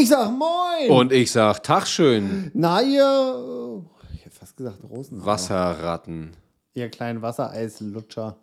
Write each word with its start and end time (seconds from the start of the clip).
Ich 0.00 0.08
sag 0.08 0.30
Moin! 0.30 0.90
Und 0.90 1.12
ich 1.12 1.30
sag 1.32 1.62
Tag 1.62 1.86
schön, 1.86 2.50
Na, 2.54 2.82
ihr. 2.82 3.82
Ich 4.14 4.24
hätte 4.24 4.36
fast 4.36 4.56
gesagt 4.56 4.78
Rosen. 4.88 5.24
Wasserratten. 5.24 6.32
Ihr 6.74 6.88
kleinen 6.88 7.22
Wassereislutscher. 7.22 8.36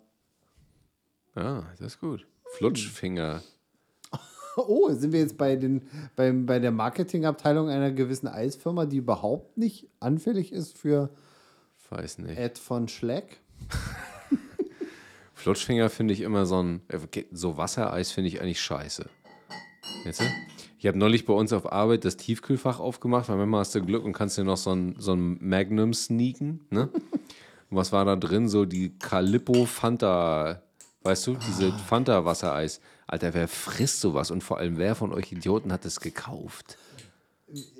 Ja, 1.34 1.64
das 1.78 1.94
ist 1.94 2.00
gut. 2.00 2.26
Flutschfinger. 2.56 3.42
Oh, 4.58 4.90
sind 4.90 5.12
wir 5.12 5.20
jetzt 5.20 5.36
bei, 5.36 5.54
den, 5.54 5.82
beim, 6.16 6.46
bei 6.46 6.58
der 6.58 6.70
Marketingabteilung 6.70 7.68
einer 7.68 7.90
gewissen 7.92 8.26
Eisfirma, 8.26 8.86
die 8.86 8.96
überhaupt 8.96 9.58
nicht 9.58 9.86
anfällig 10.00 10.50
ist 10.50 10.78
für 10.78 11.10
Weiß 11.90 12.16
nicht. 12.20 12.38
Ed 12.38 12.56
von 12.58 12.88
Schleck? 12.88 13.38
Flutschfinger 15.34 15.90
finde 15.90 16.14
ich 16.14 16.22
immer 16.22 16.46
so 16.46 16.62
ein. 16.62 16.80
äh, 16.88 16.98
So 17.32 17.58
Wassereis 17.58 18.12
finde 18.12 18.28
ich 18.28 18.40
eigentlich 18.40 18.62
scheiße. 18.62 19.06
Du? 20.04 20.10
Ich 20.78 20.86
habe 20.86 20.98
neulich 20.98 21.24
bei 21.24 21.32
uns 21.32 21.52
auf 21.52 21.72
Arbeit 21.72 22.04
das 22.04 22.16
Tiefkühlfach 22.16 22.80
aufgemacht, 22.80 23.28
weil 23.28 23.36
manchmal 23.36 23.60
hast 23.60 23.74
du 23.74 23.80
Glück 23.80 24.04
und 24.04 24.12
kannst 24.12 24.36
dir 24.36 24.44
noch 24.44 24.58
so 24.58 24.72
ein, 24.72 24.94
so 24.98 25.14
ein 25.14 25.38
Magnum 25.40 25.94
sneaken. 25.94 26.66
Ne? 26.70 26.90
Und 27.70 27.76
was 27.76 27.92
war 27.92 28.04
da 28.04 28.14
drin? 28.16 28.48
So 28.48 28.66
die 28.66 28.98
Calippo 28.98 29.64
Fanta, 29.64 30.62
weißt 31.02 31.26
du, 31.28 31.34
diese 31.36 31.72
Fanta-Wassereis. 31.72 32.80
Alter, 33.06 33.32
wer 33.34 33.48
frisst 33.48 34.00
sowas? 34.00 34.30
Und 34.30 34.44
vor 34.44 34.58
allem, 34.58 34.76
wer 34.76 34.94
von 34.94 35.12
euch 35.12 35.32
Idioten 35.32 35.72
hat 35.72 35.84
es 35.86 36.00
gekauft? 36.00 36.76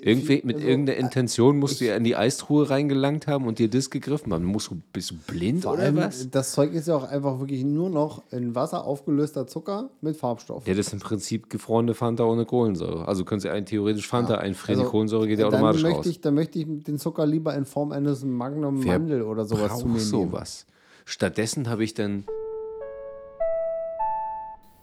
Irgendwie 0.01 0.41
mit 0.45 0.61
irgendeiner 0.61 0.97
Intention 0.97 1.57
musst 1.57 1.81
du 1.81 1.85
ja 1.85 1.97
in 1.97 2.05
die 2.05 2.15
Eistruhe 2.15 2.69
reingelangt 2.69 3.27
haben 3.27 3.47
und 3.47 3.59
dir 3.59 3.69
das 3.69 3.89
gegriffen 3.89 4.31
haben. 4.33 4.45
Musst 4.45 4.69
du, 4.71 4.81
bist 4.93 5.11
du 5.11 5.15
blind 5.27 5.63
Vor 5.63 5.73
oder 5.73 5.83
allem, 5.83 5.97
was? 5.97 6.29
das 6.31 6.53
Zeug 6.53 6.71
ist 6.73 6.87
ja 6.87 6.95
auch 6.95 7.03
einfach 7.03 7.39
wirklich 7.39 7.65
nur 7.65 7.89
noch 7.89 8.23
in 8.31 8.55
Wasser 8.55 8.85
aufgelöster 8.85 9.45
Zucker 9.45 9.89
mit 9.99 10.15
Farbstoff. 10.15 10.65
Ja, 10.67 10.73
das 10.73 10.87
ist 10.87 10.93
im 10.93 10.99
Prinzip 10.99 11.49
gefrorene 11.49 11.95
Fanta 11.95 12.23
ohne 12.23 12.45
Kohlensäure. 12.45 13.09
Also 13.09 13.25
können 13.25 13.41
Sie 13.41 13.49
einen 13.49 13.65
theoretisch 13.65 14.07
Fanta 14.07 14.35
einfrieren, 14.35 14.79
die 14.79 14.83
Also, 14.83 14.91
Kohlensäure 14.91 15.27
geht 15.27 15.39
ja 15.39 15.45
dann 15.49 15.55
automatisch 15.55 15.83
möchte 15.83 15.97
raus. 15.97 16.05
Ich, 16.07 16.21
dann 16.21 16.33
möchte 16.35 16.59
ich 16.59 16.65
den 16.85 16.97
Zucker 16.97 17.25
lieber 17.25 17.53
in 17.53 17.65
Form 17.65 17.91
eines 17.91 18.23
Magnum 18.23 18.85
Wer 18.85 18.99
Mandel 18.99 19.21
oder 19.23 19.43
sowas 19.43 19.79
zu 19.79 19.85
mir 19.87 19.95
nehmen. 19.97 19.99
sowas. 20.05 20.65
Stattdessen 21.03 21.67
habe 21.69 21.83
ich 21.83 21.93
dann, 21.93 22.23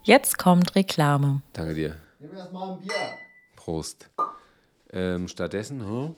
Jetzt 0.02 0.36
kommt 0.36 0.74
Reklame. 0.74 1.40
danke 1.54 1.72
dir, 1.74 1.96
Nimm 2.18 2.34
erst 2.36 2.52
mal 2.52 2.72
ein 2.74 2.80
Bier. 2.80 2.92
Prost. 3.56 4.10
Ähm, 4.94 5.28
stattdessen 5.28 5.80
hm, 5.86 6.14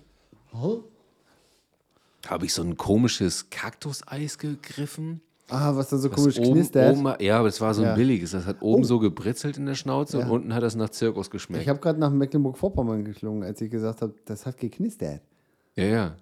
habe 2.27 2.45
ich 2.45 2.53
so 2.55 2.63
ein 2.63 2.77
komisches 2.77 3.51
Kaktuseis 3.51 4.39
gegriffen. 4.39 5.21
Ah, 5.49 5.77
was 5.77 5.91
da 5.91 5.97
so 5.99 6.11
komisch 6.11 6.39
oben, 6.41 6.55
knistert. 6.55 6.97
oben, 6.97 7.15
ja, 7.21 7.39
aber 7.39 7.47
das 7.49 7.61
war 7.61 7.73
so 7.73 7.83
ein 7.83 7.87
Ja. 7.89 7.93
Oh. 7.93 7.97
billiges. 7.97 8.33
Das 8.33 8.47
hat 8.47 8.61
oben 8.63 8.83
so 8.85 8.99
gebritzelt 8.99 9.57
in 9.59 9.67
der 9.67 9.77
Schnauze 9.77 10.19
und 10.19 10.29
unten 10.31 10.53
hat 10.55 10.63
das 10.65 10.75
nach 10.75 10.89
Zirkus 10.91 11.31
geschmeckt. 11.31 11.63
Ich 11.63 11.69
habe 11.69 11.79
gerade 11.79 12.01
nach 12.01 12.11
Mecklenburg-Vorpommern 12.11 13.05
geklungen, 13.05 13.45
als 13.45 13.61
ich 13.61 13.71
gesagt 13.71 14.03
habe, 14.03 14.13
das 14.25 14.45
hat 14.45 14.59
geknistert. 14.59 15.23
Ja, 15.77 15.85
ja. 15.85 16.17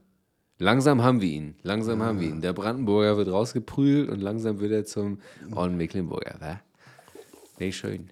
Langsam 0.59 1.03
haben 1.03 1.21
wir 1.23 1.31
ihn. 1.31 1.55
Langsam 1.63 2.03
haben 2.03 2.19
Ah. 2.19 2.21
wir 2.21 2.29
ihn. 2.29 2.41
Der 2.43 2.53
Brandenburger 2.53 3.17
wird 3.17 3.29
rausgeprügelt 3.29 4.11
und 4.11 4.21
langsam 4.21 4.61
wird 4.61 4.73
er 4.73 4.85
zum 4.85 5.19
On 5.57 5.75
Mecklenburger, 5.77 6.37
wa? 6.41 6.61
Nee, 7.59 7.73
schön. 7.73 8.11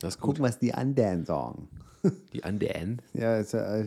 Das 0.00 0.14
ist 0.14 0.20
gut. 0.20 0.36
Guck, 0.36 0.44
was 0.44 0.58
die 0.58 0.72
anderen 0.74 1.24
sagen. 1.26 1.68
Die 2.32 2.44
anderen. 2.44 3.00
Ja, 3.14 3.38
ist 3.38 3.52
ja 3.52 3.76
äh, 3.76 3.86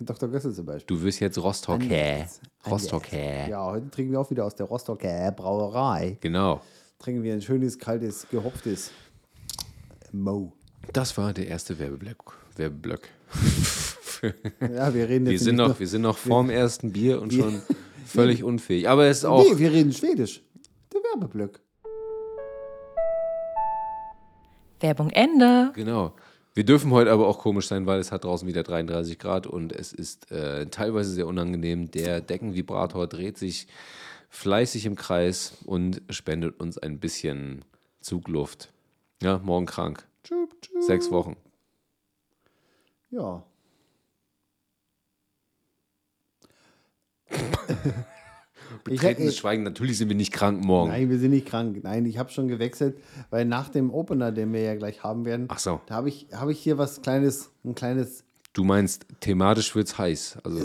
Dr. 0.00 0.28
Gössel 0.28 0.54
zum 0.54 0.66
Beispiel. 0.66 0.96
Du 0.96 1.02
wirst 1.02 1.20
jetzt 1.20 1.38
Rostocker. 1.38 2.26
Rostocker. 2.66 3.48
Ja, 3.48 3.64
heute 3.66 3.90
trinken 3.90 4.12
wir 4.12 4.20
auch 4.20 4.30
wieder 4.30 4.44
aus 4.44 4.54
der 4.54 4.66
Rostocker 4.66 5.32
Brauerei. 5.32 6.18
Genau. 6.20 6.60
Trinken 6.98 7.22
wir 7.22 7.32
ein 7.34 7.42
schönes, 7.42 7.78
kaltes, 7.78 8.26
gehopftes 8.30 8.90
Mo. 10.12 10.52
Das 10.92 11.16
war 11.16 11.32
der 11.32 11.48
erste 11.48 11.78
Werbeblock. 11.78 12.36
Werbeblock. 12.56 13.00
Ja, 14.60 14.92
wir 14.92 15.08
reden 15.08 15.26
jetzt 15.26 15.32
Wir 15.32 15.38
sind, 15.38 15.56
nicht 15.56 15.68
noch, 15.68 15.78
wir 15.78 15.86
sind 15.86 16.02
noch 16.02 16.18
vorm 16.18 16.50
ersten 16.50 16.92
Bier 16.92 17.22
und 17.22 17.32
schon 17.32 17.62
völlig 18.04 18.42
unfähig. 18.42 18.88
Aber 18.88 19.06
es 19.06 19.18
ist 19.18 19.24
auch. 19.24 19.44
Nee, 19.44 19.58
wir 19.58 19.70
reden 19.70 19.92
Schwedisch. 19.92 20.42
Der 20.92 21.00
Werbeblock. 21.00 21.60
Werbung 24.80 25.10
Ende. 25.10 25.70
Genau. 25.74 26.14
Wir 26.54 26.64
dürfen 26.64 26.90
heute 26.90 27.12
aber 27.12 27.28
auch 27.28 27.38
komisch 27.38 27.68
sein, 27.68 27.86
weil 27.86 28.00
es 28.00 28.10
hat 28.10 28.24
draußen 28.24 28.48
wieder 28.48 28.62
33 28.62 29.18
Grad 29.18 29.46
und 29.46 29.72
es 29.72 29.92
ist 29.92 30.30
äh, 30.32 30.66
teilweise 30.66 31.10
sehr 31.12 31.26
unangenehm. 31.26 31.90
Der 31.90 32.20
Deckenvibrator 32.20 33.06
dreht 33.06 33.38
sich 33.38 33.68
fleißig 34.28 34.86
im 34.86 34.96
Kreis 34.96 35.58
und 35.64 36.02
spendet 36.10 36.60
uns 36.60 36.78
ein 36.78 36.98
bisschen 36.98 37.64
Zugluft. 38.00 38.72
Ja, 39.22 39.38
morgen 39.38 39.66
krank. 39.66 40.06
Tschüp, 40.24 40.60
tschüp. 40.60 40.82
Sechs 40.82 41.10
Wochen. 41.10 41.36
Ja. 43.10 43.42
Betretenes 48.84 49.34
ich, 49.34 49.38
Schweigen, 49.38 49.62
natürlich 49.62 49.98
sind 49.98 50.08
wir 50.08 50.16
nicht 50.16 50.32
krank 50.32 50.64
morgen. 50.64 50.90
nein, 50.90 51.10
wir 51.10 51.18
sind 51.18 51.30
nicht 51.30 51.46
krank. 51.46 51.80
Nein, 51.82 52.06
ich 52.06 52.18
habe 52.18 52.30
schon 52.30 52.48
gewechselt, 52.48 52.98
weil 53.30 53.44
nach 53.44 53.68
dem 53.68 53.92
Opener, 53.92 54.32
den 54.32 54.52
wir 54.52 54.62
ja 54.62 54.74
gleich 54.76 55.02
haben 55.02 55.24
werden, 55.24 55.46
Ach 55.48 55.58
so. 55.58 55.80
da 55.86 55.94
habe 55.96 56.08
ich, 56.08 56.26
hab 56.32 56.48
ich 56.48 56.58
hier 56.58 56.78
was 56.78 57.02
kleines, 57.02 57.50
ein 57.64 57.74
kleines, 57.74 58.24
Du 58.52 58.64
meinst, 58.64 59.06
thematisch 59.20 59.74
wird's 59.74 59.98
heiß. 59.98 60.38
Also, 60.42 60.58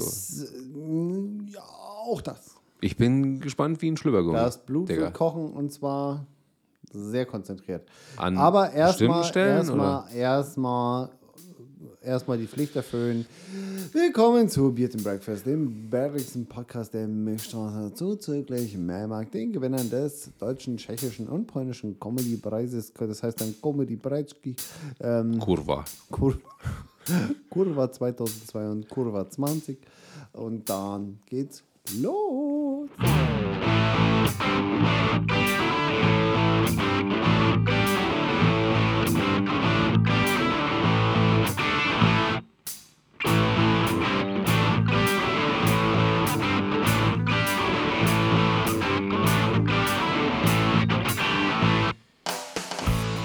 ja, 1.54 1.62
auch 1.62 2.22
das. 2.22 2.56
ich 2.82 2.98
bin 2.98 3.40
gespannt 3.40 3.82
wie 3.82 3.92
ein 3.92 3.98
Schlüppergummi. 3.98 4.36
Das 4.38 4.66
Blut 4.66 4.90
Digga. 4.90 5.02
wird 5.02 5.14
kochen 5.14 5.52
und 5.52 5.72
zwar 5.72 6.26
sehr 6.92 7.26
konzentriert. 7.26 7.88
An 8.18 8.38
Aber 8.38 8.72
erstmal 8.72 9.24
erstmal 9.36 10.06
erstmal 10.14 11.10
erstmal 12.04 12.38
die 12.38 12.48
Pflicht 12.48 12.76
erfüllen. 12.76 13.26
Willkommen 13.92 14.50
zu 14.50 14.74
Beard 14.74 14.94
and 14.96 15.04
Breakfast, 15.04 15.46
dem 15.46 15.90
bärigsten 15.90 16.46
Podcast 16.46 16.94
der 16.94 17.08
Milchstraße 17.08 17.94
zuzüglich 17.94 18.78
Mehrmarkt, 18.78 19.34
den 19.34 19.52
Gewinnern 19.52 19.90
des 19.90 20.32
deutschen, 20.38 20.78
tschechischen 20.78 21.28
und 21.28 21.48
polnischen 21.48 22.00
Comedy-Preises, 22.00 22.94
das 22.94 23.24
heißt 23.24 23.42
dann 23.42 23.56
Comedy 23.62 23.96
Breitski, 23.96 24.56
ähm, 25.00 25.40
Kurva. 25.40 25.86
Kur 26.12 26.38
Kurva 27.50 27.92
2002 27.92 28.70
und 28.70 28.90
Kurva 28.90 29.30
20 29.30 29.78
und 30.34 30.70
dann 30.70 31.20
geht's 31.26 31.64
los. 32.00 32.90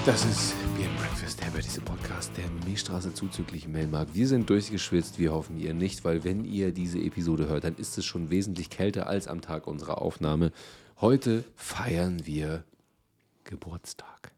Das 0.09 0.25
ist 0.25 0.55
Beer 0.75 0.89
Breakfast, 0.99 1.39
der 1.43 1.51
diese 1.61 1.83
Podcast 1.83 2.33
der 2.39 2.49
Milchstraße 2.65 3.13
zuzüglich 3.13 3.69
Melmark. 3.69 4.09
Wir 4.15 4.27
sind 4.27 4.49
durchgeschwitzt, 4.49 5.19
wir 5.19 5.35
hoffen 5.35 5.59
ihr 5.59 5.75
nicht, 5.75 6.03
weil 6.03 6.25
wenn 6.25 6.47
ihr 6.47 6.73
diese 6.73 6.99
Episode 6.99 7.47
hört, 7.47 7.65
dann 7.65 7.75
ist 7.75 7.99
es 7.99 8.07
schon 8.07 8.31
wesentlich 8.31 8.71
kälter 8.71 9.07
als 9.07 9.29
am 9.29 9.43
Tag 9.43 9.67
unserer 9.67 10.01
Aufnahme. 10.01 10.51
Heute 11.03 11.45
feiern 11.57 12.25
wir 12.25 12.65
Geburtstag. 13.45 14.33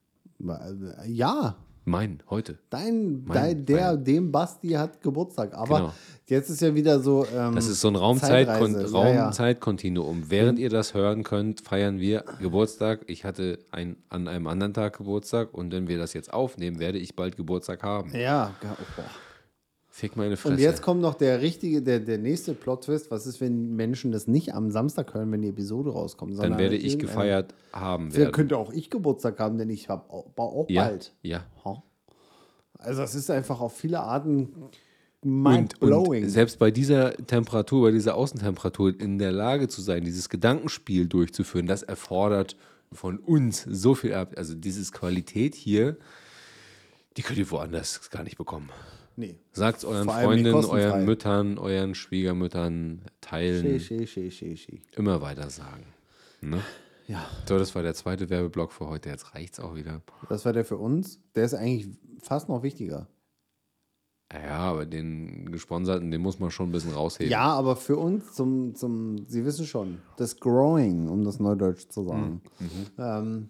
Ja, 1.06 1.54
Mein, 1.84 2.22
heute. 2.28 2.58
Dein, 2.68 3.24
Mein- 3.24 3.34
dein 3.34 3.64
der, 3.66 3.92
mein- 3.94 4.04
dem 4.04 4.32
Basti 4.32 4.68
hat 4.70 5.00
Geburtstag. 5.00 5.54
Aber 5.54 5.76
Genau. 5.78 5.92
jetzt 6.26 6.50
ist 6.50 6.60
ja 6.60 6.74
wieder 6.74 7.00
so. 7.00 7.26
Ähm, 7.34 7.54
Das 7.54 7.66
ist 7.66 7.80
so 7.80 7.88
ein 7.88 7.96
Raumzeitkon 7.96 8.74
Zeitreise. 8.74 8.94
Ja, 8.96 9.08
ja. 9.12 9.22
Raumzeitkontinuum. 9.24 10.24
Während 10.30 10.58
ihr 10.58 10.69
das 10.70 10.94
hören 10.94 11.22
könnt, 11.24 11.62
feiern 11.62 11.98
wir 11.98 12.24
Geburtstag. 12.40 13.00
Ich 13.06 13.24
hatte 13.24 13.58
ein, 13.72 13.96
an 14.10 14.28
einem 14.28 14.46
anderen 14.46 14.74
Tag 14.74 14.98
Geburtstag 14.98 15.54
und 15.54 15.72
wenn 15.72 15.88
wir 15.88 15.98
das 15.98 16.12
jetzt 16.12 16.32
aufnehmen, 16.32 16.78
werde 16.78 16.98
ich 16.98 17.16
bald 17.16 17.36
Geburtstag 17.36 17.82
haben. 17.82 18.10
Ja, 18.12 18.19
ja, 18.62 18.76
boah. 18.96 19.05
Fick 19.92 20.16
meine 20.16 20.37
Fresse. 20.37 20.54
Und 20.54 20.60
jetzt 20.60 20.82
kommt 20.82 21.00
noch 21.00 21.14
der 21.14 21.42
richtige, 21.42 21.82
der, 21.82 21.98
der 21.98 22.19
nächste 22.19 22.54
Plot-Twist. 22.54 23.10
Was 23.10 23.26
ist, 23.26 23.40
wenn 23.40 23.75
Menschen 23.75 24.12
das 24.12 24.28
nicht 24.28 24.54
am 24.54 24.70
Samstag 24.70 25.12
hören, 25.14 25.32
wenn 25.32 25.42
die 25.42 25.48
Episode 25.48 25.90
rauskommt? 25.90 26.38
Dann 26.38 26.58
werde 26.58 26.76
an 26.76 26.84
ich 26.84 26.98
gefeiert 26.98 27.54
haben 27.72 28.14
werden. 28.14 28.32
könnte 28.32 28.56
auch 28.56 28.72
ich 28.72 28.88
Geburtstag 28.88 29.40
haben, 29.40 29.58
denn 29.58 29.69
ich 29.69 29.88
habe 29.88 30.08
auch, 30.08 30.26
auch 30.37 30.66
Ja, 30.69 30.84
bald. 30.84 31.12
ja. 31.22 31.44
Also 32.78 33.02
es 33.02 33.14
ist 33.14 33.31
einfach 33.31 33.60
auf 33.60 33.76
viele 33.76 34.00
Arten 34.00 34.48
mind-blowing. 35.22 36.28
selbst 36.28 36.58
bei 36.58 36.70
dieser 36.70 37.14
Temperatur, 37.14 37.88
bei 37.88 37.90
dieser 37.90 38.14
Außentemperatur 38.14 38.98
in 38.98 39.19
der 39.19 39.32
Lage 39.32 39.69
zu 39.69 39.82
sein, 39.82 40.04
dieses 40.04 40.28
Gedankenspiel 40.28 41.06
durchzuführen, 41.08 41.66
das 41.66 41.82
erfordert 41.82 42.56
von 42.93 43.19
uns 43.19 43.66
so 43.69 43.94
viel 43.94 44.14
ab. 44.14 44.34
Also 44.36 44.54
dieses 44.54 44.93
Qualität 44.93 45.54
hier, 45.54 45.96
die 47.16 47.22
könnt 47.22 47.38
ihr 47.38 47.50
woanders 47.50 48.08
gar 48.10 48.22
nicht 48.22 48.38
bekommen. 48.38 48.70
Nee. 49.20 49.38
Sagt 49.52 49.84
euren 49.84 50.08
Freundinnen, 50.08 50.55
euren 50.64 51.05
Müttern, 51.05 51.58
euren 51.58 51.94
Schwiegermüttern, 51.94 53.02
teilen, 53.20 53.78
Schi, 53.78 54.06
schi, 54.06 54.31
schi, 54.31 54.56
schi. 54.56 54.82
immer 54.96 55.20
weiter 55.20 55.49
sagen. 55.50 55.84
Ne? 56.40 56.61
Ja, 57.06 57.26
So, 57.49 57.58
das 57.58 57.75
war 57.75 57.82
der 57.82 57.94
zweite 57.94 58.31
Werbeblock 58.31 58.72
für 58.72 58.87
heute. 58.88 59.08
Jetzt 59.08 59.34
reicht's 59.34 59.61
auch 59.61 59.75
wieder. 59.75 60.00
das 60.28 60.44
war 60.44 60.52
der 60.52 60.64
für 60.64 60.76
uns. 60.78 61.20
Der 61.34 61.44
ist 61.44 61.55
eigentlich 61.55 61.88
fast 62.22 62.49
noch 62.49 62.62
wichtiger. 62.62 63.08
Ja, 64.32 64.58
aber 64.58 64.87
den 64.87 65.50
gesponserten, 65.50 66.12
den 66.12 66.20
muss 66.20 66.38
man 66.38 66.52
schon 66.52 66.69
ein 66.69 66.72
bisschen 66.72 66.93
rausheben. 66.94 67.31
Ja, 67.32 67.52
aber 67.52 67.75
für 67.75 67.96
uns 67.96 68.32
zum, 68.32 68.76
zum, 68.76 69.26
Sie 69.26 69.44
wissen 69.44 69.67
schon, 69.67 69.99
das 70.19 70.38
Growing, 70.38 71.08
um 71.08 71.25
das 71.25 71.40
Neudeutsch 71.40 71.88
zu 71.88 72.05
sagen. 72.05 72.40
Ähm, 72.96 73.49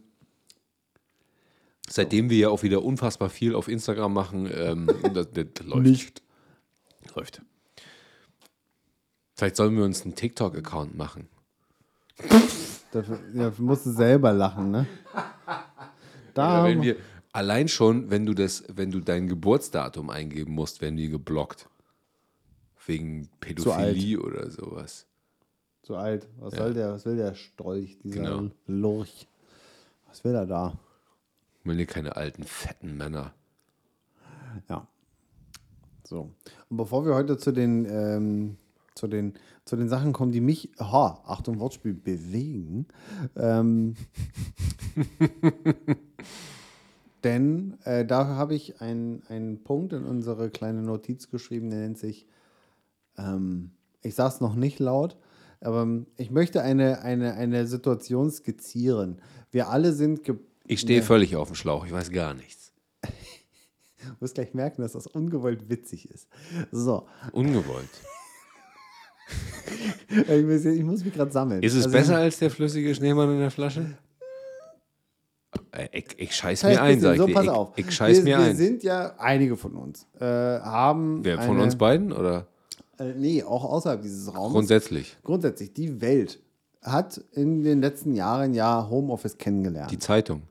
Seitdem 1.93 2.31
wir 2.31 2.39
ja 2.39 2.49
auch 2.51 2.63
wieder 2.63 2.85
unfassbar 2.85 3.31
viel 3.31 3.55
auf 3.55 3.67
Instagram 3.69 4.13
machen, 4.13 4.49
ähm, 4.55 4.87
das, 5.15 5.29
das 5.33 5.67
läuft. 5.67 5.83
Nicht. 5.83 6.23
Läuft. 7.17 7.43
Vielleicht 9.35 9.57
sollen 9.57 9.77
wir 9.77 9.85
uns 9.85 10.03
einen 10.03 10.15
TikTok-Account 10.15 10.97
machen. 10.97 11.29
Dafür, 12.93 13.19
ja, 13.35 13.53
musst 13.59 13.87
du 13.87 13.91
selber 13.91 14.33
lachen, 14.33 14.71
ne? 14.71 14.87
Da, 16.35 16.59
Ja, 16.59 16.65
wenn 16.65 16.83
wir, 16.83 16.97
allein 17.33 17.67
schon, 17.69 18.11
wenn 18.11 18.27
du 18.27 18.35
das, 18.35 18.65
wenn 18.69 18.91
du 18.91 19.01
dein 19.01 19.27
Geburtsdatum 19.29 20.11
eingeben 20.11 20.53
musst, 20.53 20.81
werden 20.81 20.97
die 20.97 21.09
geblockt. 21.09 21.69
Wegen 22.87 23.29
Pädophilie 23.41 24.19
oder 24.21 24.51
sowas. 24.51 25.07
zu 25.83 25.97
alt. 25.97 26.29
Was 26.39 26.55
soll 26.55 26.75
der, 26.75 26.93
was 26.93 27.05
will 27.05 27.17
der 27.17 27.35
Strolch, 27.35 27.99
dieser 28.03 28.17
Genau. 28.23 28.51
Lurch? 28.67 29.27
Was 30.09 30.25
will 30.25 30.35
er 30.35 30.47
da? 30.47 30.79
Wenn 31.65 31.79
ihr 31.79 31.87
keine 31.87 32.17
alten, 32.17 32.45
fetten 32.45 32.97
Männer. 32.97 33.35
Ja. 34.69 34.87
So. 36.05 36.31
Und 36.69 36.77
bevor 36.77 37.05
wir 37.05 37.15
heute 37.15 37.37
zu 37.37 37.53
den, 37.53 37.87
ähm, 37.89 38.57
zu 38.95 39.07
den, 39.07 39.35
zu 39.65 39.77
den 39.77 39.89
Sachen 39.89 40.13
kommen, 40.13 40.33
die 40.33 40.41
mich, 40.41 40.71
aha, 40.79 41.23
Achtung, 41.25 41.61
Wortspiel, 41.61 41.95
bewegen, 41.95 42.87
ähm, 43.37 43.95
denn 47.25 47.79
äh, 47.85 48.05
da 48.05 48.27
habe 48.27 48.55
ich 48.55 48.81
einen, 48.81 49.23
einen 49.29 49.63
Punkt 49.63 49.93
in 49.93 50.05
unsere 50.05 50.51
kleine 50.51 50.83
Notiz 50.83 51.31
geschrieben, 51.31 51.71
der 51.71 51.81
nennt 51.81 51.99
sich, 51.99 52.27
ähm, 53.17 53.71
ich 54.03 54.15
sage 54.15 54.35
es 54.35 54.41
noch 54.41 54.55
nicht 54.55 54.79
laut, 54.81 55.17
aber 55.61 55.83
ähm, 55.83 56.07
ich 56.17 56.31
möchte 56.31 56.63
eine, 56.63 57.03
eine, 57.03 57.35
eine 57.35 57.67
Situation 57.67 58.31
skizzieren. 58.31 59.21
Wir 59.51 59.69
alle 59.69 59.93
sind, 59.93 60.25
ge 60.25 60.37
Ich 60.67 60.81
stehe 60.81 61.03
völlig 61.03 61.37
auf 61.37 61.49
dem 61.49 61.55
Schlauch, 61.57 61.85
ich 61.87 61.93
weiß 61.93 62.11
gar 62.11 62.35
nichts. 62.35 62.73
du 63.03 64.21
wirst 64.21 64.35
gleich 64.35 64.55
merken, 64.55 64.83
dass 64.83 64.93
das 64.93 65.07
ungewollt 65.07 65.69
witzig 65.69 66.09
ist. 66.11 66.29
So, 66.71 67.07
Ungewollt. 67.33 67.89
ich 70.09 70.45
muss, 70.45 70.65
ich 70.65 70.85
muss 70.85 71.05
mich 71.05 71.15
gerade 71.15 71.31
sammeln. 71.33 71.63
Ist 71.63 71.75
es 71.75 71.85
Also, 71.87 71.97
besser 71.97 72.17
als 72.17 72.39
der 72.39 72.51
flüssige 72.51 72.95
Schneemann 72.95 73.31
in 73.33 73.39
der 73.41 73.51
Flasche? 73.51 73.97
Äh, 75.73 75.89
Ich, 75.93 76.07
ich 76.19 76.35
scheiß 76.37 76.63
mir 76.65 76.81
ein, 76.83 77.01
sag 77.01 77.15
ich 77.15 77.21
so, 77.21 77.27
dir. 77.27 77.35
pass 77.35 77.45
Ich, 77.45 77.51
auf. 77.51 77.73
ich 77.77 77.91
scheiß 77.93 78.17
wir, 78.19 78.25
mir 78.25 78.39
wir 78.45 78.51
ein. 78.51 78.57
sind 78.57 78.83
ja, 78.83 79.15
einige 79.19 79.57
von 79.57 79.75
uns, 79.75 80.07
äh, 80.19 80.25
haben. 80.25 81.25
Wer 81.25 81.39
von 81.41 81.57
eine- 81.57 81.63
uns 81.65 81.77
beiden 81.77 82.13
oder 82.13 82.47
Äh, 82.99 83.15
nee, 83.15 83.43
auch 83.43 83.65
außerhalb 83.65 84.03
dieses 84.03 84.33
Raumes. 84.35 84.53
grundsätzlich? 84.53 85.17
Grundsätzlich, 85.23 85.73
die 85.73 86.01
Welt 86.01 86.41
hat 86.83 87.19
in 87.33 87.63
den 87.63 87.81
letzten 87.81 88.15
Jahren 88.15 88.55
ja 88.55 88.89
Homeoffice 88.91 89.37
kennengelernt. 89.39 89.91
Die 89.91 89.99
Zeitung. 89.99 90.43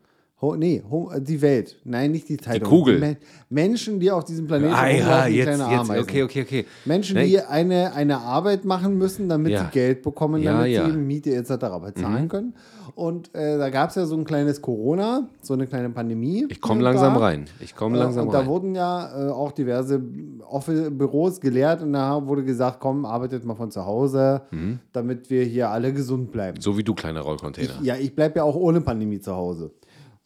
Ho 0.41 0.55
nee, 0.55 0.81
die 1.19 1.41
Welt. 1.41 1.77
Nein, 1.83 2.11
nicht 2.11 2.29
die 2.29 2.37
Zeitung. 2.37 2.69
Kugel. 2.69 2.97
Men 2.99 3.17
Menschen, 3.49 3.99
die 3.99 4.09
auf 4.09 4.23
diesem 4.23 4.47
Planeten 4.47 4.73
Ah 4.73 4.87
ja, 4.87 5.27
jetzt, 5.27 5.43
kleine 5.47 5.63
jetzt. 5.71 5.79
Ameisen. 5.81 6.03
Okay, 6.03 6.23
okay, 6.23 6.41
okay. 6.43 6.65
Menschen, 6.85 7.17
Ne, 7.17 7.25
die 7.25 7.41
eine, 7.41 7.93
eine 7.93 8.19
Arbeit 8.19 8.63
machen 8.63 8.97
müssen, 8.97 9.27
damit 9.27 9.51
Ja. 9.51 9.65
sie 9.65 9.71
Geld 9.71 10.01
bekommen, 10.01 10.41
Ja, 10.41 10.53
damit 10.53 10.71
ja. 10.71 10.87
Mhm. 10.87 10.91
sie 10.91 10.97
Miete 10.97 11.35
etc. 11.35 11.51
bezahlen 11.83 12.29
können. 12.29 12.53
Und 12.95 13.33
äh, 13.35 13.57
da 13.57 13.69
gab 13.69 13.89
es 13.89 13.95
ja 13.95 14.05
so 14.05 14.15
ein 14.15 14.23
kleines 14.25 14.61
Corona, 14.61 15.27
so 15.41 15.53
eine 15.53 15.67
kleine 15.67 15.89
Pandemie. 15.89 16.45
Ich 16.49 16.59
komme 16.61 16.81
langsam 16.81 17.13
da. 17.15 17.19
rein. 17.19 17.45
Ich 17.59 17.75
komme 17.75 17.97
Äh, 17.97 17.99
langsam 17.99 18.27
und 18.27 18.33
da 18.33 18.39
rein. 18.39 18.47
wurden 18.47 18.75
ja 18.75 19.27
äh, 19.27 19.31
auch 19.31 19.51
diverse 19.51 20.01
Offi- 20.49 20.89
Büros 20.89 21.39
geleert 21.39 21.81
und 21.81 21.93
da 21.93 22.25
wurde 22.25 22.43
gesagt, 22.43 22.79
komm, 22.79 23.05
arbeitet 23.05 23.45
mal 23.45 23.55
von 23.55 23.71
zu 23.71 23.85
Hause, 23.85 24.41
Mhm. 24.51 24.79
damit 24.93 25.29
wir 25.29 25.43
hier 25.43 25.69
alle 25.69 25.93
gesund 25.93 26.31
bleiben. 26.31 26.59
So 26.61 26.77
wie 26.77 26.83
du, 26.83 26.93
kleiner 26.93 27.21
Rollcontainer. 27.21 27.73
Ja, 27.81 27.95
ich 27.95 28.15
bleibe 28.15 28.37
ja 28.37 28.43
auch 28.43 28.55
ohne 28.55 28.81
Pandemie 28.81 29.19
zu 29.19 29.33
Hause. 29.35 29.71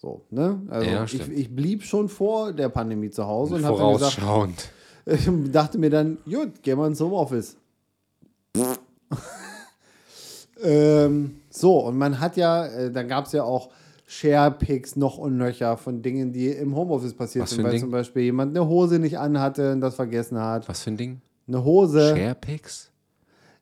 So, 0.04 0.22
ne? 0.32 0.62
Also 0.68 0.90
Ja, 0.90 1.06
ich, 1.06 1.30
ich 1.32 1.56
blieb 1.56 1.82
schon 1.82 2.10
vor 2.10 2.52
der 2.52 2.68
Pandemie 2.68 3.10
zu 3.10 3.26
Hause 3.26 3.56
und 3.56 3.66
habe 3.66 3.94
gesagt, 3.94 4.70
ich 5.06 5.30
dachte 5.52 5.78
mir 5.78 5.90
dann, 5.90 6.18
gut, 6.26 6.62
gehen 6.62 6.78
wir 6.78 6.88
ins 6.88 7.00
Homeoffice. 7.00 7.56
ähm, 10.62 11.38
so, 11.50 11.80
und 11.86 11.98
man 11.98 12.20
hat 12.20 12.36
ja, 12.36 12.66
äh, 12.66 12.92
dann 12.92 13.08
gab 13.08 13.28
es 13.28 13.32
ja 13.32 13.44
auch 13.44 13.70
Share-Picks 14.06 14.98
noch 14.98 15.18
und 15.18 15.38
nöcher 15.38 15.78
von 15.78 16.02
Dingen, 16.02 16.34
die 16.34 16.50
im 16.50 16.76
Homeoffice 16.76 17.14
passiert 17.14 17.48
sind, 17.48 17.64
weil 17.64 17.72
Ding? 17.72 17.80
zum 17.80 17.92
Beispiel 17.92 18.24
jemand 18.24 18.58
eine 18.58 18.68
Hose 18.68 19.00
nicht 19.00 19.18
anhatte 19.18 19.72
und 19.72 19.80
das 19.80 19.96
vergessen 19.96 20.38
hat. 20.38 20.68
Was 20.68 20.82
für 20.82 20.92
ein 20.92 20.98
Ding? 20.98 21.22
Eine 21.48 21.64
Hose. 21.64 22.14
Sharepics? 22.14 22.92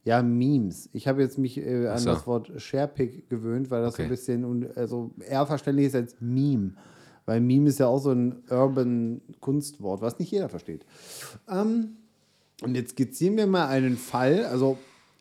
Ja, 0.04 0.22
Memes. 0.24 0.90
Ich 0.94 1.08
habe 1.08 1.22
jetzt 1.22 1.38
mich 1.38 1.58
äh, 1.60 1.88
an 1.88 2.00
so. 2.00 2.12
das 2.12 2.26
Wort 2.26 2.52
Sharepick 2.58 3.30
gewöhnt, 3.30 3.70
weil 3.70 3.84
das 3.84 3.94
so 3.94 3.98
Okay. 3.98 4.04
ein 4.04 4.10
bisschen 4.10 4.72
also 4.76 5.12
eher 5.20 5.46
verständlich 5.46 5.88
ist 5.88 5.96
als 5.96 6.16
Meme. 6.20 6.74
Weil 7.26 7.40
Meme 7.40 7.70
ist 7.70 7.80
ja 7.80 7.88
auch 7.88 8.00
so 8.00 8.12
ein 8.12 8.42
urban 8.50 9.22
Kunstwort, 9.40 10.02
was 10.02 10.18
nicht 10.18 10.32
jeder 10.32 10.50
versteht. 10.50 10.86
Ähm, 11.48 11.98
und 12.64 12.76
jetzt 12.76 12.92
skizzieren 12.92 13.38
wir 13.38 13.46
mal 13.48 13.68
einen 13.68 13.96
Fall. 13.98 14.46
Also, 14.46 14.78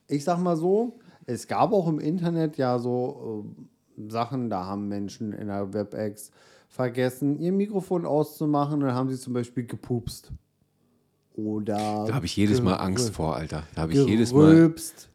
ich 0.09 0.25
sag 0.25 0.39
mal 0.39 0.57
so, 0.57 0.99
es 1.27 1.47
gab 1.47 1.73
auch 1.73 1.87
im 1.89 1.99
Internet 2.01 2.57
ja 2.57 2.79
so 2.79 3.45
äh, 3.99 4.11
Sachen, 4.11 4.49
da 4.49 4.65
haben 4.65 4.89
Menschen 4.89 5.33
in 5.35 5.49
der 5.49 5.75
WebEx 5.75 6.31
vergessen, 6.69 7.39
ihr 7.39 7.53
Mikrofon 7.53 8.07
auszumachen 8.07 8.75
und 8.81 8.89
dann 8.89 8.95
haben 8.95 9.11
sie 9.11 9.19
zum 9.19 9.35
Beispiel 9.35 9.67
gepupst. 9.67 10.33
Oder. 11.47 12.05
Da 12.07 12.15
habe 12.15 12.27
ich 12.27 12.37
jedes 12.37 12.63
Mal 12.63 12.75
Angst 12.75 13.15
vor, 13.15 13.37
Alter. 13.37 13.65
Da 13.75 13.83
habe 13.83 13.93
ich 13.93 14.05
jedes 14.07 14.33
Mal. 14.33 14.73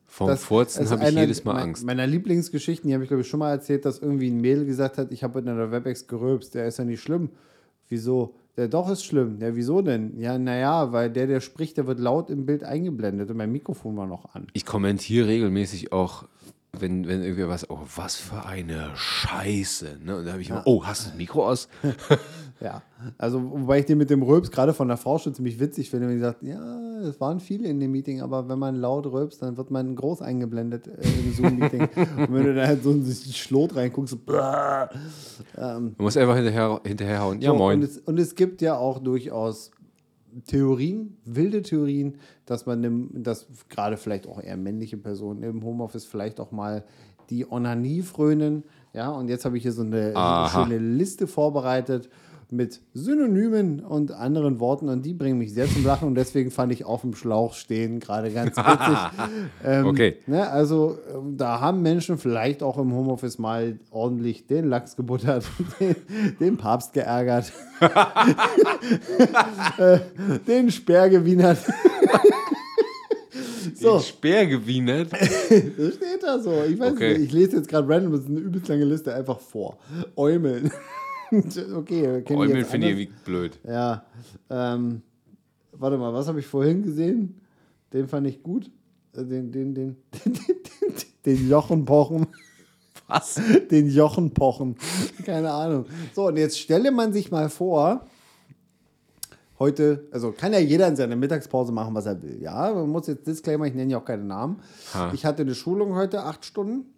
vom 0.07 0.27
Das- 0.27 0.43
Furzen 0.43 0.89
habe 0.89 1.01
ich 1.03 1.07
einer 1.09 1.21
jedes 1.21 1.43
Mal 1.43 1.59
Angst. 1.61 1.85
Meiner 1.85 2.07
Lieblingsgeschichten, 2.07 2.87
die 2.87 2.93
habe 2.93 3.03
ich 3.03 3.09
glaube 3.09 3.21
ich 3.21 3.27
schon 3.27 3.39
mal 3.39 3.51
erzählt, 3.51 3.83
dass 3.85 3.99
irgendwie 3.99 4.29
ein 4.29 4.39
Mädel 4.39 4.65
gesagt 4.65 4.97
hat, 4.97 5.11
ich 5.11 5.23
habe 5.23 5.39
in 5.39 5.49
einer 5.49 5.71
Webex 5.71 6.07
gerülpst. 6.07 6.55
Der 6.55 6.67
ist 6.67 6.77
ja 6.79 6.85
nicht 6.85 7.01
schlimm. 7.01 7.29
Wieso? 7.89 8.35
Der 8.57 8.69
doch 8.69 8.89
ist 8.89 9.03
schlimm. 9.03 9.37
Ja, 9.41 9.53
wieso 9.55 9.81
denn? 9.81 10.17
Ja, 10.17 10.37
naja, 10.39 10.93
weil 10.93 11.09
der, 11.11 11.27
der 11.27 11.41
spricht, 11.41 11.75
der 11.75 11.87
wird 11.87 11.99
laut 11.99 12.29
im 12.29 12.45
Bild 12.45 12.63
eingeblendet 12.63 13.29
und 13.29 13.35
mein 13.37 13.51
Mikrofon 13.51 13.97
war 13.97 14.07
noch 14.07 14.33
an. 14.33 14.47
Ich 14.53 14.65
kommentiere 14.65 15.27
regelmäßig 15.27 15.91
auch, 15.91 16.23
wenn, 16.81 17.07
wenn 17.07 17.23
irgendwie 17.23 17.47
was, 17.47 17.69
oh, 17.69 17.79
was 17.95 18.15
für 18.15 18.45
eine 18.45 18.91
Scheiße. 18.95 19.99
Ne? 20.03 20.17
Und 20.17 20.25
da 20.25 20.31
habe 20.31 20.41
ich 20.41 20.49
immer, 20.49 20.63
oh, 20.65 20.83
hast 20.85 21.05
du 21.05 21.09
das 21.09 21.17
Mikro 21.17 21.47
aus? 21.47 21.67
Ja, 22.61 22.83
also 23.17 23.51
wobei 23.51 23.79
ich 23.79 23.85
den 23.85 23.97
mit 23.97 24.09
dem 24.09 24.23
Rülps 24.23 24.49
gerade 24.49 24.73
von 24.73 24.87
der 24.87 24.95
Frau 24.95 25.17
schon 25.17 25.33
ziemlich 25.33 25.59
witzig 25.59 25.89
finde, 25.89 26.07
wenn 26.07 26.15
die 26.15 26.21
sagt, 26.21 26.41
ja, 26.41 26.85
es 27.01 27.19
waren 27.19 27.41
viele 27.41 27.67
in 27.67 27.81
dem 27.81 27.91
Meeting, 27.91 28.21
aber 28.21 28.47
wenn 28.47 28.57
man 28.57 28.75
laut 28.75 29.05
rülpst, 29.05 29.41
dann 29.41 29.57
wird 29.57 29.71
man 29.71 29.93
groß 29.95 30.21
eingeblendet 30.21 30.87
äh, 30.87 31.01
im 31.01 31.33
Zoom-Meeting. 31.33 31.81
und 32.17 32.33
wenn 32.33 32.45
du 32.45 32.55
da 32.55 32.65
halt 32.65 32.81
so 32.81 32.91
in 32.91 33.03
den 33.03 33.13
Schlot 33.13 33.75
reinguckst, 33.75 34.11
so, 34.11 34.17
blah, 34.17 34.89
Du 35.53 35.91
musst 35.97 36.17
einfach 36.17 36.35
hinterher, 36.35 36.79
hinterherhauen. 36.85 37.41
Ja, 37.41 37.51
So, 37.51 37.57
moin. 37.57 37.79
Und 37.79 37.83
es, 37.83 37.97
und 37.99 38.19
es 38.19 38.35
gibt 38.35 38.61
ja 38.61 38.77
auch 38.77 38.99
durchaus 38.99 39.71
Theorien, 40.47 41.17
wilde 41.25 41.61
Theorien, 41.61 42.17
dass 42.45 42.65
man, 42.65 42.83
im, 42.83 43.23
dass 43.23 43.47
gerade 43.69 43.97
vielleicht 43.97 44.27
auch 44.27 44.41
eher 44.41 44.57
männliche 44.57 44.97
Personen 44.97 45.43
im 45.43 45.63
Homeoffice 45.63 46.05
vielleicht 46.05 46.39
auch 46.39 46.51
mal 46.51 46.83
die 47.29 47.49
Onanie 47.49 48.01
frönen. 48.01 48.63
Ja, 48.93 49.09
und 49.09 49.29
jetzt 49.29 49.45
habe 49.45 49.57
ich 49.57 49.63
hier 49.63 49.71
so 49.71 49.81
eine, 49.81 50.11
so 50.11 50.17
eine 50.19 50.49
schöne 50.49 50.77
Liste 50.77 51.27
vorbereitet 51.27 52.09
mit 52.51 52.79
Synonymen 52.93 53.79
und 53.79 54.11
anderen 54.11 54.59
Worten 54.59 54.87
und 54.89 55.05
die 55.05 55.13
bringen 55.13 55.37
mich 55.37 55.53
sehr 55.53 55.67
zum 55.67 55.83
Lachen 55.85 56.07
und 56.07 56.15
deswegen 56.15 56.51
fand 56.51 56.71
ich 56.71 56.85
auf 56.85 57.01
dem 57.01 57.15
Schlauch 57.15 57.53
stehen 57.53 57.99
gerade 57.99 58.31
ganz 58.31 58.55
witzig. 58.57 58.97
ähm, 59.65 59.85
Okay. 59.87 60.17
Ne, 60.27 60.49
also 60.49 60.97
ähm, 61.13 61.37
da 61.37 61.59
haben 61.59 61.81
Menschen 61.81 62.17
vielleicht 62.17 62.61
auch 62.63 62.77
im 62.77 62.93
Homeoffice 62.93 63.37
mal 63.39 63.79
ordentlich 63.91 64.47
den 64.47 64.65
Lachs 64.69 64.95
gebuttert, 64.95 65.45
den, 65.79 65.95
den 66.39 66.57
Papst 66.57 66.93
geärgert, 66.93 67.51
äh, 69.77 69.99
den 70.47 70.71
Speer 70.71 71.09
gewienert. 71.09 71.57
so, 73.75 73.93
Den 73.97 74.01
Speer 74.01 74.45
gewienert. 74.47 75.11
das 75.11 75.19
steht 75.95 76.21
da 76.23 76.39
so. 76.39 76.63
Ich 76.67 76.79
weiß 76.79 76.93
Okay. 76.93 77.13
nicht, 77.17 77.27
ich 77.27 77.31
lese 77.33 77.57
jetzt 77.57 77.67
gerade 77.67 77.87
random, 77.89 78.11
das 78.13 78.21
ist 78.21 78.29
eine 78.29 78.39
übelst 78.39 78.67
lange 78.67 78.85
Liste 78.85 79.13
einfach 79.13 79.39
vor. 79.39 79.77
Eumeln. 80.15 80.71
okay, 81.75 82.21
kennen 82.21 82.25
die 82.25 82.33
Eumel 82.35 82.57
jetzt 82.57 82.71
finde 82.71 82.87
ich 82.87 82.93
irgendwie 82.99 83.13
blöd. 83.25 83.59
Ja, 83.63 84.05
ähm, 84.49 85.01
warte 85.71 85.97
mal, 85.97 86.13
was 86.13 86.27
habe 86.27 86.39
ich 86.39 86.47
vorhin 86.47 86.83
gesehen? 86.83 87.41
Den 87.93 88.07
fand 88.07 88.27
ich 88.27 88.41
gut. 88.43 88.69
Äh, 89.15 89.23
Den, 89.23 89.51
den, 89.51 89.73
den, 89.73 89.97
den, 90.25 90.33
den, 90.33 90.93
den 91.25 91.49
Jochenpochen. 91.49 92.27
Was? 93.07 93.39
Den 93.69 93.87
Jochenpochen. 93.87 94.77
Keine 95.25 95.51
Ahnung. 95.51 95.85
So, 96.13 96.27
und 96.27 96.37
jetzt 96.37 96.59
stelle 96.59 96.89
man 96.91 97.13
sich 97.13 97.29
mal 97.29 97.49
vor, 97.49 98.07
heute, 99.59 100.07
also 100.11 100.31
kann 100.31 100.53
ja 100.53 100.59
jeder 100.59 100.87
in 100.87 100.95
seiner 100.95 101.15
Mittagspause 101.15 101.71
machen, 101.71 101.93
was 101.93 102.07
er 102.07 102.21
will. 102.21 102.41
Ja, 102.41 102.73
man 102.73 102.89
muss 102.89 103.07
jetzt 103.07 103.27
Disclaimer, 103.27 103.65
ich 103.67 103.75
nenne 103.75 103.91
ja 103.91 103.99
auch 103.99 104.05
keine 104.05 104.23
Namen. 104.23 104.59
Ha. 104.93 105.11
Ich 105.13 105.23
hatte 105.23 105.43
eine 105.43 105.53
Schulung 105.53 105.93
heute, 105.95 106.23
acht 106.23 106.45
Stunden. 106.45 106.94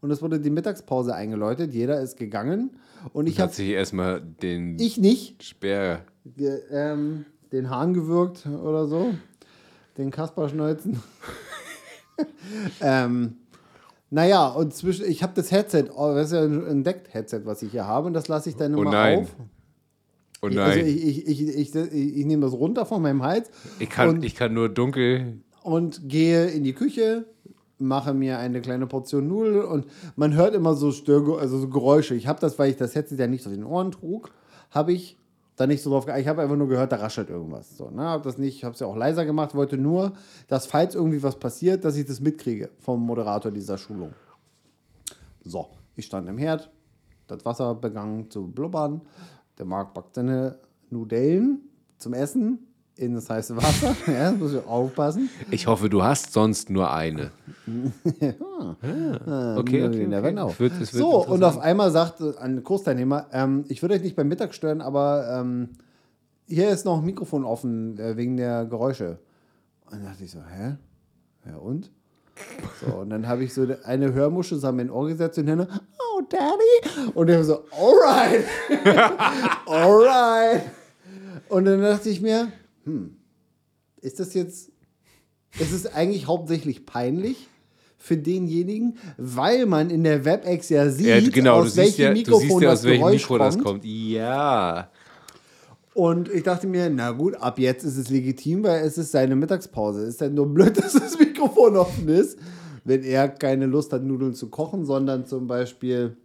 Und 0.00 0.10
es 0.10 0.22
wurde 0.22 0.38
die 0.40 0.50
Mittagspause 0.50 1.14
eingeläutet. 1.14 1.72
Jeder 1.74 2.00
ist 2.00 2.16
gegangen. 2.16 2.70
Und 3.12 3.26
ich 3.28 3.40
habe, 3.40 3.52
sich 3.52 3.68
erstmal 3.70 4.20
den 4.20 4.78
ich 4.78 4.98
nicht, 4.98 5.42
Speer. 5.42 6.02
Ge- 6.36 6.60
ähm, 6.70 7.24
den 7.52 7.70
Hahn 7.70 7.94
gewürgt 7.94 8.46
oder 8.46 8.86
so. 8.86 9.14
Den 9.96 10.10
Kasper 10.10 10.48
schneuzen. 10.48 11.00
ähm, 12.80 13.36
naja, 14.10 14.48
und 14.48 14.74
zwischen, 14.74 15.06
ich 15.06 15.22
habe 15.22 15.32
das 15.34 15.50
Headset, 15.50 15.86
oh, 15.94 16.14
das 16.14 16.26
ist 16.26 16.32
ja 16.32 16.42
ein 16.44 16.82
Deck-Headset, 16.84 17.42
was 17.44 17.62
ich 17.62 17.70
hier 17.72 17.86
habe, 17.86 18.06
und 18.06 18.14
das 18.14 18.28
lasse 18.28 18.48
ich 18.48 18.56
dann 18.56 18.74
Oh 18.74 18.82
immer 18.82 18.90
nein. 18.92 19.18
auf. 19.20 19.36
Oh 20.40 20.46
Also 20.46 20.58
nein. 20.58 20.86
ich, 20.86 21.26
ich, 21.28 21.28
ich, 21.28 21.74
ich, 21.74 21.74
ich, 21.74 22.24
nehme 22.26 22.42
das 22.46 22.52
runter 22.54 22.86
von 22.86 23.02
meinem 23.02 23.22
Hals 23.24 23.50
ich, 23.80 23.90
kann, 23.90 24.22
ich 24.22 24.34
kann 24.36 24.54
nur 24.54 24.68
dunkel. 24.68 25.38
und 25.62 26.08
gehe 26.08 26.46
in 26.46 26.62
die 26.64 26.74
Küche, 26.74 27.26
mache 27.78 28.14
mir 28.14 28.38
eine 28.38 28.60
kleine 28.60 28.86
Portion 28.86 29.28
Nudeln 29.28 29.64
und 29.64 29.86
man 30.16 30.34
hört 30.34 30.54
immer 30.54 30.74
so 30.74 30.92
Stör 30.92 31.38
also 31.38 31.58
so 31.58 31.68
Geräusche. 31.68 32.14
Ich 32.14 32.26
habe 32.26 32.40
das, 32.40 32.58
weil 32.58 32.70
ich 32.70 32.76
das 32.76 32.94
Headset 32.94 33.16
ja 33.16 33.26
nicht 33.26 33.46
auf 33.46 33.52
den 33.52 33.64
Ohren 33.64 33.92
trug, 33.92 34.30
habe 34.70 34.92
ich 34.92 35.16
da 35.56 35.66
nicht 35.66 35.82
so 35.82 35.90
drauf 35.90 36.06
geachtet. 36.06 36.22
Ich 36.22 36.28
habe 36.28 36.42
einfach 36.42 36.56
nur 36.56 36.68
gehört, 36.68 36.92
da 36.92 36.96
raschelt 36.96 37.30
irgendwas. 37.30 37.76
So, 37.76 37.90
ne? 37.90 38.02
Hab 38.02 38.22
das 38.22 38.38
nicht, 38.38 38.64
habe 38.64 38.74
es 38.74 38.80
ja 38.80 38.86
auch 38.86 38.96
leiser 38.96 39.24
gemacht, 39.24 39.54
wollte 39.54 39.76
nur, 39.76 40.12
dass 40.46 40.66
falls 40.66 40.94
irgendwie 40.94 41.22
was 41.22 41.36
passiert, 41.36 41.84
dass 41.84 41.96
ich 41.96 42.06
das 42.06 42.20
mitkriege 42.20 42.70
vom 42.78 43.04
Moderator 43.04 43.50
dieser 43.50 43.78
Schulung. 43.78 44.12
So, 45.44 45.68
ich 45.96 46.06
stand 46.06 46.28
im 46.28 46.38
Herd, 46.38 46.70
das 47.26 47.44
Wasser 47.44 47.74
begann 47.74 48.30
zu 48.30 48.48
blubbern. 48.48 49.02
Der 49.58 49.66
Marc 49.66 49.94
backt 49.94 50.14
seine 50.14 50.58
Nudellen 50.90 51.62
zum 51.98 52.14
Essen 52.14 52.67
in 52.98 53.14
das 53.14 53.30
heiße 53.30 53.56
Wasser. 53.56 53.94
ja, 54.12 54.32
muss 54.32 54.52
ich 54.52 54.66
aufpassen. 54.66 55.30
Ich 55.50 55.66
hoffe, 55.66 55.88
du 55.88 56.02
hast 56.02 56.32
sonst 56.32 56.68
nur 56.68 56.92
eine. 56.92 57.30
Ah, 58.60 59.56
okay, 59.56 59.86
okay. 59.86 60.06
Never 60.06 60.28
okay. 60.28 60.32
know. 60.32 60.54
Wird, 60.58 60.78
wird 60.78 60.90
so, 60.90 61.24
und 61.26 61.44
auf 61.44 61.58
einmal 61.58 61.90
sagt 61.90 62.20
ein 62.38 62.64
Kursteilnehmer, 62.64 63.26
ähm, 63.32 63.64
ich 63.68 63.82
würde 63.82 63.94
euch 63.94 64.02
nicht 64.02 64.16
beim 64.16 64.28
Mittag 64.28 64.52
stören, 64.52 64.80
aber 64.80 65.40
ähm, 65.40 65.70
hier 66.46 66.70
ist 66.70 66.84
noch 66.84 66.98
ein 66.98 67.04
Mikrofon 67.04 67.44
offen 67.44 67.98
äh, 67.98 68.16
wegen 68.16 68.36
der 68.36 68.64
Geräusche. 68.64 69.18
Und 69.86 69.92
dann 69.92 70.04
dachte 70.04 70.24
ich 70.24 70.30
so, 70.30 70.40
hä? 70.40 70.76
Ja 71.46 71.56
und? 71.56 71.90
So, 72.80 72.96
und 72.96 73.10
dann 73.10 73.26
habe 73.28 73.44
ich 73.44 73.54
so 73.54 73.66
eine 73.84 74.12
Hörmuschel 74.12 74.58
so 74.58 74.68
an 74.68 74.76
mein 74.76 74.90
Ohr 74.90 75.08
gesetzt 75.08 75.38
und 75.38 75.46
dann, 75.46 75.60
oh 75.60 76.22
Daddy. 76.28 77.12
Und 77.14 77.28
er 77.28 77.44
so, 77.44 77.64
alright. 77.70 78.44
alright. 79.66 80.62
Und 81.48 81.64
dann 81.64 81.80
dachte 81.80 82.10
ich 82.10 82.20
mir, 82.20 82.52
hm, 82.88 83.16
ist 84.00 84.18
das 84.18 84.34
jetzt, 84.34 84.70
ist 85.58 85.72
es 85.72 85.86
eigentlich 85.86 86.26
hauptsächlich 86.26 86.86
peinlich 86.86 87.48
für 87.98 88.16
denjenigen, 88.16 88.96
weil 89.18 89.66
man 89.66 89.90
in 89.90 90.04
der 90.04 90.24
WebEx 90.24 90.68
ja 90.70 90.88
sieht, 90.88 91.06
ja, 91.06 91.20
genau, 91.20 91.56
aus 91.56 91.76
welchem 91.76 92.02
ja, 92.02 92.12
Mikrofon 92.12 92.62
ja 92.62 92.70
das 92.70 92.80
aus 92.80 92.84
welchem 92.84 93.00
Geräusch 93.00 93.22
Mikro 93.22 93.36
kommt. 93.36 93.54
das 93.54 93.62
kommt. 93.62 93.84
Ja. 93.84 94.90
Und 95.94 96.28
ich 96.30 96.44
dachte 96.44 96.68
mir, 96.68 96.88
na 96.90 97.10
gut, 97.10 97.34
ab 97.34 97.58
jetzt 97.58 97.84
ist 97.84 97.96
es 97.96 98.08
legitim, 98.08 98.62
weil 98.62 98.86
es 98.86 98.96
ist 98.98 99.10
seine 99.10 99.34
Mittagspause. 99.34 100.02
Ist 100.02 100.20
ja 100.20 100.28
nur 100.28 100.46
blöd, 100.46 100.76
dass 100.82 100.92
das 100.92 101.18
Mikrofon 101.18 101.76
offen 101.76 102.08
ist, 102.08 102.38
wenn 102.84 103.02
er 103.02 103.28
keine 103.28 103.66
Lust 103.66 103.92
hat, 103.92 104.04
Nudeln 104.04 104.34
zu 104.34 104.48
kochen, 104.48 104.86
sondern 104.86 105.26
zum 105.26 105.46
Beispiel 105.46 106.16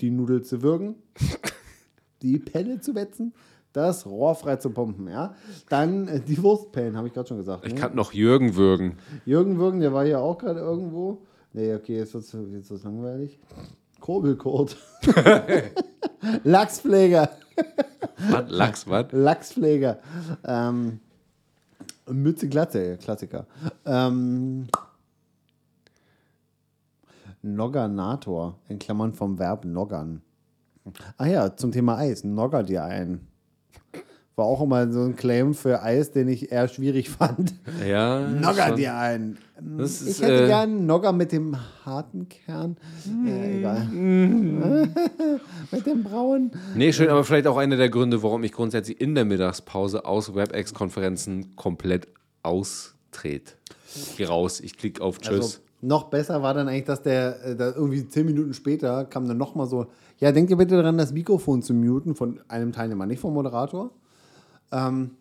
die 0.00 0.10
Nudel 0.10 0.42
zu 0.42 0.62
würgen, 0.62 0.96
die 2.22 2.38
Pelle 2.38 2.80
zu 2.80 2.94
wetzen, 2.94 3.32
das 3.72 4.06
Rohr 4.06 4.34
frei 4.34 4.56
zu 4.56 4.70
pumpen, 4.70 5.08
ja. 5.08 5.34
Dann 5.68 6.08
äh, 6.08 6.20
die 6.20 6.42
Wurstpellen, 6.42 6.96
habe 6.96 7.08
ich 7.08 7.14
gerade 7.14 7.28
schon 7.28 7.38
gesagt. 7.38 7.66
Ich 7.66 7.74
ne? 7.74 7.80
kann 7.80 7.94
noch 7.94 8.12
Jürgen 8.12 8.56
würgen. 8.56 8.96
Jürgen 9.24 9.58
Würgen, 9.58 9.80
der 9.80 9.92
war 9.92 10.04
ja 10.04 10.18
auch 10.18 10.38
gerade 10.38 10.60
irgendwo. 10.60 11.22
Nee, 11.52 11.74
okay, 11.74 11.98
jetzt 11.98 12.14
wird 12.14 12.24
es 12.24 12.32
jetzt 12.32 12.70
wird's 12.70 12.84
langweilig. 12.84 13.38
Kurbelkot. 14.00 14.76
Lachspfleger. 16.44 17.30
Was? 18.30 18.50
Lachs, 18.50 18.88
was? 18.88 19.06
Lachspfleger. 19.12 19.98
Ähm, 20.44 21.00
Mütze 22.08 22.48
Glatze, 22.48 22.96
Klassiker. 22.96 23.46
Ähm, 23.84 24.66
Nogganator, 27.42 28.58
in 28.68 28.78
Klammern 28.78 29.14
vom 29.14 29.38
Verb 29.38 29.64
noggern. 29.64 30.22
Ah 31.16 31.26
ja, 31.26 31.56
zum 31.56 31.72
Thema 31.72 31.96
Eis. 31.98 32.24
Nogger 32.24 32.62
dir 32.62 32.84
ein. 32.84 33.26
War 34.36 34.46
auch 34.46 34.62
immer 34.62 34.90
so 34.90 35.02
ein 35.02 35.16
Claim 35.16 35.52
für 35.52 35.82
Eis, 35.82 36.12
den 36.12 36.28
ich 36.28 36.50
eher 36.50 36.66
schwierig 36.68 37.10
fand. 37.18 37.54
Ja. 37.86 38.20
Nogger 38.20 38.68
schon. 38.68 38.76
dir 38.76 38.94
ein. 38.94 39.38
Das 39.60 40.00
ich 40.00 40.08
ist, 40.08 40.22
hätte 40.22 40.44
äh, 40.44 40.46
gern 40.46 40.86
Nogger 40.86 41.12
mit 41.12 41.32
dem 41.32 41.56
harten 41.84 42.28
Kern. 42.28 42.76
Äh, 43.26 43.58
egal. 43.58 43.86
mit 45.70 45.86
dem 45.86 46.02
braunen. 46.02 46.52
Nee, 46.74 46.92
schön, 46.92 47.10
aber 47.10 47.24
vielleicht 47.24 47.46
auch 47.46 47.58
einer 47.58 47.76
der 47.76 47.90
Gründe, 47.90 48.22
warum 48.22 48.42
ich 48.44 48.52
grundsätzlich 48.52 49.00
in 49.00 49.14
der 49.14 49.26
Mittagspause 49.26 50.06
aus 50.06 50.34
WebEx-Konferenzen 50.34 51.56
komplett 51.56 52.08
austrete. 52.42 53.52
Raus, 54.26 54.60
ich 54.60 54.78
klicke 54.78 55.02
auf 55.02 55.18
Tschüss. 55.18 55.32
Also, 55.32 55.58
noch 55.82 56.04
besser 56.04 56.42
war 56.42 56.54
dann 56.54 56.68
eigentlich, 56.68 56.84
dass 56.84 57.02
der 57.02 57.44
äh, 57.44 57.56
da 57.56 57.72
irgendwie 57.74 58.06
zehn 58.06 58.26
Minuten 58.26 58.54
später 58.54 59.04
kam 59.04 59.26
dann 59.26 59.38
nochmal 59.38 59.66
so, 59.66 59.86
ja, 60.20 60.32
denkt 60.32 60.50
ihr 60.50 60.56
bitte 60.56 60.76
daran, 60.76 60.98
das 60.98 61.12
Mikrofon 61.12 61.62
zu 61.62 61.74
muten 61.74 62.14
von 62.14 62.40
einem 62.48 62.72
Teilnehmer, 62.72 63.06
nicht 63.06 63.20
vom 63.20 63.34
Moderator. 63.34 63.90
Ähm, 64.70 65.12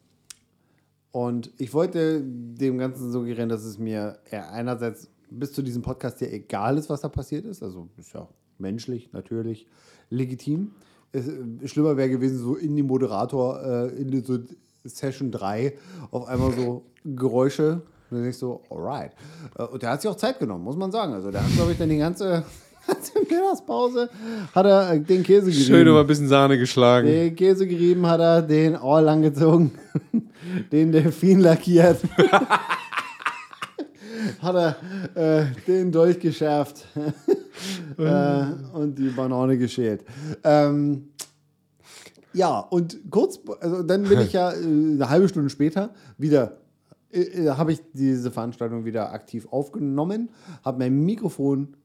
und 1.12 1.52
ich 1.58 1.74
wollte 1.74 2.22
dem 2.24 2.78
Ganzen 2.78 3.12
suggerieren, 3.12 3.50
dass 3.50 3.64
es 3.64 3.80
mir 3.80 4.20
einerseits 4.32 5.10
bis 5.32 5.54
zu 5.54 5.62
diesem 5.62 5.82
Podcast 5.82 6.22
ja 6.22 6.28
egal 6.28 6.78
ist, 6.78 6.90
was 6.90 7.02
da 7.02 7.10
passiert 7.10 7.46
ist. 7.46 7.64
Also 7.64 7.88
ist 7.98 8.14
ja 8.14 8.28
menschlich, 8.58 9.12
natürlich, 9.12 9.68
legitim. 10.10 10.72
Es, 11.12 11.28
äh, 11.28 11.68
schlimmer 11.68 11.98
wäre 11.98 12.10
gewesen, 12.10 12.38
so 12.38 12.56
in 12.56 12.76
die 12.76 12.84
Moderator, 12.84 13.62
äh, 13.64 13.88
in 13.90 14.24
so 14.24 14.40
Session 14.84 15.32
3 15.32 15.74
auf 16.12 16.28
einmal 16.28 16.52
so 16.54 16.84
Geräusche. 17.04 17.82
Und 18.10 18.18
dann 18.18 18.22
denk 18.22 18.34
ich 18.34 18.38
so, 18.38 18.62
alright. 18.70 19.14
Äh, 19.58 19.64
Und 19.64 19.82
der 19.82 19.92
hat 19.92 20.02
sich 20.02 20.10
auch 20.10 20.16
Zeit 20.16 20.40
genommen, 20.40 20.64
muss 20.64 20.76
man 20.76 20.92
sagen. 20.92 21.14
Also 21.14 21.32
der 21.32 21.44
hat, 21.44 21.52
glaube 21.54 21.72
ich, 21.72 21.78
dann 21.78 21.90
die 21.90 21.98
ganze, 21.98 22.44
ganze 22.94 23.20
Mittagspause 23.20 24.10
hat 24.54 24.66
er 24.66 24.94
äh, 24.94 25.00
den 25.00 25.24
Käse 25.24 25.48
gerieben. 25.48 25.66
Schön 25.66 25.88
über 25.88 26.02
ein 26.02 26.08
bisschen 26.08 26.28
Sahne 26.28 26.58
geschlagen. 26.58 27.08
Den 27.08 27.36
Käse 27.36 27.68
gerieben 27.68 28.06
hat 28.08 28.20
er, 28.20 28.42
den 28.42 28.76
Ohr 28.78 29.02
langgezogen, 29.02 29.72
den 30.72 30.92
Delfin 30.92 31.40
lackiert. 31.40 32.00
hat 34.42 34.56
er 34.56 34.76
äh, 35.16 35.46
den 35.68 35.92
Dolch 35.92 36.20
geschärft 36.20 36.86
äh, 37.98 38.46
und 38.74 38.96
die 38.98 39.10
Banane 39.10 39.58
geschält. 39.58 40.04
Ähm, 40.44 41.10
ja, 42.34 42.60
und 42.60 43.00
kurz, 43.10 43.40
also 43.60 43.82
dann 43.84 44.04
bin 44.04 44.20
ich 44.22 44.34
ja 44.34 44.52
äh, 44.52 44.56
eine 44.58 45.10
halbe 45.10 45.28
Stunde 45.30 45.50
später 45.50 45.92
wieder, 46.18 46.58
äh, 47.12 47.22
äh, 47.22 47.50
habe 47.50 47.72
ich 47.74 47.82
diese 47.94 48.30
Veranstaltung 48.30 48.86
wieder 48.86 49.12
aktiv 49.14 49.48
aufgenommen, 49.50 50.30
habe 50.64 50.80
mein 50.80 51.04
Mikrofon 51.06 51.76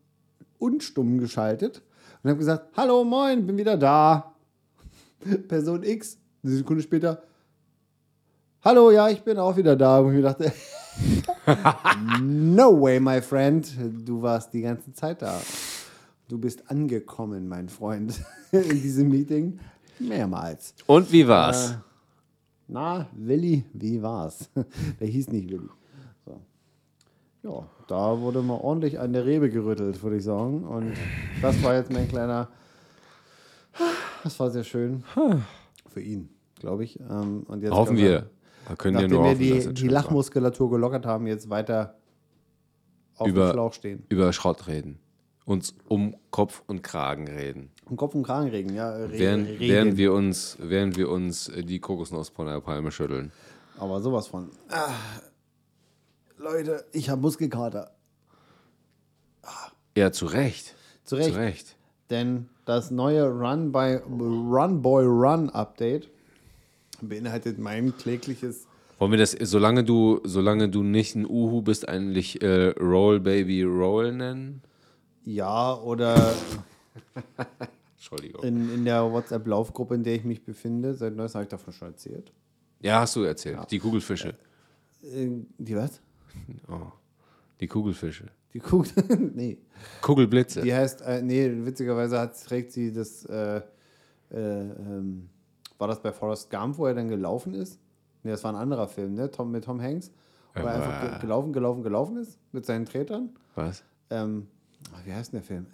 unstumm 0.65 1.19
geschaltet 1.19 1.83
und 2.23 2.31
habe 2.31 2.39
gesagt, 2.39 2.77
hallo, 2.77 3.05
moin, 3.05 3.47
bin 3.47 3.59
wieder 3.59 3.77
da. 3.77 4.35
Person 5.49 5.83
X, 5.83 6.17
eine 6.43 6.55
Sekunde 6.55 6.83
später, 6.83 7.23
hallo, 8.63 8.91
ja, 8.91 9.09
ich 9.11 9.23
bin 9.23 9.39
auch 9.39 9.57
wieder 9.57 9.77
da. 9.77 9.99
Und 9.99 10.11
ich 10.11 10.17
mir 10.17 10.23
dachte, 10.23 10.53
no 12.23 12.81
way, 12.81 12.99
my 12.99 13.21
friend, 13.21 13.71
du 14.07 14.23
warst 14.23 14.53
die 14.55 14.63
ganze 14.63 14.93
Zeit 14.93 15.21
da. 15.21 15.41
Du 16.29 16.39
bist 16.39 16.71
angekommen, 16.71 17.47
mein 17.47 17.69
Freund, 17.69 18.19
in 18.53 18.81
diesem 18.81 19.11
Meeting. 19.11 19.61
Mehrmals. 19.99 20.75
Und 20.87 21.13
wie 21.13 21.29
war's? 21.29 21.73
Äh, 21.73 21.77
na, 22.69 23.07
Willi, 23.13 23.65
wie 23.75 24.03
war's? 24.03 24.49
Der 24.99 25.07
hieß 25.07 25.29
nicht 25.29 25.51
Willi. 25.51 25.69
Ja, 27.45 27.67
da 27.89 28.19
wurde 28.21 28.41
mal 28.43 28.57
ordentlich 28.59 28.99
an 28.99 29.13
der 29.13 29.27
Rebe 29.27 29.51
gerüttelt, 29.51 30.03
würde 30.03 30.17
ich 30.17 30.25
sagen. 30.25 30.65
Und 30.65 30.95
das 31.43 31.63
war 31.63 31.75
jetzt 31.75 31.93
mein 31.93 32.09
kleiner. 32.09 32.49
Das 34.23 34.41
war 34.41 34.51
sehr 34.51 34.65
schön. 34.65 35.05
Für 35.89 36.01
ihn, 36.01 36.31
glaube 36.59 36.85
ich. 36.85 36.99
Ähm, 37.01 37.45
Und 37.47 37.63
jetzt 37.63 37.73
Hoffen 37.73 37.97
wir. 37.97 38.31
Da 38.67 38.77
können 38.77 38.99
wir 38.99 39.09
nur 39.09 39.25
wir 39.39 39.57
hoffen, 39.57 39.75
die, 39.75 39.83
die. 39.83 39.89
Lachmuskulatur 39.89 40.71
gelockert 40.71 41.05
haben, 41.05 41.27
jetzt 41.27 41.51
weiter 41.51 41.99
auf 43.19 43.29
Über- 43.29 43.49
dem 43.49 43.53
Schlauch 43.53 43.73
stehen. 43.75 44.07
Über 44.09 44.33
Schrott 44.33 44.67
reden. 44.67 44.99
Uns 45.45 45.75
um 45.89 46.17
Kopf 46.31 46.63
und 46.67 46.83
Kragen 46.83 47.29
reden. 47.29 47.71
Um 47.85 47.99
Kopf 47.99 48.15
und 48.15 48.23
Kragen 48.23 48.49
regen, 48.49 48.75
ja. 48.75 48.89
Re 48.91 49.11
Während, 49.13 49.47
reden. 49.49 49.61
während, 49.61 49.97
wir 49.99 50.15
uns, 50.15 50.57
während 50.59 50.97
wir 50.97 51.11
uns 51.11 51.49
äh, 51.51 51.63
die 51.63 51.79
Kokosnuss 51.81 52.31
von 52.31 52.47
der 52.47 52.61
Palme 52.63 52.91
schütteln. 52.91 53.31
Aber 53.79 54.01
sowas 54.01 54.29
von. 54.29 54.49
Ah, 54.71 54.89
Leute, 56.37 56.85
ich 56.93 57.09
habe 57.11 57.21
Muskelkater. 57.21 57.91
Ja, 59.97 60.11
zu 60.13 60.27
Recht. 60.27 60.75
Zu 61.05 61.17
Recht. 61.17 61.31
Zu 61.31 61.37
Recht. 61.37 61.77
Denn 62.11 62.49
das 62.65 62.91
neue 62.91 63.29
Run 63.29 63.71
by 63.73 64.01
Run 64.09 64.83
Boy 64.83 65.05
Run 65.05 65.51
Update 65.51 66.09
beinhaltet 67.01 67.59
mein 67.59 67.97
klägliches. 67.97 68.67
Wollen 68.99 69.13
wir 69.13 69.19
das, 69.19 69.33
solange 69.33 69.85
du, 69.85 70.21
solange 70.25 70.69
du 70.69 70.83
nicht 70.83 71.15
ein 71.15 71.27
Uhu 71.27 71.63
bist, 71.63 71.89
eigentlich 71.89 72.43
äh, 72.43 72.69
Roll 72.81 73.21
Baby 73.21 73.63
Roll 73.63 74.13
nennen? 74.13 74.63
Ja, 75.25 75.75
oder 75.75 76.35
Entschuldigung. 77.97 78.43
in, 78.45 78.73
in 78.75 78.85
der 78.85 79.11
WhatsApp-Laufgruppe, 79.11 79.95
in 79.95 80.05
der 80.05 80.15
ich 80.15 80.25
mich 80.25 80.45
befinde. 80.45 80.95
Seit 80.95 81.17
neuestem 81.17 81.39
habe 81.41 81.45
ich 81.45 81.51
davon 81.51 81.73
schon 81.73 81.89
erzählt. 81.89 82.33
Ja, 82.81 83.01
hast 83.01 83.17
du 83.17 83.23
erzählt. 83.23 83.59
Die 83.71 83.79
Kugelfische. 83.79 84.37
Äh, 85.03 85.29
Die 85.59 85.77
was? 85.77 86.01
Oh. 86.69 86.93
Die 87.61 87.67
Kugelfische. 87.67 88.27
Die 88.53 88.61
Kugel? 88.61 88.93
nee. 89.35 89.59
Kugelblitze. 90.01 90.63
Die 90.63 90.75
heißt, 90.75 91.03
äh, 91.03 91.23
nee, 91.23 91.51
witzigerweise 91.65 92.19
hat, 92.19 92.41
trägt 92.45 92.73
sie 92.73 92.93
das, 92.93 93.25
äh, 93.27 93.57
äh, 93.57 93.61
ähm, 94.33 95.29
war 95.79 95.89
das 95.89 96.01
bei 96.01 96.13
Forrest 96.13 96.51
Gump, 96.51 96.79
wo 96.79 96.87
er 96.87 96.95
dann 96.95 97.09
gelaufen 97.09 97.55
ist? 97.55 97.81
Nee, 98.23 98.31
das 98.31 98.45
war 98.45 98.53
ein 98.53 98.57
anderer 98.57 98.89
Film, 98.89 99.15
ne? 99.15 99.31
Tom, 99.31 99.51
mit 99.51 99.65
Tom 99.65 99.81
Hanks. 99.81 100.13
Wo 100.55 100.61
er 100.61 100.75
einfach 100.75 101.01
ge 101.01 101.21
gelaufen, 101.21 101.53
gelaufen, 101.53 101.83
gelaufen 101.83 102.17
ist 102.17 102.39
mit 102.53 102.65
seinen 102.65 102.87
Tretern. 102.87 103.31
Was? 103.57 103.83
Ähm, 104.11 104.47
ach, 104.95 105.05
wie 105.05 105.13
heißt 105.13 105.33
denn 105.33 105.41
der 105.41 105.47
Film? 105.47 105.67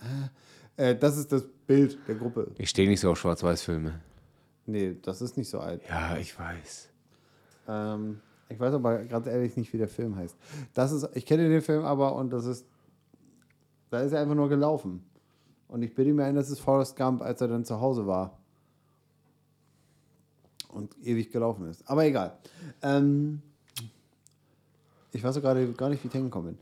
Äh, 0.76 0.90
äh, 0.90 0.98
das 0.98 1.18
ist 1.18 1.30
das 1.32 1.44
Bild 1.66 1.98
der 2.08 2.14
Gruppe. 2.14 2.50
Ich 2.56 2.70
stehe 2.70 2.88
nicht 2.88 3.00
so 3.00 3.10
auf 3.10 3.18
Schwarz-Weiß-Filme. 3.18 4.00
Nee, 4.66 4.96
das 5.02 5.20
ist 5.20 5.36
nicht 5.36 5.50
so 5.50 5.60
alt. 5.60 5.82
Ja, 5.88 6.16
ich 6.16 6.38
weiß. 6.38 6.88
Ähm, 7.68 8.20
ich 8.50 8.60
weiß 8.60 8.74
aber 8.74 9.04
gerade 9.04 9.30
ehrlich 9.30 9.56
nicht, 9.56 9.72
wie 9.72 9.78
der 9.78 9.88
Film 9.88 10.16
heißt. 10.16 10.36
Das 10.74 10.92
ist, 10.92 11.08
ich 11.14 11.24
kenne 11.24 11.48
den 11.48 11.62
Film 11.62 11.84
aber 11.84 12.14
und 12.16 12.32
das 12.32 12.44
ist, 12.44 12.66
da 13.90 14.00
ist 14.00 14.12
er 14.12 14.20
einfach 14.20 14.34
nur 14.34 14.48
gelaufen. 14.48 15.04
Und 15.68 15.82
ich 15.82 15.94
bilde 15.94 16.12
mir 16.12 16.24
ein, 16.24 16.34
das 16.34 16.50
ist 16.50 16.58
Forrest 16.60 16.96
Gump, 16.96 17.22
als 17.22 17.40
er 17.40 17.48
dann 17.48 17.64
zu 17.64 17.80
Hause 17.80 18.06
war. 18.06 18.36
Und 20.68 20.94
ewig 21.02 21.30
gelaufen 21.30 21.68
ist. 21.68 21.88
Aber 21.88 22.04
egal. 22.04 22.36
Ähm, 22.82 23.42
ich 25.12 25.22
weiß 25.22 25.40
gerade 25.40 25.72
gar 25.72 25.88
nicht, 25.88 26.02
wie 26.02 26.08
ich 26.08 26.12
hingekommen 26.12 26.58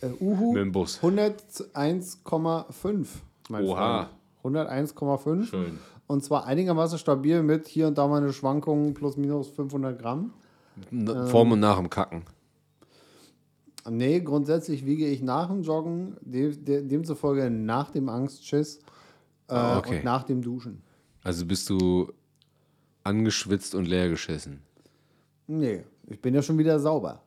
bin. 0.00 0.08
Äh, 0.08 0.12
Uhu, 0.20 0.52
Mit 0.52 0.62
dem 0.62 0.72
Bus. 0.72 1.00
101,5. 1.00 3.06
mein 3.48 3.64
Oha. 3.64 4.10
Freund. 4.42 4.56
101,5. 4.56 5.44
Schön. 5.44 5.78
Und 6.06 6.22
zwar 6.22 6.44
einigermaßen 6.44 6.98
stabil 6.98 7.42
mit 7.42 7.66
hier 7.66 7.88
und 7.88 7.98
da 7.98 8.06
mal 8.06 8.22
eine 8.22 8.32
Schwankung 8.32 8.94
plus 8.94 9.16
minus 9.16 9.48
500 9.48 9.98
Gramm. 9.98 10.32
Vorm 11.28 11.52
und 11.52 11.60
nach 11.60 11.76
dem 11.78 11.88
Kacken. 11.90 12.24
Nee, 13.88 14.20
grundsätzlich 14.20 14.86
wiege 14.86 15.06
ich 15.06 15.22
nach 15.22 15.48
dem 15.48 15.62
Joggen, 15.62 16.16
dem, 16.22 16.64
dem, 16.64 16.88
demzufolge 16.88 17.50
nach 17.50 17.90
dem 17.90 18.08
Angstschiss 18.08 18.78
äh, 19.48 19.54
Ah, 19.54 19.78
okay. 19.78 19.98
und 19.98 20.04
nach 20.04 20.22
dem 20.22 20.40
Duschen. 20.40 20.82
Also 21.22 21.44
bist 21.44 21.68
du 21.68 22.10
angeschwitzt 23.02 23.74
und 23.74 23.86
leer 23.86 24.08
geschissen. 24.08 24.62
Nee, 25.46 25.84
ich 26.06 26.20
bin 26.20 26.34
ja 26.34 26.40
schon 26.40 26.56
wieder 26.56 26.80
sauber. 26.80 27.20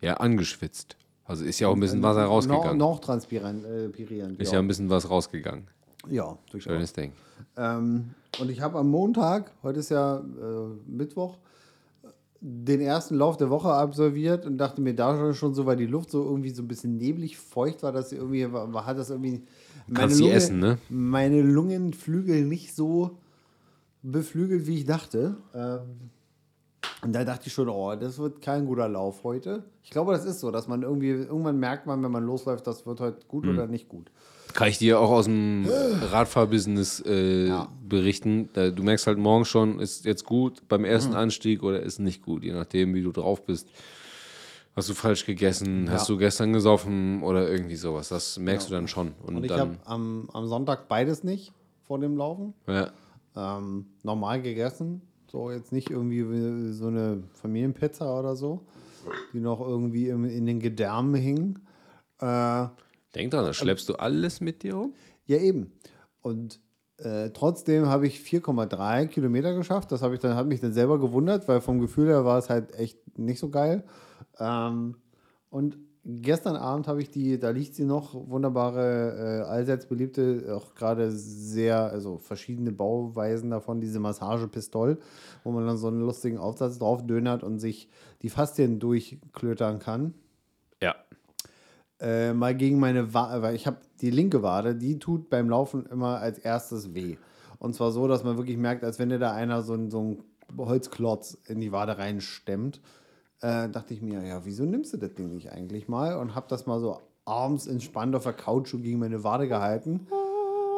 Ja, 0.00 0.14
angeschwitzt. 0.14 0.96
Also 1.24 1.44
ist 1.44 1.60
ja 1.60 1.68
auch 1.68 1.74
ein 1.74 1.80
bisschen 1.80 2.02
Wasser 2.02 2.24
rausgegangen. 2.24 2.76
Noch, 2.76 2.94
noch 2.94 3.00
transpirierend. 3.00 3.64
Äh, 3.64 4.42
Ist 4.42 4.48
ja. 4.50 4.54
ja 4.54 4.58
ein 4.58 4.66
bisschen 4.66 4.90
was 4.90 5.08
rausgegangen. 5.08 5.68
ja, 6.08 6.36
durchaus. 6.50 6.72
Schönes 6.72 6.92
Ding. 6.92 7.12
Ähm, 7.56 8.10
und 8.40 8.50
ich 8.50 8.60
habe 8.60 8.78
am 8.78 8.88
Montag, 8.90 9.52
heute 9.62 9.78
ist 9.78 9.90
ja 9.90 10.18
äh, 10.18 10.22
Mittwoch, 10.90 11.38
den 12.40 12.80
ersten 12.80 13.16
Lauf 13.16 13.36
der 13.36 13.50
Woche 13.50 13.68
absolviert 13.68 14.46
und 14.46 14.56
dachte 14.56 14.80
mir 14.80 14.94
da 14.94 15.34
schon, 15.34 15.52
so, 15.54 15.66
weil 15.66 15.76
die 15.76 15.86
Luft 15.86 16.10
so 16.10 16.24
irgendwie 16.24 16.50
so 16.50 16.62
ein 16.62 16.68
bisschen 16.68 16.96
neblig 16.96 17.36
feucht 17.36 17.82
war, 17.82 17.92
dass 17.92 18.10
sie 18.10 18.16
irgendwie, 18.16 18.50
war, 18.50 18.86
hat 18.86 18.98
das 18.98 19.10
irgendwie 19.10 19.42
meine, 19.88 20.14
die 20.14 20.30
essen, 20.30 20.58
ne? 20.58 20.78
meine 20.88 21.42
Lungenflügel 21.42 22.44
nicht 22.44 22.74
so 22.74 23.18
beflügelt, 24.02 24.66
wie 24.66 24.76
ich 24.76 24.84
dachte. 24.86 25.36
Ähm, 25.54 26.10
und 27.02 27.14
da 27.14 27.24
dachte 27.24 27.46
ich 27.46 27.52
schon, 27.52 27.68
oh, 27.68 27.94
das 27.94 28.18
wird 28.18 28.40
kein 28.40 28.66
guter 28.66 28.88
Lauf 28.88 29.22
heute. 29.24 29.64
Ich 29.82 29.90
glaube, 29.90 30.12
das 30.12 30.24
ist 30.24 30.40
so, 30.40 30.50
dass 30.50 30.68
man 30.68 30.82
irgendwie, 30.82 31.10
irgendwann 31.10 31.58
merkt 31.58 31.86
man, 31.86 32.02
wenn 32.02 32.10
man 32.10 32.24
losläuft, 32.24 32.66
das 32.66 32.86
wird 32.86 33.00
heute 33.00 33.26
gut 33.26 33.44
Hm. 33.44 33.52
oder 33.54 33.66
nicht 33.66 33.88
gut. 33.88 34.10
Kann 34.54 34.68
ich 34.68 34.78
dir 34.78 34.98
auch 35.00 35.10
aus 35.10 35.24
dem 35.26 35.68
Radfahrbusiness 36.00 37.02
äh, 37.06 37.48
Ja. 37.48 37.68
berichten. 37.88 38.48
Da, 38.52 38.70
du 38.70 38.82
merkst 38.82 39.06
halt 39.06 39.18
morgen 39.18 39.44
schon, 39.44 39.80
ist 39.80 40.04
jetzt 40.04 40.24
gut 40.24 40.62
beim 40.68 40.84
ersten 40.84 41.14
Anstieg 41.14 41.62
oder 41.62 41.80
ist 41.82 41.98
nicht 41.98 42.22
gut, 42.22 42.44
je 42.44 42.52
nachdem, 42.52 42.94
wie 42.94 43.02
du 43.02 43.12
drauf 43.12 43.44
bist. 43.44 43.68
Hast 44.76 44.88
du 44.88 44.94
falsch 44.94 45.26
gegessen? 45.26 45.88
Hast 45.90 46.08
du 46.08 46.16
gestern 46.16 46.52
gesoffen 46.52 47.22
oder 47.22 47.48
irgendwie 47.50 47.74
sowas? 47.76 48.08
Das 48.08 48.38
merkst 48.38 48.68
du 48.70 48.74
dann 48.74 48.86
schon. 48.88 49.12
Und, 49.26 49.36
Und 49.36 49.44
ich 49.44 49.50
habe 49.52 49.76
am, 49.84 50.28
am 50.32 50.46
Sonntag 50.46 50.88
beides 50.88 51.24
nicht 51.24 51.52
vor 51.86 51.98
dem 51.98 52.16
Laufen. 52.16 52.54
ja, 52.68 52.90
Ähm, 53.36 53.86
normal 54.02 54.40
gegessen. 54.42 55.02
So 55.30 55.50
jetzt 55.50 55.72
nicht 55.72 55.90
irgendwie 55.90 56.28
wie 56.28 56.72
so 56.72 56.86
eine 56.88 57.22
Familienpizza 57.34 58.18
oder 58.18 58.34
so, 58.36 58.60
die 59.32 59.40
noch 59.40 59.60
irgendwie 59.60 60.08
im, 60.08 60.24
in 60.24 60.46
den 60.46 60.60
Gedärmen 60.60 61.14
hing. 61.14 61.58
Äh, 62.20 62.26
ja, 62.26 62.72
denk 63.14 63.30
dran, 63.30 63.44
da 63.44 63.52
schleppst 63.52 63.88
du 63.88 63.94
alles 63.94 64.40
mit 64.40 64.62
dir 64.62 64.74
rum. 64.74 64.94
eben. 65.26 65.72
Und 66.22 66.60
äh, 66.98 67.30
trotzdem 67.30 67.86
habe 67.86 68.06
ich 68.06 68.18
4,3 68.18 69.06
Kilometer 69.06 69.54
geschafft. 69.54 69.90
Das 69.92 70.02
habe 70.02 70.14
ich 70.14 70.20
dann, 70.20 70.36
hat 70.36 70.46
mich 70.46 70.60
dann 70.60 70.72
selber 70.72 70.98
gewundert, 70.98 71.48
weil 71.48 71.60
vom 71.60 71.80
Gefühl 71.80 72.08
her 72.08 72.24
war 72.24 72.38
es 72.38 72.50
halt 72.50 72.74
echt 72.74 73.18
nicht 73.18 73.38
so 73.38 73.48
geil. 73.48 73.84
Ähm, 74.38 74.96
und 75.48 75.78
gestern 76.04 76.56
Abend 76.56 76.88
habe 76.88 77.02
ich 77.02 77.10
die, 77.10 77.38
da 77.38 77.50
liegt 77.50 77.74
sie 77.74 77.84
noch, 77.84 78.14
wunderbare, 78.14 79.42
äh, 79.42 79.48
allseits 79.48 79.86
beliebte, 79.86 80.54
auch 80.54 80.74
gerade 80.74 81.10
sehr, 81.10 81.90
also 81.90 82.18
verschiedene 82.18 82.72
Bauweisen 82.72 83.50
davon, 83.50 83.80
diese 83.80 84.00
Massagepistole, 84.00 84.98
wo 85.44 85.52
man 85.52 85.66
dann 85.66 85.76
so 85.76 85.88
einen 85.88 86.00
lustigen 86.00 86.38
Aufsatz 86.38 86.78
drauf 86.78 87.06
dönert 87.06 87.42
und 87.42 87.58
sich 87.58 87.88
die 88.22 88.30
Faszien 88.30 88.78
durchklötern 88.78 89.78
kann. 89.78 90.14
Ja. 90.82 90.96
Äh, 92.00 92.32
mal 92.32 92.54
gegen 92.54 92.78
meine 92.80 93.12
Wade, 93.12 93.42
weil 93.42 93.54
ich 93.54 93.66
habe 93.66 93.76
die 94.00 94.10
linke 94.10 94.42
Wade, 94.42 94.74
die 94.74 94.98
tut 94.98 95.28
beim 95.28 95.48
Laufen 95.50 95.84
immer 95.86 96.18
als 96.18 96.38
erstes 96.38 96.94
weh. 96.94 97.16
Und 97.58 97.74
zwar 97.74 97.90
so, 97.92 98.08
dass 98.08 98.24
man 98.24 98.38
wirklich 98.38 98.56
merkt, 98.56 98.84
als 98.84 98.98
wenn 98.98 99.10
dir 99.10 99.18
da 99.18 99.32
einer 99.32 99.62
so, 99.62 99.74
ein- 99.74 99.90
so 99.90 99.98
einen 100.00 100.24
Holzklotz 100.56 101.36
in 101.46 101.60
die 101.60 101.72
Wade 101.72 101.98
reinstemmt. 101.98 102.80
Äh, 103.42 103.68
dachte 103.68 103.92
ich 103.94 104.00
mir, 104.02 104.22
ja, 104.26 104.44
wieso 104.44 104.64
nimmst 104.64 104.92
du 104.94 104.96
das 104.96 105.12
Ding 105.14 105.30
nicht 105.30 105.52
eigentlich 105.52 105.88
mal? 105.88 106.16
Und 106.16 106.34
habe 106.34 106.46
das 106.48 106.66
mal 106.66 106.80
so 106.80 106.98
abends 107.26 107.66
entspannt 107.66 108.14
auf 108.16 108.24
der 108.24 108.32
Couch 108.32 108.72
gegen 108.72 108.98
meine 108.98 109.22
Wade 109.24 109.46
gehalten. 109.48 110.06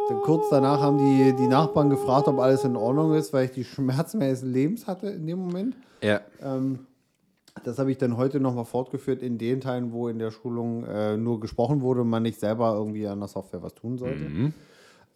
Dann 0.08 0.20
kurz 0.22 0.46
danach 0.50 0.80
haben 0.80 0.98
die, 0.98 1.34
die 1.36 1.46
Nachbarn 1.48 1.88
gefragt, 1.88 2.26
ob 2.28 2.38
alles 2.40 2.64
in 2.64 2.74
Ordnung 2.76 3.14
ist, 3.14 3.32
weil 3.32 3.44
ich 3.46 3.52
die 3.52 3.64
Schmerzen 3.64 4.18
meines 4.18 4.42
Lebens 4.42 4.86
hatte 4.88 5.08
in 5.08 5.26
dem 5.26 5.38
Moment. 5.38 5.76
Ja. 6.02 6.20
Das 7.64 7.78
habe 7.78 7.90
ich 7.90 7.98
dann 7.98 8.16
heute 8.16 8.40
nochmal 8.40 8.64
fortgeführt 8.64 9.22
in 9.22 9.38
den 9.38 9.60
Teilen, 9.60 9.92
wo 9.92 10.08
in 10.08 10.18
der 10.18 10.30
Schulung 10.30 10.84
äh, 10.84 11.16
nur 11.16 11.38
gesprochen 11.38 11.80
wurde 11.82 12.00
und 12.00 12.08
man 12.08 12.22
nicht 12.22 12.40
selber 12.40 12.74
irgendwie 12.74 13.06
an 13.06 13.20
der 13.20 13.28
Software 13.28 13.62
was 13.62 13.74
tun 13.74 13.98
sollte. 13.98 14.52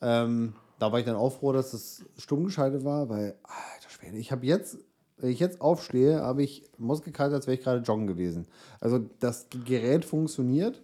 Ähm, 0.02 0.52
da 0.78 0.92
war 0.92 0.98
ich 0.98 1.06
dann 1.06 1.16
auch 1.16 1.32
froh, 1.32 1.52
dass 1.52 1.72
es 1.72 2.04
stumm 2.18 2.44
geschaltet 2.44 2.84
war, 2.84 3.08
weil, 3.08 3.34
alter 3.42 3.88
Schwede, 3.88 4.18
ich 4.18 4.30
habe 4.30 4.44
jetzt, 4.44 4.78
wenn 5.16 5.30
ich 5.30 5.40
jetzt 5.40 5.60
aufstehe, 5.60 6.20
habe 6.20 6.42
ich 6.42 6.64
Muskelkater, 6.78 7.34
als 7.34 7.46
wäre 7.46 7.56
ich 7.56 7.64
gerade 7.64 7.80
joggen 7.80 8.06
gewesen. 8.06 8.46
Also 8.80 9.00
das 9.18 9.48
Gerät 9.64 10.04
funktioniert. 10.04 10.82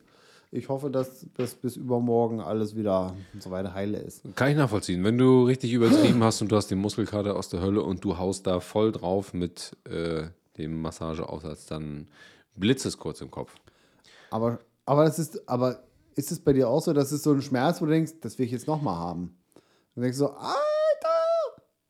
Ich 0.54 0.68
hoffe, 0.68 0.90
dass 0.90 1.26
das 1.34 1.54
bis 1.54 1.76
übermorgen 1.76 2.40
alles 2.40 2.76
wieder 2.76 3.14
so 3.38 3.50
weiter 3.50 3.72
heile 3.72 3.98
ist. 3.98 4.22
Kann 4.34 4.50
ich 4.50 4.56
nachvollziehen. 4.56 5.02
Wenn 5.02 5.16
du 5.16 5.44
richtig 5.44 5.72
übertrieben 5.72 6.22
hast 6.22 6.42
und 6.42 6.52
du 6.52 6.56
hast 6.56 6.70
den 6.70 6.78
Muskelkater 6.78 7.36
aus 7.36 7.48
der 7.48 7.60
Hölle 7.60 7.82
und 7.82 8.04
du 8.04 8.18
haust 8.18 8.46
da 8.46 8.60
voll 8.60 8.92
drauf 8.92 9.32
mit 9.32 9.76
äh, 9.84 10.24
dem 10.58 10.80
Massageaufsatz, 10.82 11.66
dann 11.66 12.08
blitzt 12.56 12.86
es 12.86 12.98
kurz 12.98 13.20
im 13.20 13.30
Kopf. 13.30 13.54
Aber, 14.30 14.58
aber, 14.86 15.04
das 15.04 15.18
ist, 15.18 15.48
aber 15.48 15.82
ist 16.14 16.32
es 16.32 16.40
bei 16.40 16.52
dir 16.52 16.68
auch 16.68 16.82
so, 16.82 16.92
dass 16.92 17.12
es 17.12 17.22
so 17.22 17.32
ein 17.32 17.42
Schmerz, 17.42 17.80
wo 17.80 17.86
du 17.86 17.92
denkst, 17.92 18.12
das 18.20 18.38
will 18.38 18.46
ich 18.46 18.52
jetzt 18.52 18.66
nochmal 18.66 18.96
haben? 18.96 19.36
Und 19.94 20.02
denkst 20.02 20.18
so, 20.18 20.30
Alter! 20.30 20.56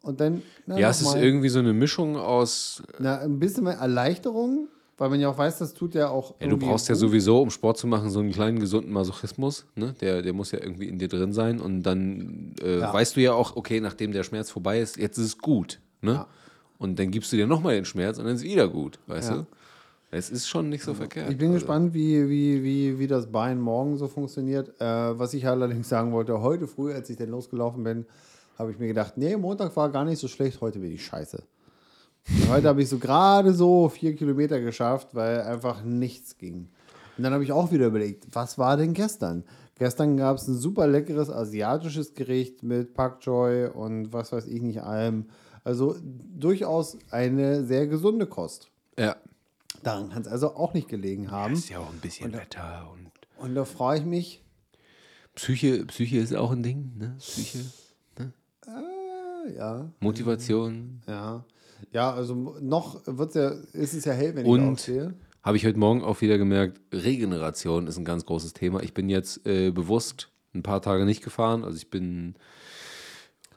Und 0.03 0.21
dann, 0.21 0.43
na, 0.67 0.79
Ja, 0.79 0.91
es 0.91 1.01
ist 1.01 1.15
irgendwie 1.15 1.49
so 1.49 1.61
eine 1.61 1.73
Mischung 1.73 2.17
aus. 2.17 2.83
Na, 2.99 3.19
ein 3.21 3.39
bisschen 3.39 3.65
mehr 3.65 3.75
Erleichterung, 3.75 4.67
weil 4.99 5.11
man 5.11 5.21
ja 5.21 5.29
auch 5.29 5.39
weiß, 5.39 5.59
das 5.59 5.75
tut 5.75 5.95
ja 5.95 6.09
auch. 6.09 6.35
Ja, 6.41 6.49
du 6.49 6.57
brauchst 6.57 6.89
ja 6.89 6.97
sowieso, 6.97 7.41
um 7.41 7.51
Sport 7.51 7.79
zu 7.79 7.87
machen, 7.87 8.11
so 8.11 8.19
einen 8.19 8.33
kleinen 8.33 8.59
gesunden 8.59 8.93
Masochismus. 8.93 9.67
Ne? 9.77 9.95
Der, 10.01 10.23
der 10.23 10.33
muss 10.33 10.51
ja 10.51 10.61
irgendwie 10.61 10.89
in 10.89 10.99
dir 10.99 11.09
drin 11.09 11.33
sein. 11.33 11.61
Und 11.61 11.85
dann 11.85 12.55
äh, 12.61 12.81
Ja. 12.81 12.93
weißt 12.93 13.15
du 13.15 13.21
ja 13.21 13.33
auch, 13.33 13.55
okay, 13.55 13.81
nachdem 13.81 14.11
der 14.13 14.25
Schmerz 14.25 14.51
vorbei 14.51 14.81
ist, 14.81 14.97
jetzt 14.97 15.19
ist 15.19 15.25
es 15.27 15.39
gut. 15.39 15.81
Ne? 16.01 16.15
Ja. 16.15 16.27
Und 16.83 16.99
dann 16.99 17.11
gibst 17.11 17.33
du 17.33 17.37
dir 17.37 17.47
nochmal 17.47 17.75
den 17.75 17.85
Schmerz 17.85 18.19
und 18.19 18.25
dann 18.25 18.35
ist 18.35 18.41
es 18.41 18.47
wieder 18.47 18.69
gut. 18.69 18.99
Weißt 19.07 19.31
Ja. 19.31 19.37
du? 19.39 19.47
Es 20.11 20.29
ist 20.31 20.47
schon 20.49 20.69
nicht 20.69 20.85
so 20.85 20.93
verkehrt. 20.93 21.31
Ich 21.31 21.39
bin 21.39 21.49
Also, 21.49 21.61
gespannt, 21.61 21.95
wie, 21.95 22.29
wie, 22.29 22.63
wie, 22.63 22.99
wie 22.99 23.07
das 23.07 23.31
Bein 23.33 23.59
morgen 23.61 23.97
so 23.97 24.09
funktioniert. 24.09 24.69
Äh, 24.81 25.19
was 25.19 25.33
ich 25.33 25.47
allerdings 25.47 25.89
sagen 25.89 26.13
wollte, 26.13 26.41
heute 26.43 26.67
früh, 26.67 26.93
als 26.93 27.09
ich 27.09 27.17
dann 27.17 27.31
losgelaufen 27.31 27.83
bin, 27.83 28.05
habe 28.59 28.71
ich 28.73 28.79
mir 28.79 28.89
gedacht, 28.89 29.15
nee, 29.17 29.35
Montag 29.37 29.75
war 29.77 29.89
gar 29.91 30.05
nicht 30.05 30.19
so 30.19 30.29
schlecht, 30.29 30.61
heute 30.61 30.81
bin 30.81 30.93
ich 30.93 31.05
scheiße. 31.07 31.43
Und 32.29 32.49
heute 32.51 32.69
habe 32.69 32.83
ich 32.83 32.89
so 32.91 32.99
gerade 32.99 33.55
so 33.55 33.89
vier 33.89 34.15
Kilometer 34.15 34.61
geschafft, 34.61 35.15
weil 35.15 35.41
einfach 35.43 35.83
nichts 35.83 36.37
ging. 36.37 36.69
Und 37.17 37.25
dann 37.25 37.33
habe 37.33 37.45
ich 37.45 37.53
auch 37.53 37.73
wieder 37.73 37.87
überlegt, 37.87 38.27
was 38.33 38.59
war 38.59 38.77
denn 38.77 38.93
gestern? 38.93 39.45
Gestern 39.79 40.17
gab 40.19 40.37
es 40.37 40.47
ein 40.47 40.55
super 40.57 40.87
leckeres 40.87 41.31
asiatisches 41.31 42.15
Gericht 42.15 42.63
mit 42.63 42.93
Pak 42.95 43.21
Choi 43.21 43.69
und 43.71 44.13
was 44.13 44.31
weiß 44.33 44.47
ich 44.47 44.61
nicht 44.63 44.83
allem. 44.83 45.27
Also 45.65 45.97
durchaus 46.03 46.99
eine 47.11 47.65
sehr 47.65 47.87
gesunde 47.87 48.27
Kost. 48.27 48.71
Ja. 48.99 49.17
Daran 49.83 50.11
kann 50.11 50.23
es 50.23 50.29
also 50.29 50.55
auch 50.55 50.75
nicht 50.75 50.89
gelegen 50.89 51.31
haben. 51.31 51.55
Ist 51.55 51.69
ja 51.69 51.79
auch 51.79 51.91
ein 51.93 52.01
bisschen 52.01 52.33
Wetter 52.33 52.91
und. 52.93 53.11
Und 53.39 53.55
da 53.55 53.65
freue 53.65 53.99
ich 53.99 54.05
mich. 54.05 54.43
Psyche, 55.35 55.85
Psyche 55.87 56.19
ist 56.19 56.35
auch 56.35 56.51
ein 56.53 56.63
Ding, 56.63 56.93
ne? 56.99 57.17
Psyche. 57.19 57.65
ja, 59.57 59.91
Motivation. 60.01 61.01
ja. 61.09 61.45
Ja, 61.91 62.13
also 62.15 62.35
noch 62.61 63.01
wird's 63.07 63.35
ja, 63.35 63.49
ist 63.73 63.93
es 63.93 64.05
ja 64.05 64.13
hell, 64.13 64.37
wenn 64.37 64.47
ich 64.47 64.53
Und 64.53 64.75
aufstehe. 64.75 65.15
habe 65.43 65.57
ich 65.57 65.67
heute 65.67 65.79
Morgen 65.79 66.05
auch 66.05 66.21
wieder 66.21 66.39
gemerkt, 66.39 66.81
Regeneration 66.93 67.89
ist 67.89 67.99
ein 67.99 68.05
ganz 68.05 68.25
großes 68.25 68.53
Thema. 68.53 68.83
Ich 68.85 68.95
bin 68.95 69.09
jetzt 69.09 69.45
äh, 69.47 69.73
bewusst 69.73 70.31
ein 70.55 70.63
paar 70.63 70.81
Tage 70.81 71.05
nicht 71.05 71.25
gefahren. 71.25 71.65
Also 71.65 71.77
ich 71.77 71.91
bin 71.91 72.37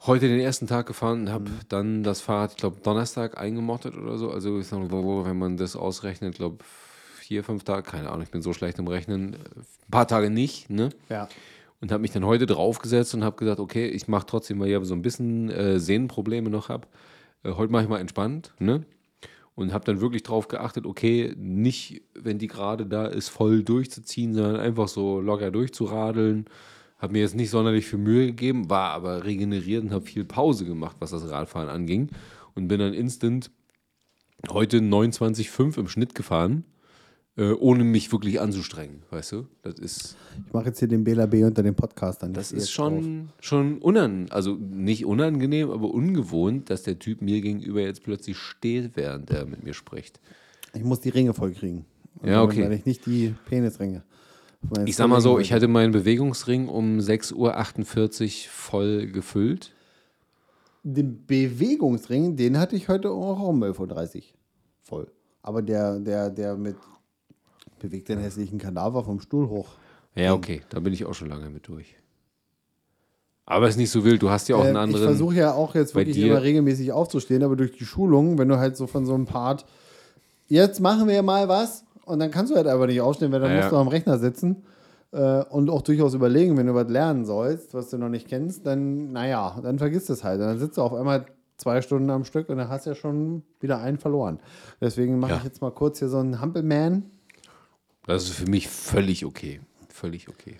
heute 0.08 0.28
den 0.28 0.40
ersten 0.40 0.68
Tag 0.68 0.86
gefahren 0.86 1.22
und 1.22 1.32
habe 1.32 1.52
dann 1.70 2.04
das 2.04 2.22
Fahrrad, 2.22 2.52
ich 2.52 2.58
glaube, 2.58 2.78
Donnerstag 2.82 3.38
eingemottet 3.40 3.96
oder 3.98 4.18
so. 4.18 4.32
Also 4.32 4.60
ich 4.60 4.68
sag, 4.68 4.80
wenn 4.92 5.38
man 5.38 5.58
das 5.58 5.76
ausrechnet, 5.76 6.36
glaube 6.36 6.64
vier, 7.16 7.44
fünf 7.44 7.64
Tage, 7.64 7.84
keine 7.84 8.10
Ahnung, 8.10 8.22
ich 8.22 8.32
bin 8.32 8.42
so 8.42 8.54
schlecht 8.54 8.78
im 8.78 8.88
Rechnen. 8.88 9.34
Ein 9.36 9.92
paar 9.92 10.08
Tage 10.08 10.30
nicht, 10.30 10.70
ne? 10.70 10.90
Ja. 11.10 11.28
und 11.82 11.92
habe 11.92 12.02
mich 12.02 12.12
dann 12.12 12.26
heute 12.26 12.46
draufgesetzt 12.46 13.14
und 13.14 13.24
habe 13.24 13.36
gesagt, 13.36 13.60
okay, 13.60 13.88
ich 13.88 14.08
mache 14.08 14.26
trotzdem, 14.26 14.60
weil 14.60 14.70
ich 14.70 14.76
aber 14.76 14.86
so 14.86 14.94
ein 14.96 15.02
bisschen 15.02 15.50
äh, 15.50 15.80
Sehnenprobleme 15.80 16.50
noch 16.50 16.70
habe. 16.70 16.88
Äh, 17.44 17.52
heute 17.54 17.72
mache 17.72 17.84
ich 17.84 17.90
mal 17.90 18.00
entspannt, 18.00 18.54
ne? 18.60 18.86
Und 19.56 19.72
habe 19.72 19.86
dann 19.86 20.02
wirklich 20.02 20.24
drauf 20.24 20.50
geachtet, 20.50 20.86
okay, 20.86 21.34
nicht, 21.38 22.02
wenn 22.14 22.40
die 22.40 22.48
gerade 22.48 22.86
da 22.86 23.06
ist, 23.06 23.30
voll 23.30 23.64
durchzuziehen, 23.64 24.34
sondern 24.34 24.58
einfach 24.58 24.88
so 24.90 25.22
locker 25.22 25.50
durchzuradeln. 25.50 26.46
Habe 27.06 27.14
mir 27.14 27.20
jetzt 27.20 27.36
nicht 27.36 27.52
sonderlich 27.52 27.86
viel 27.86 28.00
Mühe 28.00 28.26
gegeben, 28.26 28.68
war 28.68 28.90
aber 28.90 29.26
regeneriert 29.26 29.84
und 29.84 29.92
habe 29.92 30.08
viel 30.08 30.26
Pause 30.26 30.66
gemacht, 30.66 30.96
was 30.98 31.12
das 31.12 31.30
Radfahren 31.30 31.70
anging. 31.70 32.10
Und 32.56 32.68
bin 32.68 32.80
dann 32.80 32.96
instant 32.96 33.52
heute 34.50 34.80
29,5 34.80 35.78
im 35.78 35.88
Schnitt 35.88 36.16
gefahren, 36.16 36.64
äh, 37.38 37.52
ohne 37.52 37.84
mich 37.84 38.12
wirklich 38.12 38.42
anzustrengen, 38.42 39.04
weißt 39.12 39.34
du? 39.34 39.46
Das 39.62 39.78
ist, 39.78 40.18
Ich 40.48 40.52
mache 40.52 40.66
jetzt 40.66 40.80
hier 40.80 40.88
den 40.88 41.04
Bela 41.04 41.28
B 41.28 41.44
unter 41.44 41.62
den 41.62 41.76
Podcastern. 41.76 42.34
das 42.34 42.52
Ich 42.52 42.58
ist 42.58 42.72
schon, 42.72 43.30
schon 43.40 43.78
unangenehm, 43.78 44.32
also 44.32 44.56
nicht 44.56 45.06
unangenehm, 45.06 45.70
aber 45.70 45.92
ungewohnt, 45.94 46.72
dass 46.72 46.82
der 46.82 46.98
Typ 46.98 47.22
mir 47.22 47.40
gegenüber 47.42 47.82
jetzt 47.82 48.02
plötzlich 48.02 48.38
steht, 48.38 48.96
während 48.96 49.30
er 49.30 49.46
mit 49.46 49.64
mir 49.64 49.76
spricht. 49.76 50.18
drauf. 50.18 50.74
Ich 50.74 50.84
muss 50.84 51.02
die 51.02 51.10
Ringe 51.10 51.36
voll 51.36 51.52
kriegen. 51.52 51.86
Ja, 52.24 52.42
okay. 52.42 52.64
Weil 52.64 52.74
ich 52.74 52.86
nicht 52.86 53.06
die 53.06 53.36
Penisringe. 53.46 54.02
Ich 54.86 54.96
sag 54.96 55.08
mal 55.08 55.22
so, 55.22 55.40
ich 55.40 55.54
hatte 55.54 55.68
meinen 55.68 55.92
Bewegungsring 55.92 56.68
um 56.68 57.00
6.48 57.00 57.36
Uhr 58.48 58.52
voll 58.52 59.08
gefüllt. 59.08 59.74
Den 60.84 61.26
Bewegungsring, 61.26 62.36
den 62.36 62.58
hatte 62.60 62.76
ich 62.76 62.90
heute 62.90 63.12
auch 63.12 63.40
um 63.40 63.64
11.30 63.64 64.16
Uhr 64.18 64.22
voll. 64.84 65.08
Aber 65.42 65.62
der, 65.62 66.00
der, 66.00 66.30
der 66.30 66.56
mit 66.56 66.76
bewegt 67.80 68.10
den 68.10 68.20
hässlichen 68.20 68.58
Kadaver 68.58 69.04
vom 69.04 69.20
Stuhl 69.20 69.48
hoch. 69.48 69.70
Ja, 70.16 70.34
okay, 70.34 70.62
da 70.70 70.80
bin 70.80 70.94
ich 70.94 71.06
auch 71.06 71.14
schon 71.14 71.30
lange 71.30 71.50
mit 71.50 71.68
durch. 71.68 71.96
Aber 73.46 73.68
ist 73.68 73.78
nicht 73.78 73.92
so 73.92 74.04
wild, 74.04 74.22
du 74.22 74.30
hast 74.30 74.48
ja 74.48 74.56
auch 74.56 74.64
einen 74.64 74.76
Äh, 74.76 74.80
ich 74.80 74.84
anderen. 74.84 75.04
versuche 75.04 75.36
ja 75.36 75.54
auch 75.54 75.76
jetzt 75.76 75.94
wirklich 75.94 76.18
immer 76.18 76.42
regelmäßig 76.42 76.92
aufzustehen, 76.92 77.44
aber 77.44 77.56
durch 77.56 77.74
die 77.74 77.86
Schulung, 77.86 78.38
wenn 78.40 78.48
du 78.48 78.58
halt 78.58 78.76
so 78.76 78.88
von 78.88 79.06
so 79.06 79.14
einem 79.14 79.26
Part, 79.26 79.66
jetzt 80.48 80.80
machen 80.80 81.08
wir 81.08 81.22
mal 81.22 81.48
was 81.48 81.84
und 82.06 82.20
dann 82.20 82.32
kannst 82.32 82.52
du 82.52 82.56
halt 82.56 82.68
einfach 82.68 82.88
nicht 82.88 83.02
aufstehen, 83.02 83.32
weil 83.32 83.40
dann 83.40 83.52
Ja, 83.52 83.58
musst 83.58 83.72
du 83.72 83.78
am 83.78 83.88
Rechner 83.88 84.18
sitzen 84.18 84.64
äh, 85.12 85.44
und 85.44 85.70
auch 85.70 85.82
durchaus 85.82 86.14
überlegen, 86.14 86.58
wenn 86.58 86.68
du 86.68 86.76
was 86.76 86.90
lernen 86.90 87.26
sollst, 87.26 87.74
was 87.74 87.90
du 87.90 87.98
noch 87.98 88.10
nicht 88.10 88.28
kennst, 88.28 88.66
dann, 88.66 89.12
naja, 89.12 89.60
dann 89.62 89.80
vergisst 89.80 90.10
es 90.10 90.24
halt. 90.24 90.40
Und 90.40 90.48
dann 90.48 90.60
sitzt 90.60 90.78
du 90.78 90.82
auf 90.82 90.94
einmal 90.94 91.26
zwei 91.58 91.82
Stunden 91.82 92.10
am 92.10 92.26
Stück 92.26 92.50
und 92.50 92.58
dann 92.58 92.70
hast 92.70 92.86
du 92.86 92.92
ja 92.92 92.96
schon 92.96 93.44
wieder 93.60 93.80
einen 93.80 93.98
verloren. 93.98 94.40
Deswegen 94.82 95.20
mache 95.20 95.36
ich 95.38 95.44
jetzt 95.44 95.62
mal 95.62 95.72
kurz 95.72 96.00
hier 96.00 96.10
so 96.10 96.18
einen 96.18 96.42
Hampelman. 96.42 97.04
Das 98.08 98.24
ist 98.24 98.34
für 98.34 98.50
mich 98.50 98.68
völlig 98.68 99.26
okay. 99.26 99.62
Völlig 99.90 100.30
okay. 100.30 100.58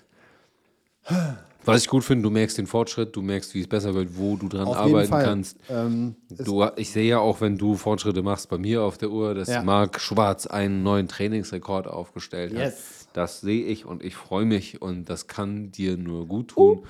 Was 1.66 1.82
ich 1.82 1.88
gut 1.90 2.04
finde, 2.04 2.24
du 2.24 2.30
merkst 2.30 2.58
den 2.58 2.68
Fortschritt, 2.68 3.16
du 3.16 3.22
merkst, 3.22 3.54
wie 3.56 3.62
es 3.62 3.68
besser 3.68 3.94
wird, 3.94 4.18
wo 4.18 4.36
du 4.36 4.48
dran 4.48 4.68
Auf 4.68 4.78
arbeiten 4.78 5.10
kannst. 5.12 5.58
Ähm, 5.70 6.16
Du, 6.30 6.66
ich 6.76 6.92
sehe 6.92 7.08
ja 7.10 7.20
auch, 7.20 7.42
wenn 7.42 7.58
du 7.58 7.76
Fortschritte 7.76 8.22
machst 8.22 8.50
bei 8.50 8.58
mir 8.58 8.84
auf 8.84 8.98
der 8.98 9.10
Uhr, 9.10 9.34
dass 9.34 9.50
Ja. 9.50 9.64
Marc 9.64 10.00
Schwarz 10.00 10.46
einen 10.48 10.84
neuen 10.84 11.08
Trainingsrekord 11.08 11.88
aufgestellt 11.88 12.54
hat. 12.54 12.60
Yes. 12.60 13.08
Das 13.14 13.42
sehe 13.42 13.66
ich 13.66 13.86
und 13.86 14.04
ich 14.04 14.16
freue 14.16 14.46
mich 14.46 14.82
und 14.82 15.10
das 15.10 15.28
kann 15.28 15.72
dir 15.72 15.98
nur 15.98 16.28
gut 16.28 16.50
tun. 16.50 16.84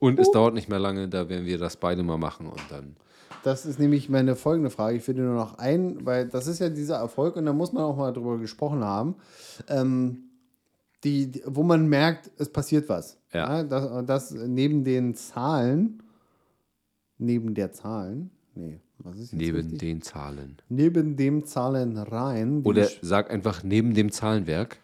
und 0.00 0.18
es 0.18 0.30
dauert 0.30 0.54
nicht 0.54 0.68
mehr 0.68 0.78
lange, 0.78 1.08
da 1.08 1.28
werden 1.28 1.46
wir 1.46 1.58
das 1.58 1.76
beide 1.76 2.02
mal 2.02 2.18
machen 2.18 2.46
und 2.46 2.60
dann. 2.70 2.96
Das 3.42 3.64
ist 3.64 3.78
nämlich 3.78 4.08
meine 4.08 4.34
folgende 4.34 4.70
Frage. 4.70 4.96
Ich 4.96 5.04
finde 5.04 5.22
nur 5.22 5.34
noch 5.34 5.58
ein, 5.58 6.04
weil 6.04 6.26
das 6.26 6.48
ist 6.48 6.58
ja 6.58 6.68
dieser 6.68 6.96
Erfolg 6.96 7.36
und 7.36 7.46
da 7.46 7.52
muss 7.52 7.72
man 7.72 7.84
auch 7.84 7.96
mal 7.96 8.12
drüber 8.12 8.38
gesprochen 8.38 8.82
haben, 8.82 9.14
ähm, 9.68 10.25
die, 11.06 11.42
wo 11.46 11.62
man 11.62 11.86
merkt, 11.88 12.30
es 12.38 12.48
passiert 12.50 12.88
was. 12.88 13.16
Ja. 13.32 13.62
das, 13.62 14.06
das 14.06 14.30
neben 14.32 14.82
den 14.84 15.14
Zahlen, 15.14 16.02
neben 17.18 17.54
der 17.54 17.72
Zahlen, 17.72 18.30
nee, 18.54 18.80
was 18.98 19.16
ist 19.16 19.32
jetzt 19.32 19.40
Neben 19.40 19.56
richtig? 19.58 19.78
den 19.78 20.02
Zahlen. 20.02 20.56
neben 20.68 21.16
dem 21.16 21.44
Zahlenreihen. 21.44 22.62
die 22.62 22.68
Oder 22.68 22.88
sag 23.02 23.30
einfach 23.30 23.62
neben 23.62 23.94
dem 23.94 24.10
Zahlenwerk. 24.10 24.78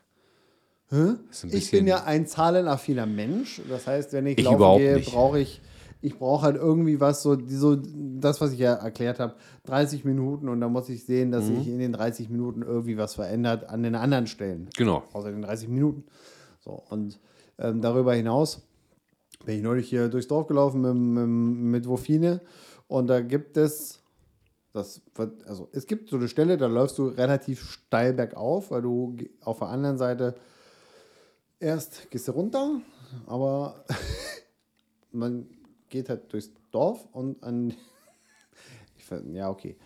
Hä? 0.90 1.14
Ich 1.50 1.70
bin 1.70 1.86
ja 1.86 2.04
ein 2.04 2.26
zahlenaffiner 2.26 3.06
Mensch. 3.06 3.62
Das 3.68 3.86
heißt, 3.86 4.12
wenn 4.12 4.26
ich, 4.26 4.38
Ich 4.38 4.44
laufen 4.44 4.78
gehe, 4.82 4.98
brauche 5.00 5.40
ich, 5.40 5.60
ich 6.02 6.18
brauche 6.18 6.42
halt 6.42 6.56
irgendwie 6.56 7.00
was, 7.00 7.22
so, 7.22 7.38
so 7.46 7.76
das, 7.76 8.40
was 8.40 8.52
ich 8.52 8.58
ja 8.58 8.74
erklärt 8.74 9.20
habe, 9.20 9.34
30 9.64 10.04
Minuten 10.04 10.48
und 10.48 10.60
da 10.60 10.68
muss 10.68 10.88
ich 10.88 11.04
sehen, 11.06 11.30
dass 11.30 11.48
Mhm. 11.48 11.54
sich 11.56 11.68
in 11.68 11.78
den 11.78 11.92
30 11.92 12.28
Minuten 12.28 12.62
irgendwie 12.62 12.98
was 12.98 13.14
verändert 13.14 13.70
an 13.70 13.82
den 13.82 13.94
anderen 13.94 14.26
Stellen. 14.26 14.68
Genau. 14.76 15.04
Außer 15.12 15.30
den 15.30 15.42
30 15.42 15.68
Minuten. 15.68 16.04
So, 16.60 16.82
und 16.90 17.18
ähm, 17.58 17.80
darüber 17.80 18.14
hinaus 18.14 18.62
bin 19.44 19.56
ich 19.56 19.62
neulich 19.62 19.88
hier 19.88 20.08
durchs 20.08 20.28
Dorf 20.28 20.46
gelaufen 20.48 20.80
mit, 20.82 20.94
mit, 20.94 21.26
mit 21.26 21.88
Wofine 21.88 22.40
und 22.88 23.06
da 23.06 23.20
gibt 23.20 23.56
es, 23.56 24.00
das 24.72 25.00
also 25.46 25.68
es 25.72 25.86
gibt 25.86 26.08
so 26.08 26.16
eine 26.16 26.28
Stelle, 26.28 26.56
da 26.56 26.66
läufst 26.66 26.98
du 26.98 27.06
relativ 27.06 27.62
steil 27.70 28.12
bergauf, 28.12 28.70
weil 28.70 28.82
du 28.82 29.16
auf 29.40 29.58
der 29.60 29.68
anderen 29.68 29.98
Seite 29.98 30.34
erst 31.60 32.10
gehst 32.10 32.26
du 32.28 32.32
runter, 32.32 32.80
aber 33.26 33.84
man 35.12 35.46
geht 35.92 36.08
halt 36.08 36.32
durchs 36.32 36.50
Dorf 36.72 37.06
und 37.12 37.40
an, 37.44 37.74
ja 39.32 39.50
okay, 39.50 39.76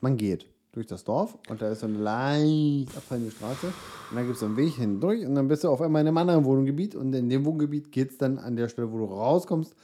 man 0.00 0.16
geht 0.16 0.46
durch 0.72 0.86
das 0.86 1.04
Dorf 1.04 1.38
und 1.48 1.62
da 1.62 1.70
ist 1.70 1.80
so 1.80 1.86
eine 1.86 1.98
leicht 1.98 2.96
abfallende 2.96 3.30
Straße 3.30 3.66
und 3.66 4.16
dann 4.16 4.24
gibt 4.24 4.34
es 4.34 4.40
so 4.40 4.46
einen 4.46 4.56
Weg 4.56 4.74
hindurch 4.74 5.24
und 5.24 5.36
dann 5.36 5.46
bist 5.46 5.62
du 5.62 5.68
auf 5.68 5.80
einmal 5.80 6.02
in 6.02 6.08
einem 6.08 6.16
anderen 6.16 6.44
Wohngebiet 6.44 6.96
und 6.96 7.14
in 7.14 7.28
dem 7.28 7.44
Wohngebiet 7.44 7.92
geht 7.92 8.10
es 8.10 8.18
dann 8.18 8.38
an 8.38 8.56
der 8.56 8.68
Stelle, 8.68 8.90
wo 8.90 8.98
du 8.98 9.04
rauskommst, 9.04 9.76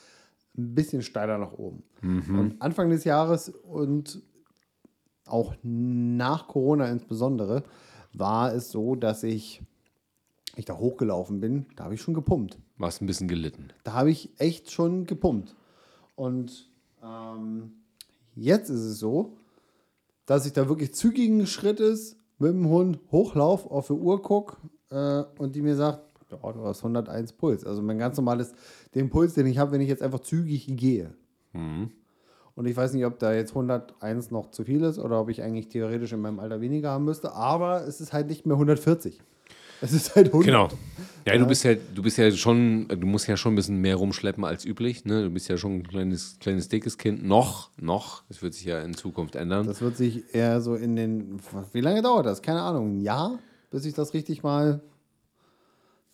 ein 0.59 0.74
bisschen 0.74 1.02
steiler 1.02 1.38
nach 1.38 1.52
oben. 1.52 1.85
Und 2.38 2.62
Anfang 2.62 2.90
des 2.90 3.04
Jahres 3.04 3.50
und 3.50 4.20
auch 5.26 5.54
nach 5.62 6.48
Corona 6.48 6.88
insbesondere 6.88 7.62
war 8.12 8.52
es 8.52 8.70
so, 8.70 8.96
dass 8.96 9.22
ich, 9.22 9.62
ich 10.56 10.64
da 10.64 10.76
hochgelaufen 10.76 11.40
bin, 11.40 11.66
da 11.76 11.85
habe 11.85 11.94
ich 11.94 12.00
schon 12.00 12.14
gepumpt. 12.14 12.59
Warst 12.80 13.02
ein 13.02 13.06
bisschen 13.06 13.28
gelitten. 13.28 13.68
Da 13.84 13.92
habe 13.92 14.10
ich 14.10 14.30
echt 14.38 14.70
schon 14.70 15.04
gepumpt. 15.04 15.54
Und 16.16 16.70
ähm, 17.04 17.72
jetzt 18.34 18.70
ist 18.70 18.80
es 18.80 18.98
so, 18.98 19.36
dass 20.24 20.46
ich 20.46 20.54
da 20.54 20.66
wirklich 20.66 20.94
zügigen 20.94 21.46
Schrittes 21.46 22.16
mit 22.38 22.52
dem 22.52 22.66
Hund 22.68 22.98
hochlauf, 23.12 23.70
auf 23.70 23.88
die 23.88 23.92
Uhr 23.92 24.22
gucke 24.22 24.56
äh, 24.88 25.24
und 25.36 25.54
die 25.56 25.60
mir 25.60 25.76
sagt, 25.76 26.00
ja, 26.30 26.52
du 26.52 26.64
hast 26.64 26.78
101 26.78 27.34
Puls. 27.34 27.66
Also 27.66 27.82
mein 27.82 27.98
ganz 27.98 28.16
normales, 28.16 28.54
den 28.94 29.10
Puls, 29.10 29.34
den 29.34 29.46
ich 29.46 29.58
habe, 29.58 29.72
wenn 29.72 29.82
ich 29.82 29.88
jetzt 29.88 30.02
einfach 30.02 30.20
zügig 30.20 30.66
gehe. 30.78 31.12
Und 32.54 32.66
ich 32.66 32.74
weiß 32.74 32.94
nicht, 32.94 33.04
ob 33.04 33.18
da 33.18 33.34
jetzt 33.34 33.50
101 33.50 34.30
noch 34.30 34.52
zu 34.52 34.64
viel 34.64 34.82
ist 34.84 34.98
oder 34.98 35.20
ob 35.20 35.28
ich 35.28 35.42
eigentlich 35.42 35.68
theoretisch 35.68 36.12
in 36.12 36.20
meinem 36.20 36.40
Alter 36.40 36.62
weniger 36.62 36.92
haben 36.92 37.04
müsste, 37.04 37.34
aber 37.34 37.86
es 37.86 38.00
ist 38.00 38.14
halt 38.14 38.28
nicht 38.28 38.46
mehr 38.46 38.54
140. 38.56 39.20
Es 39.80 39.92
ist 39.92 40.14
halt 40.14 40.26
100. 40.28 40.44
Genau. 40.46 40.68
Ja, 41.26 41.36
du 41.36 41.46
bist 41.46 41.64
ja, 41.64 41.74
du 41.74 42.02
bist 42.02 42.16
ja 42.16 42.30
schon, 42.32 42.88
du 42.88 43.06
musst 43.06 43.26
ja 43.28 43.36
schon 43.36 43.52
ein 43.52 43.56
bisschen 43.56 43.76
mehr 43.80 43.96
rumschleppen 43.96 44.44
als 44.44 44.64
üblich. 44.64 45.04
Ne? 45.04 45.22
Du 45.24 45.30
bist 45.30 45.48
ja 45.48 45.56
schon 45.58 45.76
ein 45.76 45.82
kleines, 45.86 46.38
kleines 46.40 46.68
dickes 46.68 46.96
Kind. 46.98 47.22
Noch, 47.24 47.70
noch. 47.78 48.22
Das 48.28 48.42
wird 48.42 48.54
sich 48.54 48.64
ja 48.64 48.80
in 48.80 48.94
Zukunft 48.94 49.36
ändern. 49.36 49.66
Das 49.66 49.80
wird 49.82 49.96
sich 49.96 50.34
eher 50.34 50.60
so 50.60 50.74
in 50.74 50.96
den. 50.96 51.40
Wie 51.72 51.80
lange 51.82 52.00
dauert 52.02 52.26
das? 52.26 52.40
Keine 52.42 52.62
Ahnung. 52.62 52.96
Ein 52.96 53.00
Jahr, 53.00 53.38
bis 53.70 53.82
sich 53.82 53.92
das 53.94 54.14
richtig 54.14 54.42
mal 54.42 54.80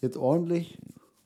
jetzt 0.01 0.17
ordentlich 0.17 0.77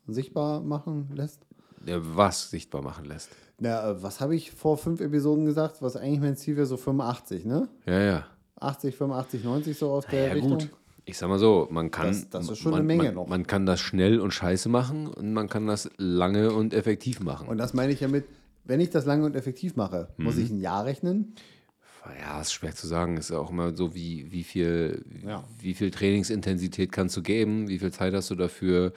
sichtbar 0.07 0.61
machen 0.61 1.09
lässt? 1.14 1.40
ja, 1.87 1.96
was 2.00 2.50
sichtbar 2.50 2.83
machen 2.83 3.07
lässt. 3.07 3.31
Na, 3.59 3.90
äh, 3.90 4.03
was 4.03 4.20
habe 4.20 4.37
ich 4.37 4.50
vor 4.50 4.76
fünf 4.76 5.00
Episoden 5.00 5.46
gesagt? 5.46 5.81
Was 5.81 5.96
eigentlich 5.96 6.20
mein 6.20 6.37
Ziel 6.37 6.57
wäre, 6.57 6.66
so 6.66 6.76
85, 6.76 7.46
ne? 7.46 7.68
Ja, 7.87 8.00
ja. 8.00 8.26
80, 8.61 8.94
85, 8.94 9.44
90 9.44 9.79
so 9.79 9.90
aus 9.90 10.07
der 10.07 10.26
Ja, 10.29 10.33
Richtung. 10.35 10.59
gut. 10.59 10.70
Ich 11.11 11.18
sag 11.18 11.29
mal 11.29 11.38
so, 11.38 11.66
man 11.70 11.90
kann. 11.90 12.07
Das- 12.09 12.29
das 12.31 12.49
ist 12.51 12.59
schon 12.59 12.70
man, 12.70 12.81
eine 12.81 12.87
Menge 12.87 13.03
man, 13.05 13.14
noch. 13.14 13.27
Man 13.27 13.46
kann 13.46 13.66
das 13.66 13.81
schnell 13.81 14.20
und 14.20 14.33
scheiße 14.33 14.68
machen 14.68 15.09
und 15.09 15.33
man 15.33 15.49
kann 15.49 15.66
das 15.66 15.90
lange 15.99 16.53
und 16.53 16.73
effektiv 16.73 17.20
machen. 17.20 17.49
Und 17.49 17.59
das 17.59 17.75
meine 17.75 17.92
ich 17.92 18.01
ja 18.01 18.09
mit, 18.09 18.25
wenn 18.64 18.81
ich 18.81 18.90
das 18.90 19.07
lange 19.07 19.25
und 19.27 19.35
effektiv 19.35 19.75
mache, 19.77 20.09
muss 20.16 20.37
Mhm. 20.37 20.42
ich 20.42 20.51
ein 20.51 20.61
Jahr 20.61 20.85
rechnen? 20.85 21.35
Ja, 22.18 22.40
ist 22.40 22.53
schwer 22.53 22.75
zu 22.75 22.87
sagen. 22.87 23.16
Ist 23.18 23.31
ja 23.31 23.38
auch 23.38 23.51
immer 23.51 23.77
so, 23.77 23.94
wie, 23.94 24.31
wie, 24.33 24.42
viel, 24.44 25.05
Ja. 25.27 25.44
wie 25.61 25.75
viel 25.75 25.90
Trainingsintensität 25.90 26.92
kannst 26.92 27.16
du 27.16 27.23
geben, 27.23 27.68
wie 27.68 27.79
viel 27.79 27.92
Zeit 27.92 28.14
hast 28.14 28.31
du 28.31 28.37
dafür, 28.37 28.92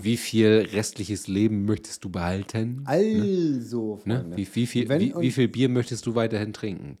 wie 0.00 0.16
viel 0.16 0.66
restliches 0.72 1.28
Leben 1.28 1.66
möchtest 1.66 2.02
du 2.04 2.08
behalten, 2.08 2.82
Also, 2.86 4.00
ne? 4.04 4.16
Freunde, 4.20 4.36
wie, 4.36 4.48
wie, 4.54 4.66
viel, 4.66 4.88
wenn, 4.88 5.00
wie, 5.00 5.14
wie 5.20 5.30
viel 5.30 5.48
Bier 5.48 5.68
möchtest 5.68 6.06
du 6.06 6.14
weiterhin 6.16 6.52
trinken. 6.52 6.98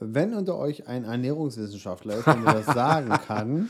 wenn 0.00 0.34
unter 0.34 0.56
euch 0.58 0.86
ein 0.86 1.04
Ernährungswissenschaftler 1.04 2.18
ist, 2.18 2.26
der 2.26 2.36
mir 2.36 2.52
das 2.52 2.66
sagen 2.74 3.08
kann, 3.26 3.68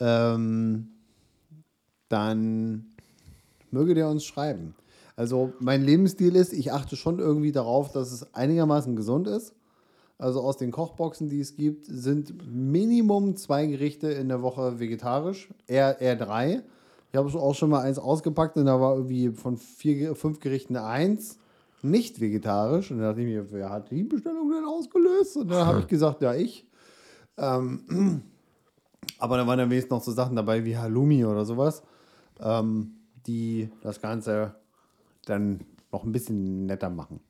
ähm, 0.00 0.88
dann 2.08 2.86
möge 3.70 3.94
der 3.94 4.08
uns 4.08 4.24
schreiben. 4.24 4.74
Also 5.16 5.52
mein 5.60 5.84
Lebensstil 5.84 6.34
ist, 6.34 6.52
ich 6.52 6.72
achte 6.72 6.96
schon 6.96 7.18
irgendwie 7.18 7.52
darauf, 7.52 7.92
dass 7.92 8.10
es 8.10 8.34
einigermaßen 8.34 8.96
gesund 8.96 9.28
ist. 9.28 9.54
Also 10.18 10.40
aus 10.40 10.56
den 10.56 10.70
Kochboxen, 10.70 11.28
die 11.28 11.40
es 11.40 11.56
gibt, 11.56 11.84
sind 11.86 12.34
Minimum 12.52 13.36
zwei 13.36 13.66
Gerichte 13.66 14.10
in 14.10 14.28
der 14.28 14.42
Woche 14.42 14.78
vegetarisch, 14.78 15.48
eher, 15.66 16.00
eher 16.00 16.16
drei. 16.16 16.62
Ich 17.10 17.16
habe 17.16 17.28
auch 17.38 17.54
schon 17.54 17.70
mal 17.70 17.80
eins 17.80 17.98
ausgepackt 17.98 18.56
und 18.56 18.66
da 18.66 18.80
war 18.80 18.96
irgendwie 18.96 19.30
von 19.30 19.56
vier, 19.56 20.14
fünf 20.14 20.40
Gerichten 20.40 20.76
eins 20.76 21.38
nicht 21.82 22.20
vegetarisch. 22.20 22.90
Und 22.90 22.98
da 22.98 23.08
dachte 23.08 23.22
ich 23.22 23.26
mir, 23.26 23.50
wer 23.50 23.70
hat 23.70 23.90
die 23.90 24.04
Bestellung 24.04 24.50
denn 24.50 24.64
ausgelöst? 24.64 25.38
Und 25.38 25.50
dann 25.50 25.66
habe 25.66 25.80
ich 25.80 25.86
gesagt, 25.88 26.22
ja, 26.22 26.34
ich. 26.34 26.66
Ähm, 27.38 28.22
aber 29.20 29.36
da 29.36 29.46
waren 29.46 29.58
dann 29.58 29.70
wenigstens 29.70 29.90
noch 29.90 30.02
so 30.02 30.12
Sachen 30.12 30.36
dabei 30.36 30.64
wie 30.64 30.76
Halloumi 30.76 31.24
oder 31.24 31.44
sowas, 31.44 31.82
ähm, 32.40 32.94
die 33.26 33.70
das 33.82 34.00
Ganze 34.00 34.56
dann 35.24 35.60
noch 35.92 36.04
ein 36.04 36.12
bisschen 36.12 36.66
netter 36.66 36.90
machen. 36.90 37.20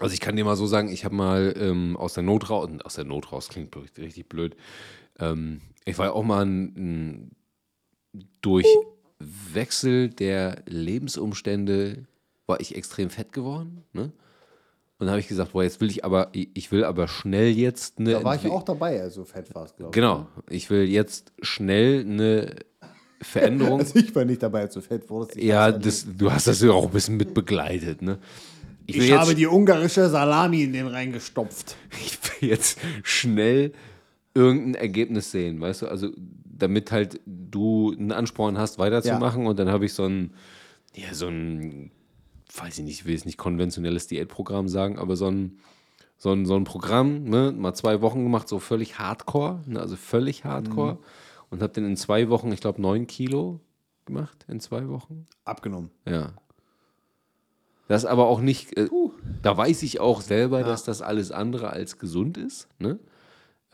Also 0.00 0.14
ich 0.14 0.20
kann 0.20 0.36
dir 0.36 0.44
mal 0.44 0.56
so 0.56 0.66
sagen, 0.66 0.88
ich 0.88 1.04
habe 1.04 1.14
mal 1.14 1.54
ähm, 1.56 1.96
aus 1.96 2.14
der 2.14 2.22
Not 2.22 2.48
raus, 2.48 2.68
aus 2.84 2.94
der 2.94 3.04
Not 3.04 3.32
raus 3.32 3.48
klingt 3.48 3.76
richtig 3.76 4.28
blöd. 4.28 4.56
Ähm, 5.18 5.60
ich 5.84 5.98
war 5.98 6.06
ja 6.06 6.12
auch 6.12 6.24
mal 6.24 6.44
ein, 6.44 6.64
ein, 6.76 7.36
durch 8.40 8.66
Wechsel 9.18 10.08
der 10.08 10.62
Lebensumstände 10.66 12.06
war 12.46 12.60
ich 12.60 12.74
extrem 12.74 13.10
fett 13.10 13.32
geworden. 13.32 13.84
Ne? 13.92 14.12
Und 15.00 15.06
dann 15.06 15.10
habe 15.10 15.20
ich 15.20 15.28
gesagt, 15.28 15.52
boah, 15.52 15.62
jetzt 15.64 15.80
will 15.80 15.88
ich 15.90 16.04
aber, 16.04 16.28
ich 16.32 16.70
will 16.70 16.84
aber 16.84 17.08
schnell 17.08 17.48
jetzt 17.50 17.98
eine. 17.98 18.12
Da 18.12 18.22
war 18.22 18.34
ich 18.36 18.42
Entwi- 18.42 18.50
auch 18.50 18.62
dabei, 18.62 19.00
also 19.00 19.24
fett 19.24 19.52
war 19.54 19.64
es, 19.64 19.74
glaube 19.74 19.90
ich. 19.90 19.94
Genau, 19.94 20.26
ich 20.50 20.68
will 20.70 20.84
jetzt 20.88 21.32
schnell 21.40 22.00
eine 22.02 22.54
Veränderung. 23.22 23.80
Also 23.80 23.98
ich 23.98 24.14
war 24.14 24.24
nicht 24.26 24.42
dabei, 24.42 24.60
als 24.60 24.74
du 24.74 24.82
fett 24.82 25.08
wurdest. 25.08 25.36
Ich 25.38 25.44
ja, 25.44 25.70
nicht. 25.70 25.86
das, 25.86 26.06
du 26.16 26.30
hast 26.30 26.46
das 26.46 26.60
ja 26.60 26.70
auch 26.72 26.84
ein 26.84 26.90
bisschen 26.92 27.16
mit 27.16 27.32
begleitet. 27.34 28.02
Ne? 28.02 28.18
Ich 28.86 28.96
jetzt- 28.96 29.18
habe 29.18 29.34
die 29.34 29.46
ungarische 29.46 30.06
Salami 30.10 30.64
in 30.64 30.74
den 30.74 30.86
reingestopft. 30.86 31.76
ich 31.92 32.18
will 32.42 32.50
jetzt 32.50 32.78
schnell 33.02 33.72
irgendein 34.34 34.74
Ergebnis 34.74 35.30
sehen, 35.30 35.60
weißt 35.62 35.82
du? 35.82 35.86
Also, 35.88 36.10
damit 36.44 36.92
halt 36.92 37.20
du 37.26 37.92
einen 37.98 38.12
Ansporn 38.12 38.58
hast, 38.58 38.78
weiterzumachen. 38.78 39.46
Und 39.46 39.58
dann 39.58 39.70
habe 39.70 39.86
ich 39.86 39.94
so 39.94 40.04
ein, 40.04 40.34
ja, 40.94 41.14
so 41.14 41.26
ein, 41.28 41.90
weiß 42.54 42.78
ich 42.78 42.84
nicht, 42.84 43.00
ich 43.00 43.04
will 43.04 43.14
jetzt 43.14 43.26
nicht 43.26 43.38
konventionelles 43.38 44.06
Diätprogramm 44.06 44.68
sagen, 44.68 44.98
aber 44.98 45.16
so 45.16 45.26
ein, 45.30 45.58
so 46.16 46.32
ein, 46.32 46.46
so 46.46 46.56
ein 46.56 46.64
Programm, 46.64 47.24
ne, 47.24 47.52
mal 47.52 47.74
zwei 47.74 48.00
Wochen 48.00 48.22
gemacht, 48.22 48.48
so 48.48 48.58
völlig 48.58 48.98
hardcore, 48.98 49.62
ne, 49.66 49.80
also 49.80 49.96
völlig 49.96 50.44
hardcore. 50.44 50.98
Und 51.50 51.62
habe 51.62 51.72
dann 51.72 51.84
in 51.84 51.96
zwei 51.96 52.28
Wochen, 52.28 52.52
ich 52.52 52.60
glaube, 52.60 52.80
neun 52.80 53.06
Kilo 53.06 53.60
gemacht, 54.04 54.44
in 54.48 54.60
zwei 54.60 54.88
Wochen. 54.88 55.26
Abgenommen. 55.44 55.90
Ja. 56.06 56.32
Das 57.88 58.04
aber 58.04 58.26
auch 58.26 58.40
nicht, 58.40 58.76
äh, 58.76 58.88
da 59.42 59.56
weiß 59.56 59.82
ich 59.82 59.98
auch 59.98 60.20
selber, 60.20 60.62
dass 60.62 60.84
das 60.84 61.02
alles 61.02 61.32
andere 61.32 61.70
als 61.70 61.98
gesund 61.98 62.38
ist, 62.38 62.68
ne? 62.78 63.00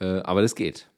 Äh, 0.01 0.21
aber 0.21 0.41
das 0.41 0.55
geht. 0.55 0.89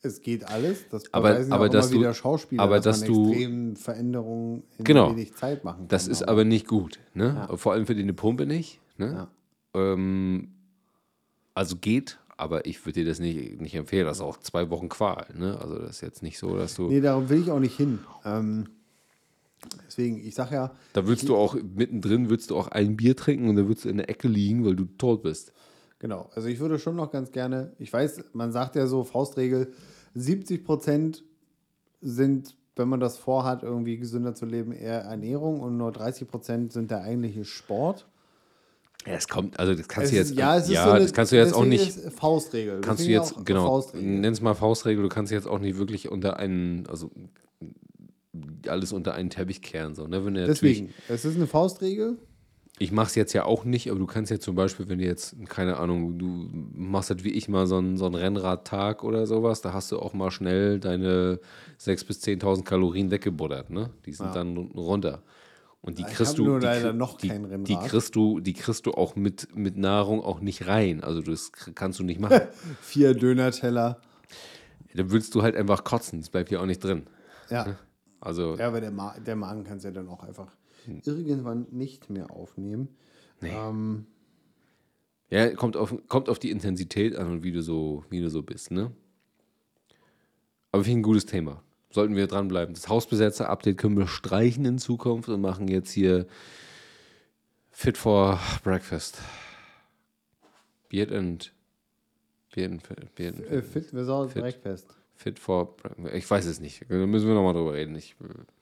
Es 0.00 0.20
geht 0.22 0.48
alles. 0.48 0.88
Das 0.90 1.12
Aber- 1.12 1.30
beweisen 1.32 1.52
aber 1.52 1.64
ja 1.66 1.72
dass 1.72 1.86
immer 1.86 1.94
du- 1.94 2.00
wieder 2.00 2.14
Schauspieler, 2.14 2.62
aber 2.62 2.76
dass, 2.80 3.00
dass 3.00 3.08
du- 3.08 3.30
extremen 3.32 3.76
Veränderungen 3.76 4.62
in 4.78 4.84
Genau. 4.84 5.10
wenig 5.10 5.34
Zeit 5.34 5.64
machen 5.64 5.78
kann. 5.80 5.88
Das 5.88 6.06
ist 6.06 6.22
aber 6.22 6.44
nicht 6.44 6.68
gut, 6.68 6.98
ne? 7.14 7.48
Vor 7.56 7.72
allem 7.72 7.86
für 7.86 7.94
die 7.96 8.02
eine 8.02 8.12
Pumpe 8.14 8.46
nicht, 8.46 8.80
ne? 8.96 9.26
Ähm, 9.74 10.52
also 11.54 11.76
geht, 11.76 12.18
aber 12.36 12.64
ich 12.66 12.84
würde 12.86 13.00
dir 13.00 13.06
das 13.06 13.18
nicht, 13.18 13.60
nicht 13.60 13.74
empfehlen. 13.74 14.06
Das 14.06 14.18
ist 14.18 14.22
auch 14.22 14.38
zwei 14.38 14.70
Wochen 14.70 14.88
Qual, 14.88 15.26
ne? 15.36 15.58
Also 15.60 15.78
das 15.78 15.90
ist 15.96 16.00
jetzt 16.02 16.22
nicht 16.22 16.38
so, 16.38 16.56
dass 16.56 16.76
du, 16.76 16.88
Nee, 16.88 17.00
darum 17.00 17.28
will 17.28 17.40
ich 17.42 17.50
auch 17.50 17.58
nicht 17.60 17.76
hin. 17.76 17.98
Ähm, 18.24 18.66
deswegen, 19.86 20.18
ich 20.24 20.34
sag 20.36 20.52
ja, 20.52 20.70
da 20.92 21.06
würdest 21.08 21.28
du 21.28 21.34
auch 21.36 21.56
mittendrin, 21.74 22.30
würdest 22.30 22.50
du 22.50 22.56
auch 22.56 22.68
ein 22.68 22.96
Bier 22.96 23.16
trinken 23.16 23.48
und 23.48 23.56
dann 23.56 23.66
würdest 23.66 23.84
du 23.84 23.88
in 23.88 23.96
der 23.96 24.08
Ecke 24.08 24.28
liegen, 24.28 24.64
weil 24.64 24.76
du 24.76 24.84
tot 24.84 25.22
bist. 25.24 25.52
Genau, 26.00 26.30
also 26.34 26.46
ich 26.48 26.60
würde 26.60 26.78
schon 26.78 26.94
noch 26.96 27.10
ganz 27.10 27.32
gerne, 27.32 27.72
ich 27.78 27.92
weiß, 27.92 28.24
man 28.32 28.52
sagt 28.52 28.76
ja 28.76 28.86
so, 28.86 29.02
Faustregel, 29.04 29.72
70 30.14 30.64
Prozent 30.64 31.24
sind, 32.00 32.54
wenn 32.76 32.88
man 32.88 33.00
das 33.00 33.16
vorhat, 33.18 33.64
irgendwie 33.64 33.96
gesünder 33.98 34.34
zu 34.34 34.46
leben, 34.46 34.70
eher 34.72 35.00
Ernährung 35.00 35.60
und 35.60 35.76
nur 35.76 35.90
30 35.90 36.28
Prozent 36.28 36.72
sind 36.72 36.90
der 36.92 37.02
eigentliche 37.02 37.44
Sport. 37.44 38.06
Ja, 39.06 39.14
es 39.14 39.26
kommt, 39.26 39.58
also 39.58 39.74
das 39.74 39.88
kannst 39.88 40.06
Es 40.06 40.10
du 40.10 40.16
jetzt, 40.16 40.30
ist- 40.30 40.36
ja, 40.38 40.56
es 40.56 40.64
ist 40.64 40.70
ja, 40.70 40.84
so 40.84 40.90
eine, 40.90 41.00
das 41.00 41.12
kannst 41.12 41.32
du 41.32 41.36
jetzt 41.36 41.54
auch 41.54 41.64
nicht, 41.64 41.92
Faustregel. 42.12 42.80
kannst 42.80 43.04
du 43.04 43.10
jetzt, 43.10 43.34
genau, 43.44 43.66
Faustregel. 43.66 44.06
nenn 44.20 44.32
es 44.32 44.40
mal 44.40 44.54
Faustregel, 44.54 45.02
du 45.02 45.08
kannst 45.08 45.32
jetzt 45.32 45.48
auch 45.48 45.58
nicht 45.58 45.78
wirklich 45.78 46.08
unter 46.10 46.36
einen, 46.38 46.86
also 46.86 47.10
alles 48.68 48.92
unter 48.92 49.14
einen 49.14 49.30
Teppich 49.30 49.62
kehren, 49.62 49.94
so, 49.94 50.06
ne? 50.06 50.24
Wenn 50.24 50.34
Deswegen, 50.34 50.90
es 51.08 51.24
ist 51.24 51.36
eine 51.36 51.46
Faustregel. 51.48 52.18
Ich 52.78 52.92
mache 52.92 53.06
es 53.08 53.14
jetzt 53.14 53.32
ja 53.32 53.44
auch 53.44 53.64
nicht, 53.64 53.90
aber 53.90 53.98
du 53.98 54.06
kannst 54.06 54.30
ja 54.30 54.38
zum 54.38 54.54
Beispiel, 54.54 54.88
wenn 54.88 54.98
du 54.98 55.04
jetzt, 55.04 55.36
keine 55.48 55.78
Ahnung, 55.78 56.18
du 56.18 56.48
machst 56.74 57.10
das 57.10 57.24
wie 57.24 57.30
ich 57.32 57.48
mal 57.48 57.66
so 57.66 57.76
einen, 57.78 57.96
so 57.96 58.06
einen 58.06 58.14
Rennradtag 58.14 59.02
oder 59.04 59.26
sowas, 59.26 59.60
da 59.60 59.72
hast 59.72 59.90
du 59.92 59.98
auch 59.98 60.14
mal 60.14 60.30
schnell 60.30 60.78
deine 60.78 61.40
6.000 61.80 62.06
bis 62.06 62.22
10.000 62.22 62.64
Kalorien 62.64 63.10
weggebuddert, 63.10 63.70
ne? 63.70 63.90
Die 64.06 64.12
sind 64.12 64.34
dann 64.34 64.56
runter. 64.56 65.22
Und 65.80 65.98
die 65.98 66.02
Ich 66.02 66.08
kriegst 66.08 66.38
du, 66.38 66.58
die, 66.58 66.66
leider 66.66 66.90
krie- 66.90 66.92
noch 66.92 67.16
die, 67.18 67.28
kein 67.28 67.64
die 67.64 67.76
kriegst 67.76 68.16
du, 68.16 68.40
die 68.40 68.52
kriegst 68.52 68.84
du 68.86 68.92
auch 68.92 69.14
mit, 69.16 69.54
mit 69.56 69.76
Nahrung 69.76 70.22
auch 70.22 70.40
nicht 70.40 70.66
rein. 70.66 71.02
Also 71.04 71.22
das 71.22 71.52
kannst 71.52 71.98
du 72.00 72.04
nicht 72.04 72.20
machen. 72.20 72.40
Vier 72.80 73.14
Dönerteller. 73.14 74.00
Dann 74.94 75.10
würdest 75.12 75.34
du 75.34 75.42
halt 75.42 75.54
einfach 75.54 75.84
kotzen. 75.84 76.20
Das 76.20 76.30
bleibt 76.30 76.50
ja 76.50 76.60
auch 76.60 76.66
nicht 76.66 76.82
drin. 76.82 77.06
Ja. 77.48 77.76
Also 78.20 78.56
Ja, 78.56 78.66
aber 78.68 78.80
der, 78.80 78.90
Ma 78.90 79.14
der 79.24 79.36
Magen 79.36 79.62
kann 79.62 79.76
es 79.78 79.84
ja 79.84 79.92
dann 79.92 80.08
auch 80.08 80.24
einfach. 80.24 80.48
Irgendwann 81.04 81.66
nicht 81.70 82.10
mehr 82.10 82.30
aufnehmen. 82.30 82.88
Ähm, 83.42 84.06
Ja, 85.30 85.48
kommt 85.54 85.76
auf, 85.76 85.94
kommt 86.08 86.28
auf 86.28 86.38
die 86.38 86.50
Intensität 86.50 87.16
an 87.16 87.30
und 87.30 87.42
wie 87.42 87.52
du 87.52 87.62
so, 87.62 88.04
wie 88.10 88.20
du 88.20 88.30
so 88.30 88.42
bist, 88.42 88.70
ne? 88.70 88.92
Aber 90.72 90.84
finde 90.84 90.90
ich 90.90 90.96
ein 91.00 91.02
gutes 91.02 91.26
Thema. 91.26 91.62
Sollten 91.90 92.16
wir 92.16 92.26
dranbleiben. 92.26 92.74
Das 92.74 92.88
Hausbesetzer-Update 92.88 93.78
können 93.78 93.96
wir 93.96 94.06
streichen 94.06 94.64
in 94.66 94.78
Zukunft 94.78 95.28
und 95.28 95.40
machen 95.40 95.68
jetzt 95.68 95.90
hier 95.90 96.26
Fit 97.70 97.96
for 97.96 98.38
Breakfast. 98.62 99.20
Beard 100.88 101.12
and. 101.12 101.52
Beard 102.54 102.72
and, 102.72 103.14
Beard 103.14 103.36
and 103.36 103.46
äh, 103.46 103.62
fit 103.62 103.92
without 103.94 104.28
Fit. 104.28 104.42
Breakfast. 104.42 104.94
Fit 105.14 105.38
for. 105.38 105.76
Ich 106.12 106.28
weiß 106.30 106.46
es 106.46 106.60
nicht. 106.60 106.84
Da 106.88 107.06
müssen 107.06 107.26
wir 107.26 107.34
nochmal 107.34 107.54
drüber 107.54 107.74
reden. 107.74 107.94
Ich, 107.94 108.16
ich 108.20 108.57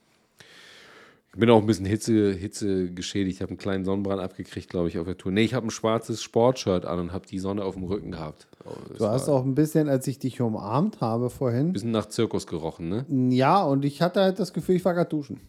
bin 1.37 1.51
auch 1.51 1.61
ein 1.61 1.67
bisschen 1.67 1.87
Hitze, 1.87 2.33
Hitze 2.33 2.91
geschädigt. 2.91 3.37
Ich 3.37 3.43
habe 3.43 3.51
einen 3.51 3.59
kleinen 3.59 3.85
Sonnenbrand 3.85 4.21
abgekriegt, 4.21 4.71
glaube 4.71 4.89
ich, 4.89 4.99
auf 4.99 5.07
der 5.07 5.17
Tour. 5.17 5.33
Nee, 5.33 5.43
ich 5.43 5.55
habe 5.55 5.67
ein 5.67 5.71
schwarzes 5.71 6.23
Sportshirt 6.23 6.85
an 6.87 6.99
und 6.99 7.13
habe 7.13 7.27
die 7.27 7.39
Sonne 7.39 7.65
auf 7.65 7.75
dem 7.75 7.85
Rücken 7.85 8.13
gehabt. 8.13 8.47
Oh, 8.65 8.71
das 8.89 8.99
Du 8.99 9.07
hast 9.07 9.29
auch 9.29 9.45
ein 9.45 9.55
bisschen, 9.55 9.89
als 9.89 10.07
ich 10.07 10.19
dich 10.19 10.41
umarmt 10.41 11.01
habe 11.01 11.31
vorhin, 11.31 11.69
ein 11.69 11.73
bisschen 11.73 11.91
nach 11.91 12.07
Zirkus 12.07 12.47
gerochen, 12.47 12.89
ne? 12.89 13.07
ja, 13.35 13.63
und 13.63 13.85
ich 13.85 14.03
hatte 14.03 14.21
halt 14.21 14.39
das 14.39 14.53
Gefühl, 14.53 14.77
ich 14.77 14.85
war 14.85 14.95
gerade 14.95 15.11
duschen. 15.11 15.41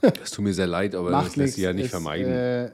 Das 0.00 0.30
tut 0.30 0.44
mir 0.44 0.54
sehr 0.54 0.68
leid, 0.68 0.94
aber 0.94 1.10
das 1.10 1.34
lässt 1.34 1.54
sich 1.54 1.64
ja 1.64 1.72
nicht 1.72 1.86
ist, 1.86 1.90
vermeiden. 1.90 2.32
Äh, 2.32 2.66
äh, 2.66 2.70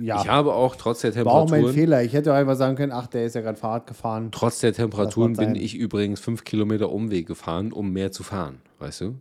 ja, 0.00 0.22
Ich 0.22 0.28
habe 0.28 0.54
auch 0.54 0.76
trotz 0.76 1.00
der 1.00 1.12
war 1.24 1.32
auch 1.32 1.40
mein 1.40 1.62
Temperaturen, 1.62 1.74
Fehler. 1.74 2.02
Ich 2.04 2.12
hätte 2.12 2.32
einfach 2.32 2.54
sagen 2.54 2.76
können, 2.76 2.92
ach, 2.92 3.08
der 3.08 3.24
ist 3.24 3.34
ja 3.34 3.40
gerade 3.40 3.58
Fahrrad 3.58 3.86
gefahren. 3.88 4.28
trotz 4.30 4.60
der 4.60 4.72
Temperaturen 4.72 5.32
bin 5.32 5.56
ich 5.56 5.74
übrigens 5.74 6.20
fünf 6.20 6.44
Kilometer 6.44 6.90
Umweg 6.90 7.26
gefahren, 7.26 7.72
um 7.72 7.92
mehr 7.92 8.12
zu 8.12 8.22
fahren, 8.22 8.60
weißt 8.78 9.00
du? 9.00 9.14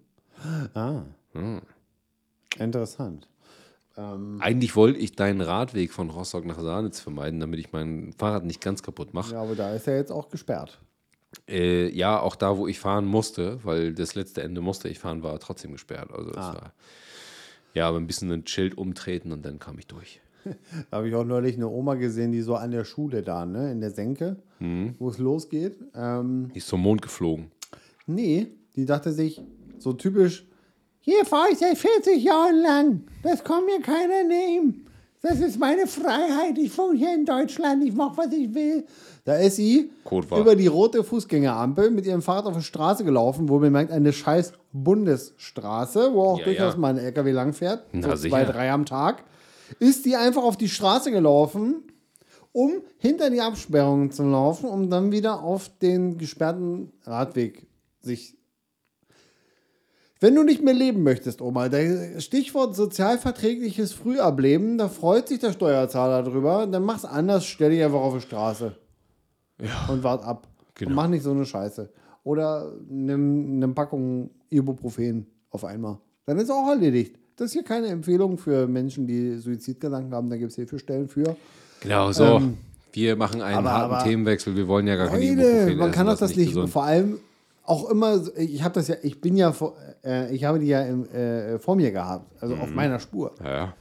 Ah. 0.76 1.02
Hm. 1.34 1.62
Interessant. 2.60 3.28
Eigentlich 4.39 4.76
wollte 4.76 5.00
ich 5.00 5.15
deinen 5.15 5.41
Radweg 5.41 5.91
von 5.91 6.12
Rostock 6.12 6.46
nach 6.46 6.60
Sahnitz 6.60 7.00
vermeiden, 7.00 7.39
damit 7.39 7.60
ich 7.60 7.72
mein 7.72 8.13
Fahrrad 8.15 8.46
nicht 8.46 8.62
ganz 8.62 8.84
kaputt 8.84 9.15
mache. 9.15 9.34
Ja, 9.34 9.41
aber 9.41 9.56
da 9.56 9.74
ist 9.74 9.88
er 9.88 9.96
jetzt 9.98 10.12
auch 10.12 10.30
gesperrt. 10.30 10.80
Äh, 11.50 11.89
ja, 11.89 12.20
auch 12.20 12.36
da, 12.36 12.58
wo 12.58 12.67
ich 12.67 12.80
fahren 12.80 13.06
musste, 13.06 13.60
weil 13.63 13.93
das 13.96 14.13
letzte 14.13 14.43
Ende 14.43 14.62
musste 14.62 14.88
ich 14.88 15.00
fahren, 15.00 15.24
war 15.24 15.39
trotzdem 15.39 15.72
gesperrt. 15.72 16.12
Also 16.13 16.30
Ah. 16.36 16.54
war 16.54 16.74
ja, 17.74 17.88
aber 17.89 17.98
ein 17.98 18.06
bisschen 18.08 18.32
ein 18.32 18.46
Schild 18.46 18.78
umtreten 18.78 19.32
und 19.32 19.43
dann 19.46 19.58
kam 19.58 19.80
ich 19.80 19.88
durch. 19.88 20.22
Da 20.91 20.98
habe 20.98 21.10
ich 21.10 21.15
auch 21.15 21.26
neulich 21.26 21.56
eine 21.56 21.67
Oma 21.67 21.96
gesehen, 21.96 22.32
die 22.32 22.41
so 22.41 22.56
an 22.56 22.70
der 22.72 22.86
Schule 22.86 23.24
da, 23.24 23.46
ne, 23.48 23.72
in 23.72 23.82
der 23.82 23.91
Senke, 23.91 24.38
Mhm. 24.60 24.93
wo 25.00 25.10
es 25.10 25.17
losgeht. 25.17 25.76
Ähm, 25.96 26.52
Die 26.54 26.60
ist 26.60 26.67
zum 26.67 26.82
Mond 26.82 27.02
geflogen. 27.02 27.52
nee, 28.06 28.48
die 28.76 28.86
dachte 28.86 29.12
sich, 29.12 29.41
so 29.80 29.93
typisch, 29.93 30.46
hier 31.08 31.26
fahre 31.26 31.48
ich 31.52 31.58
seit 31.60 31.78
40 31.78 32.22
Jahren 32.24 32.58
lang, 32.62 33.02
das 33.24 33.43
kann 33.43 33.65
mir 33.65 33.80
keiner 33.82 34.24
nehmen. 34.24 34.84
Das 35.22 35.39
ist 35.39 35.60
meine 35.60 35.88
Freiheit. 35.88 36.58
Ich 36.58 36.78
wohne 36.78 36.98
hier 36.98 37.13
in 37.13 37.26
Deutschland. 37.26 37.84
Ich 37.84 37.93
mache, 37.93 38.17
was 38.17 38.32
ich 38.32 38.54
will. 38.54 38.86
Da 39.26 39.36
ist 39.38 39.56
sie 39.56 39.89
Codewort. 40.04 40.39
über 40.41 40.56
die 40.56 40.67
rote 40.67 41.04
Fußgängerampel 41.04 41.89
mit 41.89 42.06
ihrem 42.06 42.22
Fahrrad 42.22 42.46
auf 42.46 42.54
der 42.54 42.62
Straße 42.62 43.04
gelaufen, 43.04 43.50
wo 43.50 43.58
man 43.60 43.72
merkt, 43.72 43.91
eine 43.91 44.13
scheiß 44.13 44.54
Bundesstraße, 44.72 46.13
wo 46.13 46.22
auch 46.24 46.39
Ja, 46.39 46.46
durchaus 46.46 46.74
ja. 46.74 46.80
mal 46.80 46.89
ein 46.89 46.98
LKW 47.00 47.32
langfährt. 47.32 47.86
Na, 47.93 48.15
so 48.15 48.30
zwei, 48.30 48.41
sicher. 48.41 48.54
drei 48.54 48.72
am 48.72 48.86
Tag. 48.86 49.24
Ist 49.80 50.06
die 50.06 50.15
einfach 50.15 50.43
auf 50.43 50.56
die 50.56 50.70
Straße 50.70 51.12
gelaufen, 51.12 51.84
um 52.52 52.74
hinter 53.00 53.30
die 53.30 53.41
Absperrungen 53.41 54.12
zu 54.12 54.24
laufen, 54.24 54.67
um 54.70 54.89
dann 54.89 55.12
wieder 55.12 55.41
auf 55.43 55.70
den 55.82 56.17
gesperrten 56.17 56.91
Radweg 57.06 57.65
sich 58.02 58.37
wenn 60.19 60.36
du 60.36 60.43
nicht 60.43 60.63
mehr 60.63 60.73
leben 60.73 61.03
möchtest, 61.03 61.41
Oma, 61.41 61.69
der 61.69 62.19
Stichwort 62.19 62.75
sozialverträgliches 62.75 63.93
Frühableben, 63.93 64.77
da 64.77 64.88
freut 64.89 65.27
sich 65.27 65.39
der 65.39 65.51
Steuerzahler 65.53 66.23
drüber, 66.23 66.65
dann 66.67 66.84
mach's 66.84 67.06
anders, 67.06 67.45
stell 67.45 67.69
dich 67.71 67.84
einfach 67.84 67.99
auf 67.99 68.15
die 68.15 68.21
Straße. 68.21 68.75
Und 69.89 70.03
wart 70.03 70.23
ab. 70.23 70.47
Genau. 70.75 70.89
Und 70.91 70.95
mach 70.95 71.08
nicht 71.08 71.23
so 71.23 71.32
eine 71.32 71.45
Scheiße. 71.45 71.89
Oder 72.23 72.71
nimm 72.89 73.56
eine 73.56 73.67
Packung 73.69 74.30
Ibuprofen 74.49 75.25
auf 75.49 75.65
einmal. 75.65 75.97
Dann 76.25 76.38
ist 76.38 76.51
auch 76.51 76.67
erledigt. 76.69 77.15
Das 77.36 77.47
ist 77.47 77.53
hier 77.53 77.63
keine 77.63 77.88
Empfehlung 77.88 78.38
für 78.38 78.67
Menschen, 78.67 79.08
die 79.08 79.38
Suizidgedanken 79.38 80.13
haben. 80.13 80.30
Da 80.30 80.38
gibt 80.38 80.51
es 80.51 80.56
Hilfestellen 80.56 81.08
für. 81.08 81.36
Genau 81.82 82.12
so. 82.12 82.23
Ähm, 82.38 82.58
wir 82.93 83.15
machen 83.15 83.41
einen 83.41 83.58
aber- 83.60 83.71
harten 83.71 83.93
aber- 83.95 84.03
Themenwechsel. 84.03 84.56
Wir 84.56 84.67
wollen 84.67 84.88
ja 84.88 84.95
gar 84.95 85.08
keine 85.08 85.23
Ibuprofen 85.23 85.77
man 85.77 85.91
kann 85.91 86.06
doch 86.08 86.13
ist 86.13 86.21
das 86.21 86.36
nicht. 86.36 86.49
gesund. 86.49 86.69
Vor 86.69 86.84
allem 86.84 87.17
auch 87.63 87.89
immer, 87.89 88.21
ich 88.38 88.63
habe 88.63 88.75
das 88.75 88.88
ja, 88.88 88.95
ich 89.03 89.19
bin 89.21 89.36
ja, 89.38 89.51
vor- 89.51 89.75
äh, 90.08 90.34
ich 90.34 90.43
habe 90.46 90.60
die 90.60 90.67
ja 90.67 90.82
im, 90.84 91.06
äh, 91.10 91.60
vor 91.60 91.76
mir 91.76 91.91
gehabt, 91.91 92.32
also 92.41 92.56
Mhm. 92.56 92.62
auf 92.62 92.70
meiner 92.72 93.00
Spur. 93.00 93.36
Ja. 93.43 93.76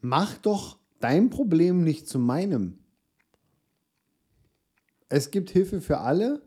Mach 0.00 0.38
doch 0.38 0.78
dein 1.00 1.28
Problem 1.28 1.82
nicht 1.84 2.08
zu 2.08 2.18
meinem. 2.18 2.78
Es 5.08 5.30
gibt 5.30 5.50
Hilfe 5.50 5.80
für 5.80 5.98
alle, 5.98 6.40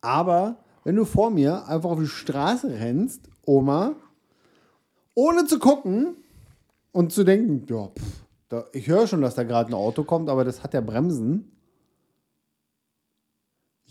aber 0.00 0.58
wenn 0.84 0.96
du 0.96 1.04
vor 1.04 1.30
mir 1.30 1.66
einfach 1.68 1.90
auf 1.90 1.98
die 2.00 2.06
Straße 2.06 2.68
rennst, 2.78 3.28
Oma, 3.46 3.94
ohne 5.14 5.46
zu 5.46 5.58
gucken 5.58 6.16
und 6.92 7.12
zu 7.12 7.24
denken, 7.24 7.66
ja, 7.72 7.88
pff, 7.88 8.24
da, 8.48 8.64
ich 8.72 8.86
höre 8.86 9.06
schon, 9.06 9.22
dass 9.22 9.34
da 9.34 9.44
gerade 9.44 9.70
ein 9.70 9.74
Auto 9.74 10.04
kommt, 10.04 10.28
aber 10.28 10.44
das 10.44 10.62
hat 10.62 10.74
ja 10.74 10.80
Bremsen. 10.80 11.50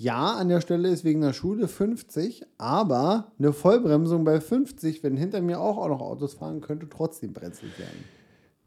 Ja, 0.02 0.34
an 0.34 0.50
der 0.50 0.62
Stelle 0.62 0.90
ist 0.90 1.04
wegen 1.04 1.22
der 1.22 1.32
Schule 1.32 1.68
50, 1.68 2.42
aber 2.58 3.32
eine 3.38 3.54
Vollbremsung 3.54 4.24
bei 4.24 4.42
50, 4.42 5.04
wenn 5.04 5.16
hinter 5.16 5.42
mir 5.42 5.60
auch, 5.60 5.78
auch 5.78 5.90
noch 5.90 6.02
Autos 6.02 6.34
fahren, 6.34 6.60
könnte 6.60 6.90
trotzdem 6.90 7.34
brenzlig 7.34 7.78
werden. 7.78 8.04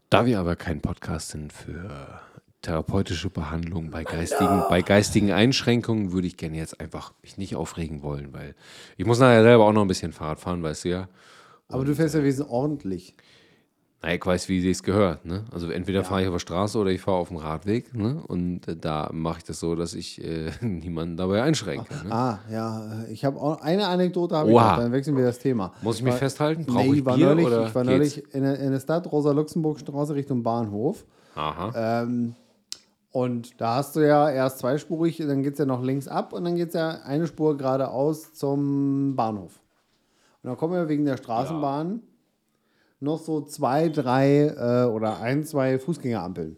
Da 0.09 0.25
wir 0.25 0.39
aber 0.39 0.55
kein 0.55 0.79
Podcast 0.79 1.31
sind 1.31 1.51
für 1.51 2.21
therapeutische 2.61 3.29
Behandlung 3.29 3.89
bei 3.91 4.05
geistigen, 4.05 4.63
bei 4.69 4.81
geistigen 4.81 5.33
Einschränkungen, 5.33 6.13
würde 6.13 6.25
ich 6.25 6.37
gerne 6.37 6.55
jetzt 6.55 6.79
einfach 6.79 7.13
mich 7.21 7.37
nicht 7.37 7.57
aufregen 7.57 8.01
wollen, 8.01 8.31
weil 8.31 8.55
ich 8.95 9.05
muss 9.05 9.19
nachher 9.19 9.43
selber 9.43 9.65
auch 9.65 9.73
noch 9.73 9.81
ein 9.81 9.89
bisschen 9.89 10.13
Fahrrad 10.13 10.39
fahren, 10.39 10.63
weißt 10.63 10.85
du 10.85 10.89
ja. 10.89 11.09
Aber 11.67 11.83
du 11.83 11.95
fährst 11.95 12.15
ja 12.15 12.23
wesentlich 12.23 12.49
ordentlich. 12.49 13.15
Ich 14.07 14.23
weiß, 14.23 14.49
wie 14.49 14.69
es 14.69 14.83
gehört. 14.83 15.25
Ne? 15.25 15.45
Also 15.51 15.71
entweder 15.71 16.03
fahre 16.03 16.21
ich 16.21 16.27
auf 16.27 16.35
der 16.35 16.39
Straße 16.39 16.77
oder 16.77 16.91
ich 16.91 17.01
fahre 17.01 17.17
auf 17.17 17.29
dem 17.29 17.37
Radweg. 17.37 17.91
Ne? 17.95 18.21
Und 18.27 18.67
äh, 18.67 18.75
da 18.77 19.09
mache 19.11 19.39
ich 19.39 19.43
das 19.45 19.59
so, 19.59 19.73
dass 19.75 19.95
ich 19.95 20.23
äh, 20.23 20.51
niemanden 20.61 21.17
dabei 21.17 21.41
einschränke. 21.41 21.91
Ne? 22.05 22.11
Ah, 22.11 22.39
ja, 22.51 23.03
äh, 23.03 23.11
ich 23.11 23.25
habe 23.25 23.39
auch 23.41 23.61
eine 23.61 23.87
Anekdote, 23.87 24.35
habe 24.35 24.49
ich 24.49 24.55
noch, 24.55 24.77
dann 24.77 24.91
wechseln 24.91 25.17
wir 25.17 25.23
das 25.25 25.39
Thema. 25.39 25.73
Muss 25.81 25.97
ich 25.97 26.03
mich 26.03 26.13
War- 26.13 26.19
festhalten? 26.19 26.65
Brauche 26.65 26.83
Nee, 26.85 26.93
ich 26.99 27.05
war 27.05 27.15
Bier 27.15 27.27
neulich, 27.29 27.45
oder 27.47 27.67
ich 27.67 27.73
war 27.73 27.83
geht's? 27.83 27.91
neulich 27.97 28.33
in 28.35 28.43
der, 28.43 28.59
in 28.59 28.71
der 28.73 28.79
Stadt 28.79 29.11
Rosa-Luxemburg-Straße 29.11 30.13
Richtung 30.13 30.43
Bahnhof. 30.43 31.03
Aha. 31.33 32.03
Ähm, 32.03 32.35
und 33.11 33.59
da 33.59 33.75
hast 33.77 33.95
du 33.95 34.01
ja 34.01 34.29
erst 34.29 34.59
zweispurig, 34.59 35.17
dann 35.17 35.41
geht 35.41 35.53
es 35.53 35.59
ja 35.59 35.65
noch 35.65 35.81
links 35.81 36.07
ab 36.07 36.31
und 36.33 36.43
dann 36.43 36.55
geht 36.57 36.67
es 36.67 36.73
ja 36.75 36.99
eine 37.05 37.25
Spur 37.25 37.57
geradeaus 37.57 38.33
zum 38.33 39.15
Bahnhof. 39.15 39.59
Und 40.43 40.49
dann 40.49 40.57
kommen 40.57 40.73
wir 40.73 40.87
wegen 40.89 41.05
der 41.05 41.17
Straßenbahn 41.17 42.01
noch 42.99 43.19
so 43.19 43.41
zwei, 43.41 43.89
drei 43.89 44.47
äh, 44.47 44.85
oder 44.85 45.19
ein, 45.19 45.43
zwei 45.43 45.79
Fußgängerampeln. 45.79 46.57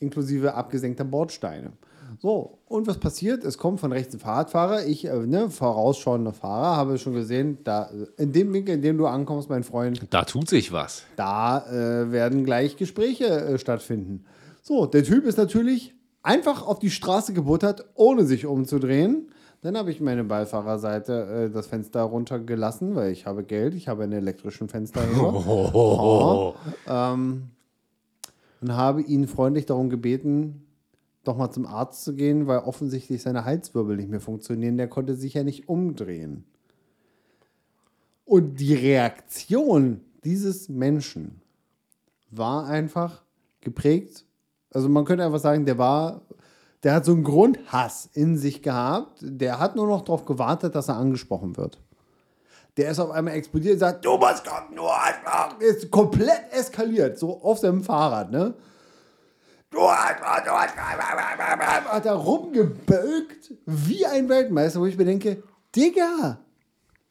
Inklusive 0.00 0.54
abgesenkter 0.54 1.04
Bordsteine. 1.04 1.72
So, 2.20 2.58
und 2.66 2.86
was 2.86 2.98
passiert? 2.98 3.44
Es 3.44 3.58
kommt 3.58 3.80
von 3.80 3.92
rechts 3.92 4.14
ein 4.14 4.20
Fahrradfahrer. 4.20 4.86
Ich, 4.86 5.04
äh, 5.04 5.26
ne, 5.26 5.50
vorausschauender 5.50 6.32
Fahrer, 6.32 6.76
habe 6.76 6.98
schon 6.98 7.14
gesehen, 7.14 7.58
da, 7.64 7.90
in 8.16 8.32
dem 8.32 8.52
Winkel, 8.52 8.74
in 8.76 8.82
dem 8.82 8.98
du 8.98 9.06
ankommst, 9.06 9.48
mein 9.48 9.62
Freund, 9.62 10.00
Da 10.10 10.24
tut 10.24 10.48
sich 10.48 10.72
was. 10.72 11.02
da 11.16 11.66
äh, 11.68 12.10
werden 12.10 12.44
gleich 12.44 12.76
Gespräche 12.76 13.26
äh, 13.26 13.58
stattfinden. 13.58 14.24
So, 14.62 14.86
der 14.86 15.04
Typ 15.04 15.24
ist 15.26 15.36
natürlich 15.38 15.94
einfach 16.22 16.66
auf 16.66 16.78
die 16.78 16.90
Straße 16.90 17.32
gebuttert, 17.32 17.84
ohne 17.94 18.24
sich 18.24 18.46
umzudrehen. 18.46 19.30
Dann 19.60 19.76
habe 19.76 19.90
ich 19.90 20.00
meine 20.00 20.24
Beifahrerseite 20.24 21.48
äh, 21.48 21.50
das 21.50 21.66
Fenster 21.66 22.02
runtergelassen, 22.02 22.94
weil 22.94 23.10
ich 23.10 23.26
habe 23.26 23.42
Geld, 23.42 23.74
ich 23.74 23.88
habe 23.88 24.04
einen 24.04 24.12
elektrischen 24.12 24.68
Fensterheber. 24.68 25.34
Oh. 25.34 26.54
Ähm, 26.86 27.50
und 28.60 28.72
habe 28.76 29.02
ihn 29.02 29.28
freundlich 29.28 29.66
darum 29.66 29.90
gebeten, 29.90 30.66
doch 31.24 31.36
mal 31.36 31.50
zum 31.50 31.66
Arzt 31.66 32.02
zu 32.04 32.14
gehen, 32.14 32.46
weil 32.46 32.60
offensichtlich 32.60 33.22
seine 33.22 33.44
Halswirbel 33.44 33.96
nicht 33.96 34.08
mehr 34.08 34.20
funktionieren. 34.20 34.78
Der 34.78 34.88
konnte 34.88 35.14
sich 35.14 35.34
ja 35.34 35.44
nicht 35.44 35.68
umdrehen. 35.68 36.44
Und 38.24 38.60
die 38.60 38.74
Reaktion 38.74 40.00
dieses 40.24 40.68
Menschen 40.68 41.40
war 42.30 42.66
einfach 42.66 43.22
geprägt. 43.60 44.24
Also 44.70 44.88
man 44.88 45.04
könnte 45.04 45.24
einfach 45.24 45.38
sagen, 45.38 45.64
der 45.64 45.78
war, 45.78 46.22
der 46.82 46.94
hat 46.94 47.04
so 47.04 47.12
einen 47.12 47.24
Grundhass 47.24 48.08
in 48.12 48.36
sich 48.36 48.62
gehabt. 48.62 49.18
Der 49.20 49.58
hat 49.58 49.76
nur 49.76 49.86
noch 49.86 50.02
darauf 50.02 50.24
gewartet, 50.24 50.74
dass 50.74 50.88
er 50.88 50.96
angesprochen 50.96 51.56
wird. 51.56 51.80
Der 52.76 52.90
ist 52.90 53.00
auf 53.00 53.10
einmal 53.10 53.34
explodiert 53.34 53.74
und 53.74 53.80
sagt, 53.80 54.04
du 54.04 54.16
musst 54.16 54.44
kommen, 54.44 54.76
du 54.76 54.82
Arschloch. 54.82 55.60
Ist 55.60 55.90
komplett 55.90 56.52
eskaliert, 56.52 57.18
so 57.18 57.42
auf 57.42 57.58
seinem 57.58 57.82
Fahrrad, 57.82 58.30
ne? 58.30 58.54
Du 59.70 59.80
Arschloch, 59.80 60.44
du 60.44 60.52
Arschloch. 60.52 61.92
Hat 61.92 62.06
er 62.06 62.14
rumgebölkt 62.14 63.54
wie 63.66 64.06
ein 64.06 64.28
Weltmeister, 64.28 64.80
wo 64.80 64.86
ich 64.86 64.96
mir 64.96 65.04
denke, 65.04 65.42
Digga, 65.74 66.38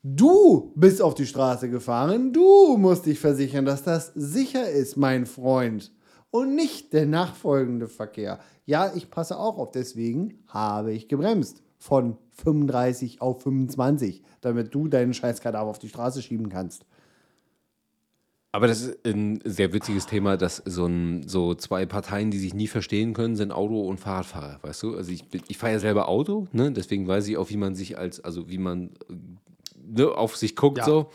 Du 0.03 0.71
bist 0.75 1.01
auf 1.01 1.15
die 1.15 1.25
Straße 1.25 1.69
gefahren, 1.69 2.32
du 2.32 2.77
musst 2.77 3.06
dich 3.06 3.19
versichern, 3.19 3.65
dass 3.65 3.84
das 3.84 4.13
sicher 4.15 4.69
ist, 4.69 4.95
mein 4.95 5.25
Freund. 5.25 5.91
Und 6.30 6.56
nicht 6.56 6.93
der 6.93 7.06
nachfolgende 7.06 7.89
Verkehr. 7.89 8.39
Ja, 8.67 8.91
ich 8.93 9.10
passe 9.10 9.39
auch 9.39 9.58
auf, 9.58 9.71
deswegen 9.71 10.43
habe 10.47 10.93
ich 10.93 11.08
gebremst. 11.08 11.63
Von 11.80 12.17
35 12.43 13.21
auf 13.21 13.41
25, 13.41 14.21
damit 14.41 14.75
du 14.75 14.88
deinen 14.89 15.13
Scheißkadaver 15.13 15.69
auf 15.69 15.80
die 15.80 15.88
Straße 15.88 16.21
schieben 16.21 16.49
kannst. 16.49 16.86
Aber 18.51 18.67
das 18.67 18.82
ist 18.82 19.06
ein 19.06 19.39
sehr 19.45 19.71
witziges 19.71 20.06
Thema, 20.06 20.36
dass 20.36 20.62
so, 20.65 20.86
ein, 20.86 21.27
so 21.27 21.53
zwei 21.53 21.86
Parteien, 21.86 22.30
die 22.30 22.39
sich 22.39 22.53
nie 22.53 22.67
verstehen 22.67 23.13
können, 23.13 23.36
sind 23.36 23.51
Auto- 23.51 23.88
und 23.88 23.99
Fahrradfahrer, 23.99 24.60
weißt 24.63 24.84
du? 24.84 24.95
Also 24.95 25.12
ich, 25.12 25.23
ich 25.47 25.58
fahre 25.58 25.73
ja 25.73 25.80
selber 25.80 26.10
Auto, 26.10 26.47
ne? 26.51 26.71
deswegen 26.71 27.08
weiß 27.08 27.27
ich 27.27 27.38
auch, 27.38 27.49
wie 27.49 27.58
man 27.58 27.75
sich 27.75 27.97
als, 27.97 28.19
also 28.19 28.49
wie 28.49 28.58
man 28.58 28.89
ne, 29.82 30.10
auf 30.10 30.36
sich 30.36 30.56
guckt 30.56 30.80
Ja. 30.80 30.86
so. 30.86 31.10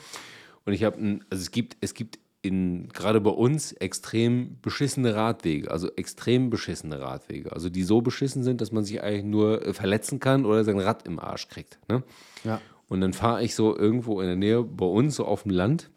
Und 0.65 0.73
ich 0.73 0.85
habe, 0.85 0.97
also 1.29 1.43
es 1.43 1.51
gibt, 1.51 1.77
es 1.81 1.93
gibt 1.95 2.19
in, 2.43 2.89
gerade 2.89 3.21
bei 3.21 3.31
uns 3.31 3.73
extrem 3.73 4.59
beschissene 4.61 5.15
Radwege, 5.15 5.71
also 5.71 5.89
extrem 5.95 6.51
beschissene 6.51 7.01
Radwege, 7.01 7.53
also 7.53 7.71
die 7.71 7.85
so 7.85 8.03
beschissen 8.03 8.43
sind, 8.43 8.61
dass 8.61 8.73
man 8.73 8.85
sich 8.85 9.01
eigentlich 9.01 9.25
nur 9.25 9.65
äh, 9.65 9.73
verletzen 9.73 10.19
kann 10.19 10.45
oder 10.45 10.65
sein 10.65 10.81
Rad 10.81 11.07
im 11.07 11.21
Arsch 11.21 11.49
kriegt. 11.49 11.79
Ne? 11.89 12.03
Ja. 12.43 12.61
Und 12.89 13.01
dann 13.01 13.13
fahre 13.13 13.45
ich 13.45 13.55
so 13.55 13.77
irgendwo 13.77 14.21
in 14.21 14.27
der 14.27 14.37
Nähe 14.37 14.65
bei 14.65 14.85
uns, 14.85 15.17
so 15.17 15.25
auf 15.25 15.45
dem 15.45 15.53
Land. 15.53 15.89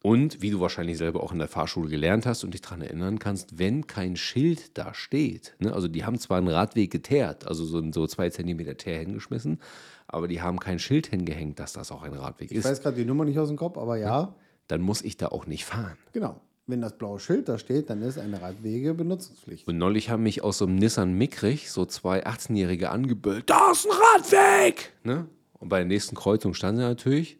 Und 0.00 0.42
wie 0.42 0.50
du 0.50 0.60
wahrscheinlich 0.60 0.98
selber 0.98 1.22
auch 1.22 1.32
in 1.32 1.38
der 1.38 1.48
Fahrschule 1.48 1.88
gelernt 1.88 2.24
hast 2.24 2.44
und 2.44 2.52
dich 2.52 2.60
daran 2.60 2.82
erinnern 2.82 3.18
kannst, 3.18 3.58
wenn 3.58 3.86
kein 3.86 4.16
Schild 4.16 4.76
da 4.76 4.94
steht, 4.94 5.56
ne, 5.58 5.72
also 5.72 5.88
die 5.88 6.04
haben 6.04 6.18
zwar 6.18 6.38
einen 6.38 6.48
Radweg 6.48 6.90
geteert, 6.90 7.46
also 7.46 7.64
so, 7.64 7.82
so 7.90 8.06
zwei 8.06 8.28
Zentimeter 8.28 8.76
Teer 8.76 8.98
hingeschmissen, 8.98 9.60
aber 10.06 10.28
die 10.28 10.42
haben 10.42 10.60
kein 10.60 10.78
Schild 10.78 11.06
hingehängt, 11.06 11.58
dass 11.58 11.72
das 11.72 11.90
auch 11.90 12.02
ein 12.02 12.12
Radweg 12.12 12.52
Ich 12.52 12.58
ist, 12.58 12.64
weiß 12.64 12.82
gerade 12.82 12.96
die 12.96 13.06
Nummer 13.06 13.24
nicht 13.24 13.38
aus 13.38 13.48
dem 13.48 13.56
Kopf, 13.56 13.78
aber 13.78 13.96
ja, 13.96 14.34
dann 14.68 14.80
muss 14.80 15.02
ich 15.02 15.16
da 15.16 15.28
auch 15.28 15.46
nicht 15.46 15.64
fahren. 15.64 15.96
genau. 16.12 16.40
Wenn 16.66 16.80
das 16.80 16.96
blaue 16.96 17.20
Schild 17.20 17.46
da 17.50 17.58
steht, 17.58 17.90
dann 17.90 18.00
ist 18.00 18.16
eine 18.18 18.40
Radwege-Benutzungspflicht. 18.40 19.68
Und 19.68 19.76
neulich 19.76 20.08
haben 20.08 20.22
mich 20.22 20.42
aus 20.42 20.56
so 20.56 20.64
einem 20.64 20.76
Nissan 20.76 21.12
Mickrich 21.12 21.70
so 21.70 21.84
zwei 21.84 22.24
18-Jährige 22.26 22.88
angebellt. 22.88 23.50
Da 23.50 23.70
ist 23.72 23.84
ein 23.86 23.92
Radweg! 23.92 24.94
Ne? 25.02 25.28
Und 25.60 25.68
bei 25.68 25.76
der 25.80 25.84
nächsten 25.86 26.16
Kreuzung 26.16 26.54
standen 26.54 26.78
sie 26.80 26.86
natürlich. 26.86 27.38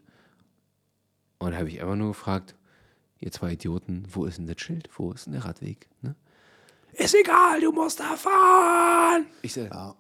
Und 1.39 1.53
da 1.53 1.57
habe 1.57 1.71
ich 1.71 1.81
einfach 1.81 1.97
nur 1.97 2.09
gefragt, 2.09 2.55
ihr 3.19 3.33
zwei 3.33 3.53
Idioten, 3.53 4.05
wo 4.11 4.27
ist 4.27 4.37
denn 4.37 4.47
das 4.47 4.61
Schild? 4.61 4.91
Wo 4.95 5.11
ist 5.13 5.25
denn 5.25 5.33
der 5.33 5.47
Radweg? 5.47 5.89
Ne? 6.03 6.15
Ist 6.93 7.15
egal, 7.15 7.63
du 7.63 7.73
musst 7.73 8.01
da 8.01 8.17
fahren! 8.17 9.25
Ich 9.41 9.55
sag, 9.55 9.71
Ja. 9.73 9.87
hab 9.89 9.97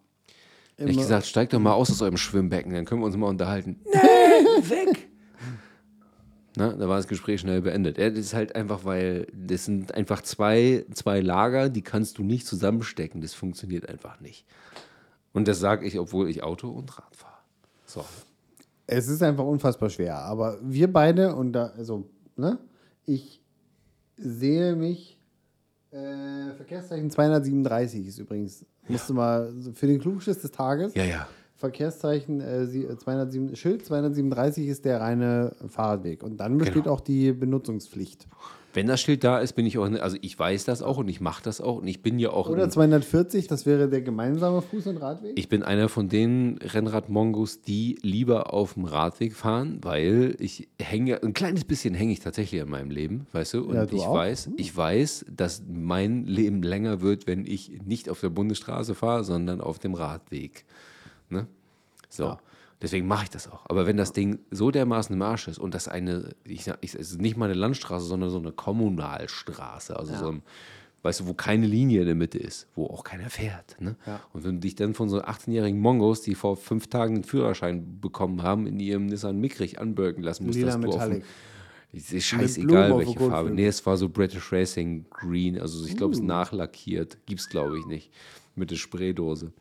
ich 0.76 0.84
Immer- 0.92 1.00
gesagt, 1.00 1.24
steigt 1.24 1.54
doch 1.54 1.60
mal 1.60 1.72
aus 1.72 1.90
aus 1.90 2.02
eurem 2.02 2.18
Schwimmbecken, 2.18 2.74
dann 2.74 2.84
können 2.84 3.00
wir 3.00 3.06
uns 3.06 3.16
mal 3.16 3.28
unterhalten. 3.28 3.80
Nee, 3.86 3.90
weg! 4.68 5.08
Na, 6.56 6.72
da 6.72 6.88
war 6.88 6.96
das 6.96 7.08
Gespräch 7.08 7.40
schnell 7.40 7.62
beendet. 7.62 7.98
Ja, 7.98 8.10
das 8.10 8.18
ist 8.20 8.34
halt 8.34 8.54
einfach, 8.54 8.84
weil 8.84 9.26
das 9.32 9.64
sind 9.64 9.92
einfach 9.94 10.22
zwei, 10.22 10.84
zwei 10.92 11.20
Lager, 11.20 11.68
die 11.68 11.82
kannst 11.82 12.18
du 12.18 12.22
nicht 12.22 12.46
zusammenstecken. 12.46 13.20
Das 13.20 13.34
funktioniert 13.34 13.88
einfach 13.88 14.20
nicht. 14.20 14.46
Und 15.32 15.48
das 15.48 15.58
sage 15.58 15.84
ich, 15.84 15.98
obwohl 15.98 16.30
ich 16.30 16.44
Auto 16.44 16.68
und 16.68 16.96
Rad 16.96 17.16
fahre. 17.16 17.38
So. 17.86 18.04
Es 18.86 19.08
ist 19.08 19.22
einfach 19.22 19.44
unfassbar 19.44 19.90
schwer. 19.90 20.18
Aber 20.18 20.58
wir 20.62 20.92
beide, 20.92 21.34
und 21.34 21.52
da, 21.52 21.72
also, 21.76 22.08
ne, 22.36 22.58
ich 23.04 23.42
sehe 24.16 24.76
mich, 24.76 25.18
äh, 25.90 26.52
Verkehrszeichen 26.56 27.10
237 27.10 28.06
ist 28.06 28.18
übrigens, 28.18 28.64
musst 28.86 29.08
du 29.08 29.14
mal, 29.14 29.52
für 29.72 29.86
den 29.88 30.00
Klugschiss 30.00 30.38
des 30.38 30.52
Tages. 30.52 30.94
Ja, 30.94 31.04
ja. 31.04 31.26
Verkehrszeichen 31.68 32.40
äh, 32.42 32.66
sie- 32.66 32.84
äh, 32.84 32.96
207, 32.98 33.56
Schild 33.56 33.84
237 33.86 34.66
ist 34.68 34.84
der 34.84 35.00
reine 35.00 35.56
Fahrradweg. 35.66 36.22
Und 36.22 36.36
dann 36.38 36.58
besteht 36.58 36.84
Genau. 36.84 36.94
auch 36.96 37.00
die 37.00 37.32
Benutzungspflicht. 37.32 38.26
Wenn 38.74 38.88
das 38.88 39.00
Schild 39.00 39.22
da 39.22 39.38
ist, 39.38 39.52
bin 39.52 39.66
ich 39.66 39.78
auch, 39.78 39.84
also 39.84 40.16
ich 40.20 40.36
weiß 40.36 40.64
das 40.64 40.82
auch 40.82 40.98
und 40.98 41.06
ich 41.08 41.20
mache 41.20 41.42
das 41.44 41.60
auch 41.60 41.76
und 41.78 41.86
ich 41.86 42.02
bin 42.02 42.18
ja 42.18 42.30
auch, 42.30 42.48
Oder 42.50 42.64
ein, 42.64 42.70
240, 42.72 43.46
das 43.46 43.66
wäre 43.66 43.88
der 43.88 44.02
gemeinsame 44.02 44.58
Fuß- 44.58 44.88
und 44.88 44.96
Radweg. 44.96 45.32
ich 45.38 45.48
bin 45.48 45.62
einer 45.62 45.88
von 45.88 46.08
den 46.08 46.58
Rennradmongos, 46.60 47.62
die 47.62 47.96
lieber 48.02 48.52
auf 48.52 48.74
dem 48.74 48.84
Radweg 48.84 49.32
fahren, 49.34 49.78
weil 49.82 50.34
ich 50.40 50.68
hänge, 50.82 51.22
ein 51.22 51.34
kleines 51.34 51.64
bisschen 51.64 51.94
hänge 51.94 52.12
ich 52.12 52.20
tatsächlich 52.20 52.60
an 52.60 52.68
meinem 52.68 52.90
Leben, 52.90 53.26
weißt 53.32 53.54
du? 53.54 53.64
Und 53.64 53.76
Ja, 53.76 53.86
du 53.86 53.94
ich 53.96 54.02
auch. 54.02 54.14
weiß, 54.14 54.50
ich 54.56 54.76
weiß, 54.76 55.26
dass 55.34 55.62
mein 55.72 56.24
Leben 56.26 56.62
länger 56.64 57.00
wird, 57.00 57.28
wenn 57.28 57.46
ich 57.46 57.80
nicht 57.86 58.10
auf 58.10 58.20
der 58.20 58.30
Bundesstraße 58.30 58.96
fahre, 58.96 59.22
sondern 59.22 59.60
auf 59.60 59.78
dem 59.78 59.94
Radweg. 59.94 60.64
Ne? 61.28 61.46
So. 62.08 62.24
Ja. 62.24 62.38
Deswegen 62.82 63.06
mache 63.06 63.24
ich 63.24 63.30
das 63.30 63.50
auch. 63.50 63.64
Aber 63.68 63.86
wenn 63.86 63.96
das 63.96 64.12
Ding 64.12 64.40
so 64.50 64.70
dermaßen 64.70 65.14
im 65.14 65.22
Arsch 65.22 65.48
ist 65.48 65.58
und 65.58 65.74
das 65.74 65.88
eine, 65.88 66.34
ich, 66.44 66.64
sag- 66.64 66.78
ich, 66.82 66.94
es 66.94 67.12
ist 67.12 67.20
nicht 67.20 67.36
mal 67.36 67.46
eine 67.46 67.54
Landstraße, 67.54 68.04
sondern 68.04 68.28
so 68.30 68.38
eine 68.38 68.52
Kommunalstraße, 68.52 69.96
also 69.98 70.14
so 70.14 70.28
ein, 70.32 70.42
weißt 71.02 71.20
du, 71.20 71.26
wo 71.28 71.34
keine 71.34 71.66
Linie 71.66 72.00
in 72.00 72.06
der 72.06 72.14
Mitte 72.14 72.38
ist, 72.38 72.66
wo 72.74 72.86
auch 72.86 73.04
keiner 73.04 73.30
fährt. 73.30 73.76
Ne? 73.80 73.96
Ja. 74.06 74.20
Und 74.32 74.44
wenn 74.44 74.56
du 74.56 74.60
dich 74.60 74.74
dann 74.74 74.92
von 74.94 75.08
so 75.08 75.22
18-jährigen 75.22 75.80
Mongos, 75.80 76.22
die 76.22 76.34
vor 76.34 76.56
fünf 76.56 76.88
Tagen 76.88 77.14
den 77.14 77.24
Führerschein 77.24 78.00
bekommen 78.00 78.42
haben, 78.42 78.66
in 78.66 78.78
ihrem 78.80 79.06
Nissan 79.06 79.38
Mickrich 79.40 79.78
anbürgen 79.80 80.22
lassen 80.22 80.44
musst, 80.44 80.58
Lila 80.58 80.72
dass 80.72 80.80
du 80.80 80.86
Metallic. 80.88 81.24
es 81.92 82.12
ist 82.12 82.24
scheißegal, 82.24 82.98
welche 82.98 83.18
Farbe. 83.18 83.50
Nee, 83.50 83.66
es 83.66 83.84
war 83.86 83.96
so 83.96 84.08
British 84.10 84.52
Racing 84.52 85.06
Green. 85.10 85.58
Also 85.58 85.86
ich 85.86 85.96
glaube, 85.96 86.12
es 86.12 86.18
ist 86.18 86.24
Uh. 86.24 86.28
nachlackiert. 86.28 87.18
Gibt 87.26 87.40
es, 87.40 87.48
glaube 87.48 87.78
ich, 87.78 87.86
nicht. 87.86 88.10
Mit 88.56 88.70
der 88.70 88.76
Spraydose. 88.76 89.52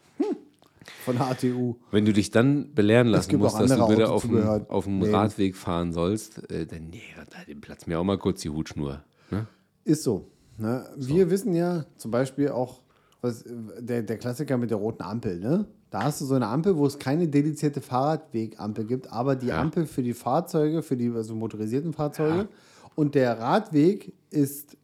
Von 1.05 1.17
der 1.17 1.27
ATU. 1.27 1.75
Wenn 1.91 2.05
du 2.05 2.13
dich 2.13 2.31
dann 2.31 2.73
belehren 2.73 3.07
lassen 3.07 3.38
musst, 3.38 3.59
dass 3.59 3.75
du 3.75 3.88
bitte 3.88 4.09
auf 4.09 4.23
dem, 4.23 4.65
auf 4.67 4.86
dem 4.86 5.01
Läden. 5.01 5.15
Radweg 5.15 5.55
fahren 5.55 5.93
sollst, 5.93 6.49
äh, 6.51 6.65
dann 6.65 6.89
nee, 6.89 7.01
dann 7.17 7.61
platzt 7.61 7.88
mir 7.88 7.99
auch 7.99 8.03
mal 8.03 8.17
kurz 8.17 8.41
die 8.41 8.49
Hutschnur. 8.49 9.03
Ne? 9.31 9.47
Ist 9.84 10.03
so. 10.03 10.29
Ne? 10.57 10.86
Wir 10.97 11.29
wissen 11.29 11.55
ja 11.55 11.86
zum 11.97 12.11
Beispiel 12.11 12.49
auch, 12.49 12.81
was, 13.21 13.43
der, 13.79 14.03
der 14.03 14.17
Klassiker 14.17 14.57
mit 14.57 14.69
der 14.69 14.77
roten 14.77 15.03
Ampel. 15.03 15.39
Ne? 15.39 15.65
Da 15.89 16.03
hast 16.03 16.21
du 16.21 16.25
so 16.25 16.36
eine 16.36 16.47
Ampel, 16.47 16.75
wo 16.77 16.86
es 16.86 16.99
keine 16.99 17.27
dedizierte 17.27 17.79
Fahrradwegampel 17.79 18.86
gibt, 18.86 19.11
aber 19.11 19.36
die 19.36 19.47
Ja. 19.47 19.61
Ampel 19.61 19.86
für 19.86 20.03
die 20.03 20.13
Fahrzeuge, 20.13 20.81
für 20.81 20.97
die 20.97 21.09
also 21.09 21.36
motorisierten 21.36 21.93
Fahrzeuge. 21.93 22.47
Und 22.95 23.15
der 23.15 23.39
Radweg 23.39 24.13
ist 24.29 24.77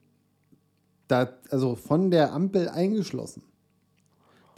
da, 1.07 1.29
also 1.49 1.75
von 1.75 2.11
der 2.11 2.33
Ampel 2.33 2.69
eingeschlossen. 2.69 3.43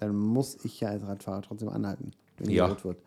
Dann 0.02 0.16
muss 0.18 0.58
ich 0.66 0.82
ja 0.82 0.90
als 0.90 1.04
Radfahrer 1.06 1.44
trotzdem 1.44 1.70
anhalten, 1.70 2.12
wenn 2.38 2.50
Ja. 2.50 2.66
rot 2.66 2.84
wird. 2.84 2.98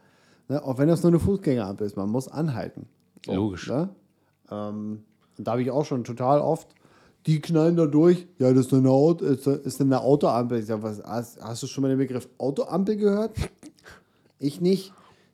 Ne? 0.48 0.62
Auch 0.64 0.78
wenn 0.78 0.88
das 0.88 1.02
nur 1.02 1.10
eine 1.10 1.18
Fußgängerampel 1.18 1.86
ist, 1.86 1.96
man 1.96 2.08
muss 2.08 2.28
anhalten. 2.28 2.86
Logisch. 3.26 3.68
Ne? 3.68 3.88
Ähm, 4.50 5.02
da 5.36 5.52
habe 5.52 5.62
ich 5.62 5.70
auch 5.72 5.84
schon 5.84 6.04
total 6.04 6.40
oft, 6.40 6.68
die 7.26 7.40
knallen 7.40 7.74
da 7.76 7.86
durch. 7.86 8.28
Ja, 8.38 8.52
das 8.52 8.66
ist 8.66 8.74
eine, 8.74 8.90
Auto, 8.90 9.24
ist, 9.24 9.46
ist 9.46 9.80
eine 9.80 10.00
Autoampel. 10.00 10.60
Ich 10.60 10.66
sag, 10.66 10.82
was, 10.82 11.02
hast, 11.02 11.42
hast 11.42 11.62
du 11.64 11.66
schon 11.66 11.82
mal 11.82 11.88
den 11.88 11.98
Begriff 11.98 12.28
Autoampel 12.38 12.96
gehört? 12.96 13.32
Ich 14.38 14.60
nicht. 14.60 14.92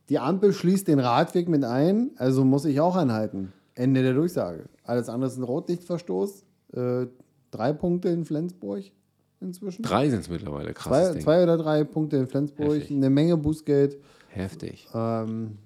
Die 0.08 0.18
Ampel 0.18 0.52
schließt 0.52 0.88
den 0.88 0.98
Radweg 0.98 1.48
mit 1.48 1.62
ein, 1.64 2.11
also 2.16 2.44
muss 2.44 2.64
ich 2.64 2.80
auch 2.80 2.96
anhalten. 2.96 3.52
Ende 3.74 4.02
der 4.02 4.14
Durchsage. 4.14 4.64
Alles 4.84 5.08
andere 5.08 5.30
ist 5.30 5.36
ein 5.36 5.44
Rotlichtverstoß. 5.44 6.44
Äh, 6.72 7.06
drei 7.50 7.72
Punkte 7.72 8.08
in 8.08 8.24
Flensburg 8.24 8.84
inzwischen. 9.41 9.82
Drei 9.82 10.09
sind 10.11 10.20
es 10.20 10.28
mittlerweile. 10.28 10.72
Krasses 10.74 11.12
Zwei, 11.14 11.20
zwei 11.20 11.43
oder 11.43 11.57
drei 11.57 11.84
Punkte 11.84 12.16
in 12.16 12.26
Flensburg, 12.26 12.74
Heftig. 12.76 12.97
eine 12.97 13.11
Menge 13.11 13.36
Bußgeld. 13.36 13.99
Heftig. 14.28 14.86
Ähm, 14.95 15.57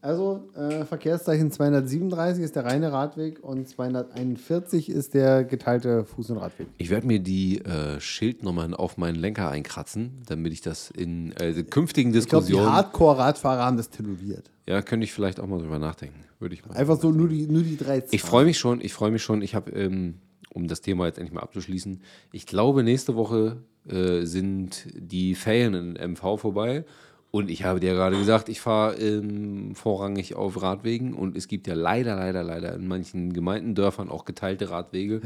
also 0.00 0.50
äh, 0.54 0.84
Verkehrszeichen 0.84 1.50
237 1.50 2.44
ist 2.44 2.56
der 2.56 2.66
reine 2.66 2.92
Radweg 2.92 3.42
und 3.42 3.66
241 3.66 4.90
ist 4.90 5.14
der 5.14 5.44
geteilte 5.44 6.02
Fuß- 6.04 6.30
und 6.32 6.36
Radweg. 6.38 6.66
Ich 6.76 6.90
werde 6.90 7.06
mir 7.06 7.20
die 7.20 7.60
äh, 7.64 7.98
Schildnummern 8.00 8.74
auf 8.74 8.98
meinen 8.98 9.14
Lenker 9.14 9.48
einkratzen, 9.48 10.20
damit 10.26 10.52
ich 10.52 10.60
das 10.60 10.90
in 10.90 11.32
äh, 11.40 11.54
künftigen 11.62 12.10
Ich 12.14 12.26
glaube, 12.26 12.44
die 12.44 12.52
Diskussionen. 12.52 12.70
Hardcore-Radfahrer 12.74 13.64
haben 13.64 13.78
das 13.78 13.88
tätowiert. 13.88 14.50
ja, 14.68 14.82
könnte 14.82 15.04
ich 15.04 15.12
vielleicht 15.14 15.40
auch 15.40 15.46
mal 15.46 15.58
drüber 15.58 15.78
nachdenken. 15.78 16.20
Würde 16.38 16.54
ich 16.54 16.66
mal. 16.66 16.74
Einfach 16.76 17.00
so 17.00 17.10
nur 17.10 17.28
die, 17.28 17.46
nur 17.46 17.62
die 17.62 17.78
drei 17.78 17.98
Ich 18.10 18.20
Zahlen. 18.20 18.20
freue 18.20 18.44
mich 18.44 18.58
schon, 18.58 18.82
ich 18.82 18.92
freue 18.92 19.10
mich 19.10 19.22
schon. 19.22 19.40
Ich 19.40 19.54
habe, 19.54 19.70
ähm, 19.70 20.16
um 20.54 20.68
das 20.68 20.80
Thema 20.80 21.06
jetzt 21.06 21.18
endlich 21.18 21.34
mal 21.34 21.42
abzuschließen, 21.42 22.00
ich 22.32 22.46
glaube, 22.46 22.82
nächste 22.82 23.16
Woche 23.16 23.58
äh, 23.86 24.22
sind 24.22 24.86
die 24.94 25.34
Ferien 25.34 25.74
in 25.74 26.12
MV 26.12 26.38
vorbei. 26.40 26.84
Und 27.30 27.50
ich 27.50 27.64
habe 27.64 27.80
dir 27.80 27.94
gerade 27.94 28.16
gesagt, 28.16 28.48
ich 28.48 28.60
fahre 28.60 28.94
ähm, 28.94 29.74
vorrangig 29.74 30.36
auf 30.36 30.62
Radwegen. 30.62 31.14
Und 31.14 31.36
es 31.36 31.48
gibt 31.48 31.66
ja 31.66 31.74
leider, 31.74 32.14
leider, 32.14 32.44
leider 32.44 32.72
in 32.74 32.86
manchen 32.86 33.32
Gemeinden, 33.32 33.74
Dörfern 33.74 34.08
auch 34.08 34.24
geteilte 34.24 34.70
Radwege, 34.70 35.20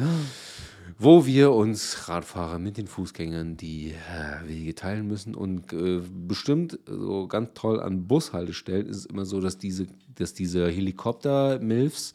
wo 0.99 1.27
wir 1.27 1.53
uns 1.53 2.09
Radfahrer 2.09 2.59
mit 2.59 2.79
den 2.79 2.87
Fußgängern 2.87 3.59
die 3.59 3.91
äh, 3.91 4.49
Wege 4.49 4.75
teilen 4.75 5.07
müssen. 5.07 5.35
Und 5.35 5.75
äh, 5.75 6.01
bestimmt 6.27 6.79
so 6.87 7.27
ganz 7.27 7.51
toll 7.53 7.79
an 7.79 8.07
Bushaltestellen 8.07 8.87
ist 8.87 8.97
es 8.97 9.07
immer 9.07 9.27
so, 9.27 9.43
dass 9.43 9.59
diese, 9.59 9.87
dass 10.15 10.33
diese 10.33 10.67
Helikopter-Milfs 10.67 12.15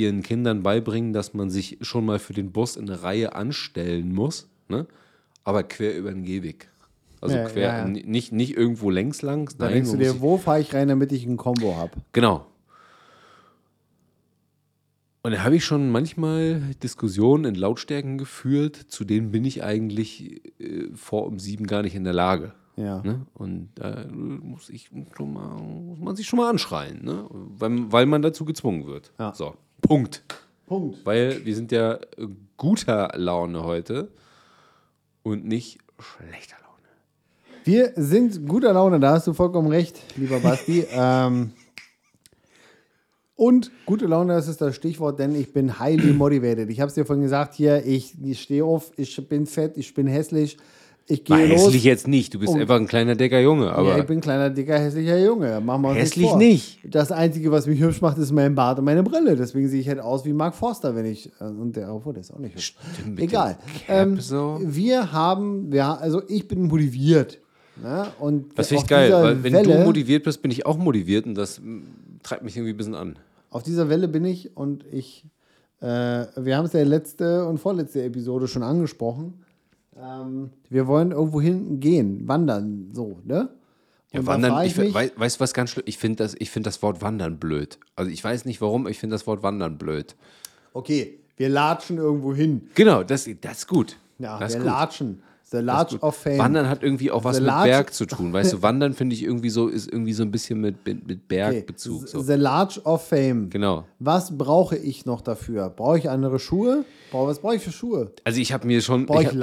ihren 0.00 0.22
Kindern 0.22 0.62
beibringen, 0.62 1.12
dass 1.12 1.34
man 1.34 1.50
sich 1.50 1.78
schon 1.80 2.04
mal 2.04 2.18
für 2.18 2.32
den 2.32 2.52
Bus 2.52 2.76
in 2.76 2.88
eine 2.88 3.02
Reihe 3.02 3.34
anstellen 3.34 4.12
muss, 4.12 4.48
ne? 4.68 4.86
aber 5.44 5.62
quer 5.62 5.96
über 5.96 6.10
den 6.10 6.24
Gehweg. 6.24 6.68
Also 7.20 7.36
Ja, 7.36 7.48
quer, 7.48 7.62
ja, 7.62 7.78
ja. 7.78 7.88
Nicht, 7.88 8.32
nicht 8.32 8.56
irgendwo 8.56 8.90
längs 8.90 9.22
lang. 9.22 9.50
Da 9.58 9.66
nein, 9.66 9.74
denkst 9.74 9.90
du 9.90 9.96
muss 9.96 10.06
dir, 10.06 10.20
wo 10.20 10.38
fahre 10.38 10.60
ich 10.60 10.74
rein, 10.74 10.88
damit 10.88 11.12
ich 11.12 11.26
ein 11.26 11.36
Combo 11.36 11.76
habe? 11.76 11.92
Genau. 12.12 12.46
Und 15.22 15.32
da 15.32 15.44
habe 15.44 15.56
ich 15.56 15.64
schon 15.64 15.90
manchmal 15.90 16.60
Diskussionen 16.82 17.44
in 17.44 17.54
Lautstärken 17.54 18.16
geführt, 18.16 18.76
zu 18.76 19.04
denen 19.04 19.30
bin 19.30 19.44
ich 19.44 19.62
eigentlich 19.62 20.42
äh, 20.58 20.88
vor 20.94 21.26
um 21.26 21.38
sieben 21.38 21.66
gar 21.66 21.82
nicht 21.82 21.94
in 21.94 22.04
der 22.04 22.14
Lage. 22.14 22.54
Ja. 22.76 23.02
Ne? 23.02 23.26
Und 23.34 23.68
da 23.74 24.06
muss, 24.10 24.70
ich 24.70 24.90
schon 25.14 25.34
mal, 25.34 25.60
muss 25.60 25.98
man 25.98 26.16
sich 26.16 26.26
schon 26.26 26.38
mal 26.38 26.48
anschreien, 26.48 27.04
ne? 27.04 27.26
weil, 27.30 27.92
weil 27.92 28.06
man 28.06 28.22
dazu 28.22 28.46
gezwungen 28.46 28.86
wird. 28.86 29.12
Ja. 29.18 29.34
So, 29.34 29.56
Punkt. 29.80 30.22
Punkt. 30.66 31.04
Weil 31.04 31.44
wir 31.44 31.54
sind 31.54 31.72
ja 31.72 31.98
guter 32.56 33.12
Laune 33.16 33.64
heute 33.64 34.08
und 35.22 35.44
nicht 35.44 35.78
schlechter 35.98 36.56
Laune. 36.62 36.70
Wir 37.64 37.92
sind 37.96 38.46
guter 38.46 38.72
Laune, 38.72 39.00
da 39.00 39.12
hast 39.12 39.26
du 39.26 39.32
vollkommen 39.32 39.68
recht, 39.68 40.00
lieber 40.16 40.38
Basti. 40.40 40.86
ähm, 40.92 41.52
und 43.36 43.70
gute 43.86 44.04
Laune, 44.04 44.34
das 44.34 44.48
ist 44.48 44.60
das 44.60 44.76
Stichwort, 44.76 45.18
denn 45.18 45.34
ich 45.34 45.52
bin 45.54 45.80
highly 45.80 46.12
motivated. 46.12 46.68
Ich 46.68 46.78
habe 46.78 46.88
es 46.88 46.94
dir 46.94 47.06
vorhin 47.06 47.22
gesagt, 47.22 47.54
hier, 47.54 47.86
ich, 47.86 48.14
ich 48.22 48.42
stehe 48.42 48.64
auf, 48.64 48.92
ich 48.98 49.28
bin 49.28 49.46
fett, 49.46 49.78
ich 49.78 49.94
bin 49.94 50.06
hässlich, 50.06 50.58
ich 51.10 51.24
gehe 51.24 51.46
los. 51.46 51.64
hässlich 51.66 51.84
jetzt 51.84 52.08
nicht, 52.08 52.32
du 52.34 52.38
bist 52.38 52.54
einfach 52.54 52.76
ein 52.76 52.86
kleiner, 52.86 53.14
dicker 53.14 53.40
Junge. 53.40 53.72
Aber 53.72 53.90
ja, 53.90 53.98
ich 53.98 54.06
bin 54.06 54.18
ein 54.18 54.20
kleiner, 54.20 54.50
dicker, 54.50 54.78
hässlicher 54.78 55.18
Junge. 55.18 55.60
Machen 55.60 55.82
wir 55.82 55.88
uns 55.90 55.98
Hässlich 55.98 56.28
vor. 56.28 56.38
nicht. 56.38 56.78
Das 56.84 57.10
Einzige, 57.12 57.50
was 57.50 57.66
mich 57.66 57.80
hübsch 57.80 58.00
macht, 58.00 58.18
ist 58.18 58.32
mein 58.32 58.54
Bart 58.54 58.78
und 58.78 58.84
meine 58.84 59.02
Brille. 59.02 59.36
Deswegen 59.36 59.68
sehe 59.68 59.80
ich 59.80 59.88
halt 59.88 60.00
aus 60.00 60.24
wie 60.24 60.32
Mark 60.32 60.54
Forster, 60.54 60.94
wenn 60.94 61.06
ich. 61.06 61.30
äh, 61.40 61.44
Und 61.44 61.76
der, 61.76 61.92
obwohl, 61.94 62.12
der 62.14 62.20
ist 62.22 62.32
auch 62.32 62.38
nicht 62.38 62.54
hübsch. 62.54 62.74
Stimmt, 62.94 63.20
Egal. 63.20 63.58
Ähm, 63.88 64.20
so. 64.20 64.58
Wir 64.62 65.12
haben, 65.12 65.70
wir, 65.72 65.86
also 66.00 66.22
ich 66.28 66.46
bin 66.48 66.62
motiviert. 66.68 67.38
Ne? 67.82 68.06
Und 68.18 68.58
Das 68.58 68.68
finde 68.68 68.82
ich 68.82 68.88
geil, 68.88 69.12
weil 69.12 69.42
wenn 69.42 69.52
Welle, 69.52 69.78
du 69.78 69.84
motiviert 69.84 70.24
bist, 70.24 70.42
bin 70.42 70.50
ich 70.50 70.66
auch 70.66 70.76
motiviert 70.76 71.26
und 71.26 71.34
das 71.34 71.60
mm, 71.60 71.78
treibt 72.22 72.42
mich 72.44 72.56
irgendwie 72.56 72.74
ein 72.74 72.76
bisschen 72.76 72.94
an. 72.94 73.16
Auf 73.50 73.62
dieser 73.62 73.88
Welle 73.88 74.06
bin 74.06 74.24
ich 74.26 74.56
und 74.56 74.84
ich, 74.92 75.24
äh, 75.80 75.86
wir 75.86 76.56
haben 76.56 76.66
es 76.66 76.72
ja 76.74 76.82
letzte 76.84 77.46
und 77.46 77.58
vorletzte 77.58 78.02
Episode 78.02 78.48
schon 78.48 78.62
angesprochen. 78.62 79.39
Ähm, 80.02 80.50
wir 80.68 80.86
wollen 80.86 81.10
irgendwo 81.12 81.40
hin 81.40 81.80
gehen, 81.80 82.26
wandern, 82.26 82.90
so, 82.92 83.18
ne? 83.24 83.50
Ja, 84.12 84.20
Und 84.20 84.26
da 84.26 84.32
wandern, 84.32 84.64
ich, 84.66 84.72
ich 84.72 84.78
mich, 84.78 84.94
wei- 84.94 85.12
weißt 85.14 85.36
du, 85.36 85.40
was 85.40 85.52
ganz 85.54 85.70
schlimm 85.70 85.84
Ich 85.86 85.98
finde 85.98 86.16
das, 86.24 86.34
ich 86.38 86.50
find 86.50 86.66
das 86.66 86.82
Wort 86.82 87.00
Wandern 87.02 87.38
blöd. 87.38 87.78
Also 87.96 88.10
ich 88.10 88.22
weiß 88.24 88.44
nicht 88.44 88.60
warum, 88.60 88.88
ich 88.88 88.98
finde 88.98 89.14
das 89.14 89.26
Wort 89.26 89.42
Wandern 89.42 89.78
blöd. 89.78 90.16
okay, 90.72 91.18
wir 91.36 91.48
latschen 91.48 91.96
irgendwo 91.96 92.34
hin. 92.34 92.68
Genau, 92.74 93.02
das, 93.02 93.28
das 93.40 93.58
ist 93.58 93.66
gut. 93.68 93.96
Ja, 94.18 94.38
das 94.38 94.50
ist 94.50 94.56
wir 94.58 94.62
gut. 94.64 94.66
latschen. 94.72 95.22
The 95.52 95.58
Large 95.58 95.98
of 96.00 96.16
Fame. 96.16 96.38
Wandern 96.38 96.68
hat 96.68 96.82
irgendwie 96.84 97.10
auch 97.10 97.24
was 97.24 97.36
The 97.36 97.42
mit 97.42 97.48
Large- 97.48 97.70
Berg 97.70 97.92
zu 97.94 98.06
tun. 98.06 98.32
Weißt 98.32 98.52
du, 98.52 98.62
Wandern 98.62 98.92
finde 98.94 99.14
ich 99.16 99.24
irgendwie 99.24 99.50
so, 99.50 99.66
ist 99.66 99.90
irgendwie 99.90 100.12
so 100.12 100.22
ein 100.22 100.30
bisschen 100.30 100.60
mit, 100.60 100.86
mit, 100.86 101.06
mit 101.08 101.18
Okay. 101.18 101.24
Bergbezug. 101.28 102.06
So. 102.08 102.22
The 102.22 102.34
Large 102.34 102.80
of 102.84 103.04
Fame. 103.08 103.50
Genau. 103.50 103.84
Was 103.98 104.36
brauche 104.38 104.76
ich 104.76 105.06
noch 105.06 105.22
dafür? 105.22 105.70
Brauche 105.70 105.98
ich 105.98 106.08
andere 106.08 106.38
Schuhe? 106.38 106.84
Brauche, 107.10 107.26
was 107.28 107.40
brauche 107.40 107.56
ich 107.56 107.62
für 107.62 107.72
Schuhe? 107.72 108.12
Also 108.24 108.40
ich 108.40 108.52
habe 108.52 108.66
mir 108.66 108.80
schon. 108.80 109.06
Brauch 109.06 109.20
ich 109.22 109.28
ich- 109.28 109.34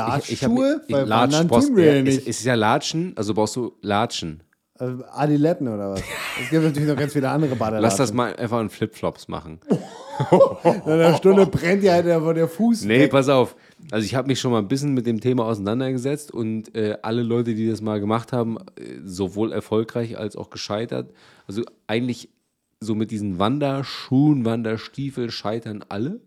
Weil 0.94 1.06
Latsch 1.06 1.34
wandern 1.34 1.48
brauchst- 1.48 1.68
tun 1.68 1.76
wir 1.76 1.96
ja 1.98 2.02
nicht. 2.02 2.20
Es, 2.22 2.40
ist 2.40 2.46
ja 2.46 2.56
Latschen, 2.56 3.12
also 3.18 3.34
brauchst 3.34 3.56
du 3.58 3.74
Latschen. 3.82 4.44
Äh, 4.80 4.92
Adiletten 5.12 5.68
oder 5.68 5.90
was? 5.92 6.02
Es 6.42 6.52
gibt 6.52 6.64
natürlich 6.64 6.88
noch 6.88 6.96
ganz 6.96 7.12
viele 7.14 7.28
andere 7.30 7.56
Badelatschen. 7.56 7.82
Lass 7.84 7.98
das 7.98 8.14
mal 8.14 8.34
einfach 8.36 8.62
in 8.62 8.70
Flipflops 8.70 9.28
machen. 9.28 9.60
In 10.86 10.92
einer 10.92 11.16
Stunde 11.16 11.46
brennt 11.46 11.84
ja 11.84 12.02
der, 12.02 12.20
der 12.34 12.48
Fuß 12.48 12.86
Nee, 12.86 13.02
weg. 13.02 13.12
pass 13.12 13.30
auf. 13.30 13.56
Also 13.92 14.06
ich 14.06 14.16
habe 14.16 14.28
mich 14.28 14.40
schon 14.40 14.52
mal 14.52 14.60
ein 14.60 14.68
bisschen 14.68 14.94
mit 14.94 15.06
dem 15.06 15.22
Thema 15.22 15.46
auseinandergesetzt 15.46 16.32
und 16.32 16.76
äh, 16.76 16.98
alle 17.04 17.24
Leute, 17.24 17.54
die 17.54 17.70
das 17.70 17.82
mal 17.82 18.00
gemacht 18.00 18.34
haben, 18.34 18.58
äh, 18.58 19.00
sowohl 19.06 19.52
erfolgreich 19.54 20.18
als 20.18 20.36
auch 20.36 20.50
gescheitert, 20.50 21.12
also 21.48 21.62
eigentlich 21.86 22.30
so 22.80 22.96
mit 22.96 23.12
diesen 23.12 23.40
Wanderschuhen, 23.40 24.46
Wanderstiefeln 24.46 25.32
scheitern 25.32 25.84
alle, 25.90 26.20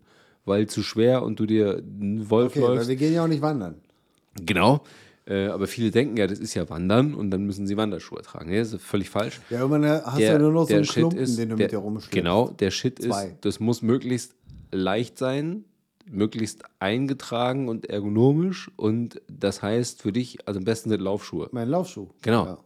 weil 0.45 0.67
zu 0.67 0.81
schwer 0.83 1.23
und 1.23 1.39
du 1.39 1.45
dir 1.45 1.77
einen 1.77 2.29
Wolf 2.29 2.53
Okay, 2.53 2.61
weil 2.63 2.75
läufst. 2.75 2.89
wir 2.89 2.95
gehen 2.95 3.13
ja 3.13 3.23
auch 3.23 3.27
nicht 3.27 3.41
wandern. 3.41 3.75
Genau. 4.45 4.83
Äh, 5.27 5.47
aber 5.47 5.67
viele 5.67 5.91
denken 5.91 6.17
ja, 6.17 6.27
das 6.27 6.39
ist 6.39 6.55
ja 6.55 6.67
Wandern 6.69 7.13
und 7.13 7.31
dann 7.31 7.45
müssen 7.45 7.67
sie 7.67 7.77
Wanderschuhe 7.77 8.21
tragen. 8.21 8.49
Nee, 8.49 8.57
das 8.57 8.73
ist 8.73 8.81
völlig 8.83 9.09
falsch. 9.09 9.39
Ja, 9.49 9.59
irgendwann 9.59 9.85
hast 9.85 10.17
du 10.17 10.23
ja 10.23 10.39
nur 10.39 10.51
noch 10.51 10.67
so 10.67 10.73
einen 10.73 10.85
Klumpen, 10.85 11.35
den 11.37 11.49
du 11.49 11.55
der, 11.55 11.65
mit 11.65 11.71
dir 11.71 11.77
rumschleppst. 11.77 12.11
Genau, 12.11 12.49
der 12.49 12.71
Shit 12.71 13.01
Zwei. 13.01 13.25
ist, 13.27 13.35
das 13.41 13.59
muss 13.59 13.81
möglichst 13.81 14.33
leicht 14.71 15.17
sein, 15.17 15.65
möglichst 16.09 16.63
eingetragen 16.79 17.69
und 17.69 17.89
ergonomisch 17.89 18.71
und 18.75 19.21
das 19.27 19.61
heißt 19.61 20.01
für 20.01 20.11
dich, 20.11 20.47
also 20.47 20.59
am 20.59 20.63
besten 20.63 20.89
sind 20.89 21.01
Laufschuhe. 21.01 21.49
Mein 21.51 21.69
Laufschuh. 21.69 22.09
Genau. 22.21 22.45
Ja. 22.45 22.57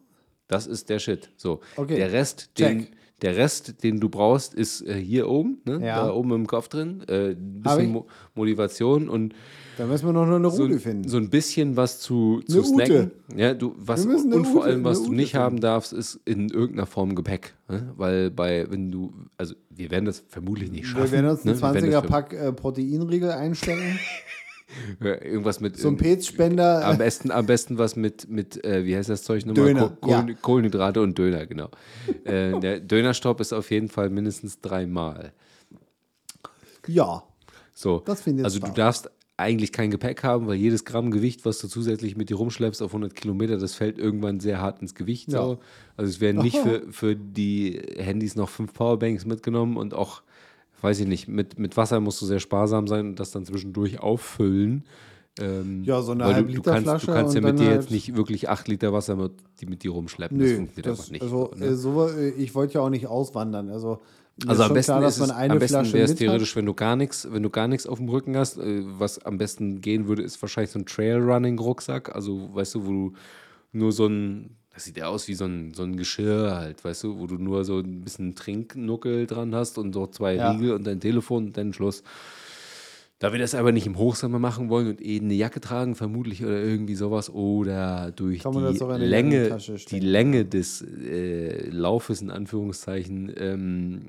Das 0.48 0.68
ist 0.68 0.90
der 0.90 1.00
Shit. 1.00 1.32
So. 1.38 1.62
Okay. 1.76 1.96
Der 1.96 2.12
Rest, 2.12 2.52
Check. 2.56 2.68
den, 2.68 2.88
der 3.22 3.38
Rest, 3.38 3.82
den 3.84 4.00
du 4.00 4.10
brauchst, 4.10 4.54
ist 4.54 4.82
äh, 4.82 4.94
hier 4.96 5.30
oben, 5.30 5.62
ne? 5.66 5.80
Ja. 5.86 6.06
da 6.06 6.14
oben 6.14 6.34
im 6.34 6.48
Kopf 6.48 6.68
drin. 6.68 7.02
Äh, 7.08 7.30
ein 7.32 7.62
bisschen. 7.62 7.92
Mo 7.92 8.08
Motivation 8.36 9.08
und 9.08 9.34
Da 9.78 9.86
müssen 9.86 10.06
wir 10.08 10.12
noch 10.14 10.28
eine 10.28 10.50
so, 10.52 10.64
Route 10.64 10.80
finden. 10.80 11.08
so 11.08 11.16
ein 11.18 11.30
bisschen 11.30 11.78
was 11.78 12.00
zu, 12.02 12.42
zu 12.48 12.58
Eine 12.62 12.68
Ute. 12.68 12.86
snacken. 12.86 13.12
Ja, 13.38 13.54
du, 13.54 13.74
was, 13.78 14.06
und 14.06 14.46
vor 14.46 14.62
Ute- 14.62 14.64
allem, 14.66 14.84
was 14.84 15.00
du 15.00 15.06
Ute 15.08 15.16
nicht 15.16 15.32
finden. 15.32 15.44
haben 15.46 15.60
darfst, 15.62 15.94
ist 15.94 16.20
in 16.26 16.50
irgendeiner 16.50 16.86
Form 16.86 17.16
Gepäck. 17.16 17.56
Ne? 17.70 17.94
Weil 17.96 18.32
bei, 18.32 18.70
wenn 18.70 18.92
du, 18.92 19.14
also 19.38 19.56
wir 19.70 19.92
werden 19.92 20.06
das 20.06 20.24
vermutlich 20.28 20.70
nicht 20.72 20.88
schaffen. 20.88 21.06
wir 21.06 21.12
werden 21.14 21.30
uns 21.30 21.46
einen 21.46 21.56
ne? 21.56 21.62
Wir 21.62 21.74
werden 21.74 21.92
das 21.92 22.04
20er-Pack 22.04 22.34
äh, 22.34 22.52
Proteinriegel 22.54 23.32
einstecken. 23.32 23.98
äh, 25.02 25.28
Irgendwas 25.30 25.60
mit. 25.60 25.78
So 25.78 25.88
ein 25.88 25.94
ähm, 25.94 25.98
Petspender. 25.98 26.86
am 26.86 26.98
besten, 26.98 27.32
am 27.32 27.46
besten 27.46 27.78
was 27.78 27.96
mit, 27.96 28.30
mit 28.30 28.64
äh, 28.64 28.86
wie 28.86 28.96
heißt 28.96 29.10
das 29.10 29.24
Zeug 29.24 29.46
nochmal? 29.46 29.66
Döner, 29.74 29.90
Ko- 29.90 30.08
Kohlen- 30.08 30.28
ja. 30.30 30.34
Kohlenhydrate 30.42 31.02
und 31.02 31.18
Döner, 31.18 31.46
genau. 31.46 31.70
äh, 32.24 32.60
der 32.60 32.80
Dönerstopp 32.80 33.40
ist 33.42 33.54
auf 33.54 33.72
jeden 33.72 33.90
Fall 33.90 34.10
mindestens 34.10 34.60
dreimal. 34.62 35.34
ja. 36.88 37.24
So. 37.78 38.00
Das 38.06 38.22
finde 38.22 38.42
ich 38.42 38.46
Also 38.46 38.60
du 38.60 38.72
darfst 38.72 39.10
eigentlich 39.36 39.74
kein 39.74 39.92
Gepäck 39.92 40.24
haben, 40.24 40.48
weil 40.48 40.56
jedes 40.56 40.86
Gramm 40.86 41.12
Gewicht, 41.12 41.44
was 41.44 41.60
du 41.60 41.68
zusätzlich 41.68 42.16
mit 42.16 42.30
dir 42.30 42.38
rumschleppst 42.38 42.82
auf 42.82 42.92
100 42.92 43.14
Kilometer, 43.14 43.58
das 43.58 43.76
fällt 43.76 43.98
irgendwann 43.98 44.40
sehr 44.40 44.62
hart 44.62 44.82
ins 44.82 44.96
Gewicht. 44.96 45.30
Ja. 45.30 45.44
So. 45.44 45.60
Also 45.98 46.10
es 46.10 46.22
werden 46.22 46.42
nicht 46.42 46.56
für, 46.64 46.84
für 46.90 47.18
die 47.18 47.82
Handys 47.98 48.38
noch 48.38 48.48
fünf 48.48 48.74
Powerbanks 48.74 49.26
mitgenommen 49.26 49.76
und 49.76 49.94
auch, 49.94 50.22
weiß 50.82 51.00
ich 51.00 51.08
nicht, 51.08 51.28
mit, 51.28 51.58
mit 51.60 51.76
Wasser 51.78 52.00
musst 52.00 52.22
du 52.22 52.26
sehr 52.26 52.40
sparsam 52.40 52.88
sein 52.88 53.08
und 53.08 53.20
das 53.20 53.32
dann 53.32 53.46
zwischendurch 53.46 54.00
auffüllen. 54.00 54.84
Ähm, 55.40 55.84
Ja, 55.84 56.02
so 56.02 56.12
eine 56.14 56.24
du, 56.24 56.30
du 56.30 56.36
Halb-Liter 56.36 56.72
kannst, 56.72 56.86
du 56.88 56.90
Flasche 56.92 57.12
kannst 57.12 57.36
ja 57.36 57.42
mit 57.42 57.60
dir 57.60 57.66
halt- 57.68 57.82
jetzt 57.82 57.92
nicht 57.92 58.16
wirklich 58.16 58.48
acht 58.50 58.68
Liter 58.68 58.94
Wasser 58.94 59.16
mit, 59.16 59.34
die 59.60 59.66
mit 59.66 59.84
dir 59.84 59.92
rumschleppen. 59.92 60.40
das 60.40 60.50
Nö, 60.50 60.56
funktioniert 60.58 60.86
das, 60.86 61.00
einfach 61.00 61.12
nicht. 61.12 61.22
also, 61.24 61.52
so, 61.54 61.60
ne? 61.60 61.66
äh, 61.66 61.76
so, 61.76 62.08
äh, 62.08 62.30
ich 62.30 62.56
wollte 62.56 62.76
ja 62.76 62.82
auch 62.82 62.90
nicht 62.90 63.08
auswandern. 63.08 63.70
Also, 63.70 64.00
Also 64.48 64.64
am 64.64 64.74
besten, 64.74 64.92
klar, 64.94 65.04
es, 65.04 65.20
am 65.22 65.60
besten 65.60 65.94
wäre 65.94 66.06
es 66.06 66.16
theoretisch, 66.16 66.56
wenn 66.56 66.66
du 66.66 66.74
gar 66.74 66.96
nichts, 66.96 67.28
wenn 67.32 67.44
du 67.44 67.50
gar 67.50 67.68
nichts 67.68 67.86
auf 67.88 67.98
dem 67.98 68.08
Rücken 68.10 68.38
hast. 68.38 68.58
Äh, 68.58 68.84
was 68.98 69.20
am 69.26 69.38
besten 69.38 69.82
gehen 69.82 70.08
würde, 70.08 70.22
ist 70.24 70.42
wahrscheinlich 70.42 70.72
so 70.72 70.80
ein 70.80 70.86
Trailrunning-Rucksack. 70.86 72.14
Also, 72.16 72.50
weißt 72.54 72.76
du, 72.76 72.86
wo 72.86 72.92
du 72.92 73.14
nur 73.74 73.92
so 73.92 74.08
ein, 74.08 74.56
das 74.76 74.84
sieht 74.84 74.98
ja 74.98 75.08
aus 75.08 75.28
wie 75.30 75.34
so 75.36 75.46
ein, 75.46 75.74
so 75.74 75.84
ein 75.84 75.96
Geschirr 75.96 76.54
halt, 76.54 76.84
weißt 76.84 77.06
du, 77.06 77.18
wo 77.18 77.28
du 77.28 77.36
nur 77.36 77.64
so 77.64 77.80
ein 77.80 78.02
bisschen 78.02 78.36
Trinknuckel 78.36 79.26
dran 79.26 79.56
hast 79.56 79.78
und 79.78 79.94
so 79.94 80.06
zwei 80.06 80.36
Ja. 80.36 80.52
Riegel 80.52 80.74
und 80.74 80.86
dein 80.86 81.00
Telefon 81.00 81.48
und 81.48 81.58
dann 81.58 81.72
Schluss. 81.74 82.04
Da 83.20 83.32
wir 83.32 83.40
das 83.40 83.56
aber 83.56 83.72
nicht 83.72 83.88
im 83.88 83.98
Hochsommer 83.98 84.40
machen 84.40 84.68
wollen 84.68 84.90
und 84.90 85.02
eh 85.02 85.22
eine 85.22 85.34
Jacke 85.34 85.62
tragen, 85.62 85.96
vermutlich 85.96 86.44
oder 86.44 86.62
irgendwie 86.62 86.96
sowas, 86.96 87.30
oder 87.30 88.12
durch 88.12 88.44
die 88.44 89.06
Länge, 89.06 89.58
die? 89.90 90.00
Länge 90.02 90.44
des 90.44 90.82
äh, 90.82 91.70
Laufes 91.70 92.22
in 92.22 92.30
Anführungszeichen 92.30 93.32
ähm, 93.38 94.02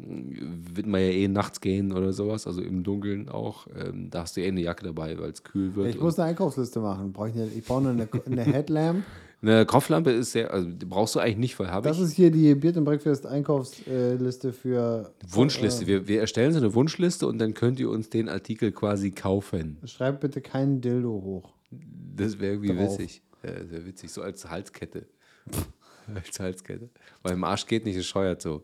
wird 0.74 0.88
man 0.88 1.00
ja 1.00 1.06
eh 1.10 1.28
nachts 1.28 1.60
gehen 1.60 1.92
oder 1.92 2.12
sowas, 2.12 2.48
also 2.48 2.60
im 2.60 2.82
Dunkeln 2.82 3.28
auch. 3.28 3.68
Ähm, 3.78 4.10
da 4.10 4.22
hast 4.22 4.36
du 4.36 4.40
eh 4.40 4.48
eine 4.48 4.60
Jacke 4.60 4.84
dabei, 4.84 5.16
weil 5.20 5.30
es 5.30 5.44
kühl 5.44 5.76
wird. 5.76 5.94
Ich 5.94 6.00
muss 6.00 6.18
eine 6.18 6.30
Einkaufsliste 6.30 6.80
machen. 6.80 7.12
Brauch 7.12 7.28
ich, 7.28 7.34
eine, 7.34 7.46
ich 7.46 7.64
brauche 7.64 7.88
eine, 7.88 8.08
eine 8.26 8.42
Headlamp. 8.42 9.04
eine 9.46 9.66
Kopflampe 9.66 10.10
ist 10.10 10.32
sehr, 10.32 10.52
also 10.52 10.68
die 10.68 10.84
brauchst 10.86 11.14
du 11.14 11.20
eigentlich 11.20 11.36
nicht, 11.38 11.58
weil 11.58 11.70
habe 11.70 11.88
Das 11.88 11.98
ich. 11.98 12.04
ist 12.04 12.12
hier 12.12 12.30
die 12.30 12.54
Beard 12.54 12.76
and 12.76 12.84
Breakfast 12.86 13.26
Einkaufsliste 13.26 14.52
für. 14.52 15.12
Wunschliste. 15.28 15.86
Wir, 15.86 16.08
wir 16.08 16.20
erstellen 16.20 16.52
so 16.52 16.58
eine 16.58 16.74
Wunschliste 16.74 17.26
und 17.26 17.38
dann 17.38 17.54
könnt 17.54 17.78
ihr 17.80 17.90
uns 17.90 18.08
den 18.10 18.28
Artikel 18.28 18.72
quasi 18.72 19.10
kaufen. 19.10 19.78
Schreib 19.84 20.20
bitte 20.20 20.40
keinen 20.40 20.80
Dildo 20.80 21.10
hoch. 21.10 21.52
Das 21.70 22.38
wäre 22.40 22.54
irgendwie 22.54 22.74
Drauf. 22.76 22.98
witzig. 22.98 23.22
Ja, 23.44 23.52
das 23.52 23.70
wäre 23.70 23.86
witzig, 23.86 24.10
so 24.10 24.22
als 24.22 24.48
Halskette. 24.50 25.06
als 26.14 26.40
Halskette. 26.40 26.88
Weil 27.22 27.34
im 27.34 27.44
Arsch 27.44 27.66
geht 27.66 27.84
nicht, 27.84 27.96
es 27.96 28.06
scheuert 28.06 28.40
so. 28.42 28.62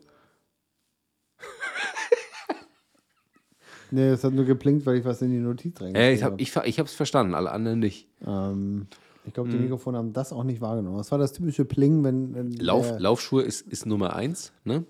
Nee, 3.91 4.07
es 4.09 4.23
hat 4.23 4.33
nur 4.33 4.45
geblinkt, 4.45 4.85
weil 4.87 4.97
ich 4.97 5.05
was 5.05 5.21
in 5.21 5.29
die 5.29 5.37
Notiz 5.37 5.79
reingeschrieben 5.79 5.95
Äh, 6.01 6.13
ich 6.15 6.23
habe 6.23 6.41
ich, 6.41 6.55
ich 6.55 6.79
hab's 6.79 6.93
verstanden, 6.95 7.35
alle 7.35 7.51
anderen 7.51 7.77
nicht. 7.79 8.07
Ähm, 8.25 8.87
ich 9.25 9.33
glaube, 9.33 9.49
die 9.49 9.55
Mhm. 9.57 9.63
Mikrofone 9.63 9.97
haben 9.97 10.13
das 10.13 10.33
auch 10.33 10.43
nicht 10.43 10.61
wahrgenommen. 10.61 10.97
Das 10.97 11.11
war 11.11 11.17
das 11.17 11.31
typische 11.33 11.65
Pling, 11.65 12.03
wenn. 12.03 12.33
wenn 12.35 12.51
Lauf, 12.51 12.99
Laufschuhe 12.99 13.41
ist, 13.43 13.61
ist 13.67 13.85
Nummer 13.85 14.15
eins, 14.15 14.51
ne? 14.65 14.85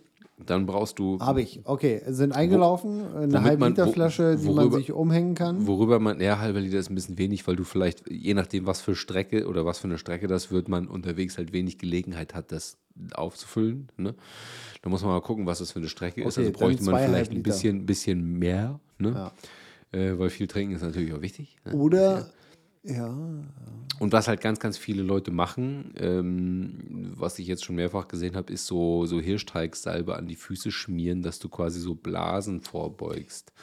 Dann 0.45 0.65
brauchst 0.65 0.97
du, 0.99 1.19
Habe 1.19 1.41
ich. 1.43 1.61
Okay, 1.63 2.01
sind 2.07 2.31
eingelaufen. 2.33 3.01
Eine 3.15 3.33
womit 3.33 3.41
halbe 3.43 3.67
Liter 3.67 3.87
wo- 3.87 3.91
Flasche, 3.91 4.35
die 4.35 4.47
man 4.47 4.57
worüber- 4.57 4.77
sich 4.77 4.91
umhängen 4.91 5.35
kann. 5.35 5.67
worüber 5.67 5.99
man, 5.99 6.19
ja, 6.19 6.39
halber 6.39 6.59
Liter 6.59 6.79
ist 6.79 6.89
ein 6.89 6.95
bisschen 6.95 7.17
wenig, 7.19 7.47
weil 7.47 7.55
du 7.55 7.63
vielleicht, 7.63 8.09
je 8.09 8.33
nachdem, 8.33 8.65
was 8.65 8.81
für 8.81 8.95
Strecke 8.95 9.47
oder 9.47 9.63
was 9.65 9.77
für 9.77 9.87
eine 9.87 9.99
Strecke 9.99 10.27
das 10.27 10.51
wird, 10.51 10.67
man 10.67 10.87
unterwegs 10.87 11.37
halt 11.37 11.53
wenig 11.53 11.77
Gelegenheit 11.77 12.33
hat, 12.33 12.51
das 12.51 12.77
aufzufüllen. 13.13 13.89
Ne? 13.95 14.15
Da 14.81 14.89
muss 14.89 15.01
man 15.03 15.11
mal 15.11 15.21
gucken, 15.21 15.45
was 15.45 15.59
das 15.59 15.71
für 15.71 15.79
eine 15.79 15.87
Strecke 15.87 16.21
ist. 16.23 16.37
Okay, 16.37 16.47
Also 16.47 16.59
bräuchte 16.59 16.83
man 16.83 17.01
vielleicht 17.03 17.31
ein 17.31 17.43
bisschen, 17.43 17.85
bisschen 17.85 18.37
mehr, 18.39 18.79
ne? 18.97 19.11
Ja. 19.93 19.97
Äh, 19.97 20.17
weil 20.17 20.29
viel 20.31 20.47
trinken 20.47 20.75
ist 20.75 20.81
natürlich 20.81 21.13
auch 21.13 21.21
wichtig. 21.21 21.55
Ne? 21.65 21.73
Oder. 21.73 22.27
Ja. 22.83 23.15
Und 23.99 24.11
was 24.11 24.27
halt 24.27 24.41
ganz, 24.41 24.59
ganz 24.59 24.77
viele 24.77 25.03
Leute 25.03 25.31
machen, 25.31 25.93
ähm, 25.97 27.13
was 27.15 27.39
ich 27.39 27.47
jetzt 27.47 27.63
schon 27.63 27.75
mehrfach 27.75 28.07
gesehen 28.07 28.35
habe, 28.35 28.51
ist 28.51 28.65
so, 28.65 29.05
so 29.05 29.19
Hirschteigsalbe 29.19 30.15
an 30.15 30.27
die 30.27 30.35
Füße 30.35 30.71
schmieren, 30.71 31.21
dass 31.21 31.39
du 31.39 31.47
quasi 31.47 31.79
so 31.79 31.95
Blasen 31.95 32.61
vorbeugst. 32.61 33.53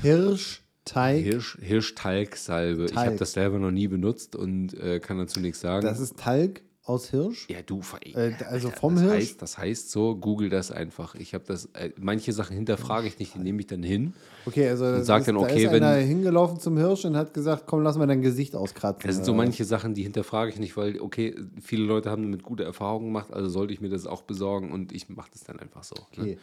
Hirschteig. 0.00 1.24
Hirsch, 1.24 1.58
Hirschtalgsalbe. 1.60 2.84
Ich 2.84 2.94
habe 2.94 3.08
Talg. 3.08 3.18
das 3.18 3.32
selber 3.32 3.58
noch 3.58 3.72
nie 3.72 3.88
benutzt 3.88 4.36
und 4.36 4.74
äh, 4.74 5.00
kann 5.00 5.18
dazu 5.18 5.40
nichts 5.40 5.60
sagen. 5.60 5.84
Das 5.84 5.98
ist 5.98 6.16
Talg 6.18 6.62
aus 6.88 7.10
Hirsch. 7.10 7.48
ja, 7.48 7.62
du, 7.62 7.80
Äh, 8.14 8.32
also 8.48 8.70
vom 8.70 8.94
das 8.94 9.02
Hirsch? 9.04 9.14
Heißt, 9.14 9.42
das 9.42 9.58
heißt 9.58 9.90
so, 9.90 10.16
google 10.16 10.48
das 10.48 10.70
einfach. 10.70 11.14
Ich 11.14 11.34
habe 11.34 11.44
das, 11.46 11.66
äh, 11.74 11.90
manche 12.00 12.32
Sachen 12.32 12.54
hinterfrage 12.56 13.06
ich 13.08 13.18
nicht, 13.18 13.34
die 13.34 13.38
nehme 13.40 13.60
ich 13.60 13.66
dann 13.66 13.82
hin. 13.82 14.14
Okay, 14.46 14.68
also 14.68 14.84
das 14.84 15.06
sagt 15.06 15.22
ist, 15.22 15.26
dann, 15.28 15.36
da 15.36 15.42
okay, 15.42 15.64
ist 15.66 15.72
wenn- 15.72 15.82
einer 15.82 15.96
hingelaufen 16.00 16.58
zum 16.60 16.76
Hirsch 16.78 17.04
und 17.04 17.16
hat 17.16 17.34
gesagt, 17.34 17.64
komm, 17.66 17.82
lass 17.82 17.98
mal 17.98 18.06
dein 18.06 18.22
Gesicht 18.22 18.54
auskratzen. 18.56 19.06
Das 19.06 19.16
sind 19.16 19.24
so 19.24 19.34
manche 19.34 19.64
Sachen, 19.64 19.94
die 19.94 20.02
hinterfrage 20.02 20.50
ich 20.50 20.58
nicht, 20.58 20.76
weil, 20.76 21.00
okay, 21.00 21.34
viele 21.60 21.84
Leute 21.84 22.10
haben 22.10 22.22
damit 22.22 22.42
gute 22.42 22.64
Erfahrungen 22.64 23.06
gemacht, 23.06 23.32
also 23.32 23.48
sollte 23.48 23.72
ich 23.74 23.80
mir 23.80 23.90
das 23.90 24.06
auch 24.06 24.22
besorgen 24.22 24.72
und 24.72 24.92
ich 24.92 25.08
mache 25.08 25.30
das 25.32 25.44
dann 25.44 25.58
einfach 25.60 25.84
so. 25.84 25.94
Ne? 26.16 26.22
Okay. 26.22 26.38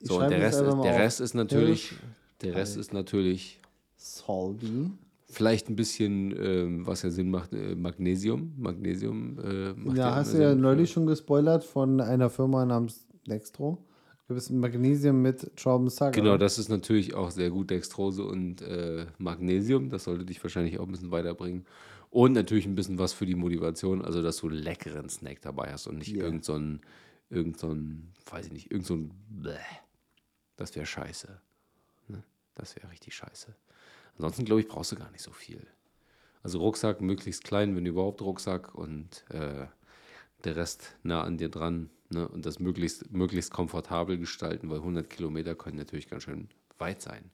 Ich 0.00 0.08
So, 0.08 0.18
und 0.18 0.30
der 0.30 0.40
Rest, 0.40 0.60
ist, 0.60 0.76
der. 0.82 0.96
Rest 0.96 1.20
ist 1.20 1.34
natürlich, 1.34 1.88
Hirsch, 1.90 2.00
der 2.42 2.54
Rest 2.54 2.76
ist 2.76 2.92
natürlich 2.92 3.60
Salvi. 3.96 4.90
Vielleicht 5.36 5.68
ein 5.68 5.76
bisschen, 5.76 6.34
ähm, 6.42 6.86
was 6.86 7.02
ja 7.02 7.10
Sinn 7.10 7.30
macht, 7.30 7.52
äh, 7.52 7.74
Magnesium. 7.74 8.54
Magnesium 8.56 9.38
äh, 9.38 9.72
macht 9.74 9.98
Ja, 9.98 10.14
hast 10.14 10.32
du 10.32 10.42
ja 10.42 10.54
neulich 10.54 10.90
schon 10.90 11.06
gespoilert 11.06 11.62
von 11.62 12.00
einer 12.00 12.30
Firma 12.30 12.64
namens 12.64 13.06
Dextro. 13.28 13.84
Du 14.28 14.34
bist 14.34 14.50
Magnesium 14.50 15.20
mit 15.20 15.54
Traubensack. 15.56 16.14
Genau, 16.14 16.38
das 16.38 16.58
ist 16.58 16.70
natürlich 16.70 17.14
auch 17.14 17.30
sehr 17.30 17.50
gut, 17.50 17.70
Dextrose 17.70 18.24
und 18.24 18.62
äh, 18.62 19.06
Magnesium. 19.18 19.90
Das 19.90 20.04
sollte 20.04 20.24
dich 20.24 20.42
wahrscheinlich 20.42 20.80
auch 20.80 20.86
ein 20.86 20.90
bisschen 20.92 21.10
weiterbringen. 21.12 21.66
Und 22.08 22.32
natürlich 22.32 22.64
ein 22.66 22.74
bisschen 22.74 22.98
was 22.98 23.12
für 23.12 23.26
die 23.26 23.34
Motivation, 23.34 24.02
also 24.02 24.22
dass 24.22 24.38
du 24.38 24.48
einen 24.48 24.56
leckeren 24.56 25.10
Snack 25.10 25.42
dabei 25.42 25.70
hast 25.70 25.86
und 25.86 25.98
nicht 25.98 26.12
Ja. 26.12 26.24
irgend 26.24 26.44
so 26.46 26.54
ein, 26.54 26.80
irgend 27.28 27.58
so 27.58 27.68
ein, 27.68 28.12
weiß 28.30 28.46
ich 28.46 28.52
nicht, 28.52 28.70
irgend 28.72 28.86
so 28.86 28.94
ein. 28.94 29.10
Das 30.56 30.74
wäre 30.74 30.86
scheiße. 30.86 31.28
Ne? 32.08 32.22
Das 32.54 32.74
wäre 32.74 32.90
richtig 32.90 33.14
scheiße. 33.14 33.54
Ansonsten, 34.16 34.44
glaube 34.44 34.60
ich, 34.60 34.68
brauchst 34.68 34.92
du 34.92 34.96
gar 34.96 35.10
nicht 35.10 35.22
so 35.22 35.30
viel. 35.30 35.66
Also 36.42 36.60
Rucksack 36.60 37.00
möglichst 37.00 37.44
klein, 37.44 37.76
wenn 37.76 37.86
überhaupt 37.86 38.22
Rucksack 38.22 38.74
und 38.74 39.24
äh, 39.30 39.66
der 40.44 40.56
Rest 40.56 40.96
nah 41.02 41.22
an 41.22 41.38
dir 41.38 41.48
dran. 41.48 41.90
Ne? 42.10 42.28
Und 42.28 42.46
das 42.46 42.60
möglichst, 42.60 43.12
möglichst 43.12 43.52
komfortabel 43.52 44.16
gestalten, 44.18 44.70
weil 44.70 44.78
100 44.78 45.10
Kilometer 45.10 45.54
können 45.54 45.76
natürlich 45.76 46.08
ganz 46.08 46.22
schön 46.22 46.48
weit 46.78 47.02
sein. 47.02 47.30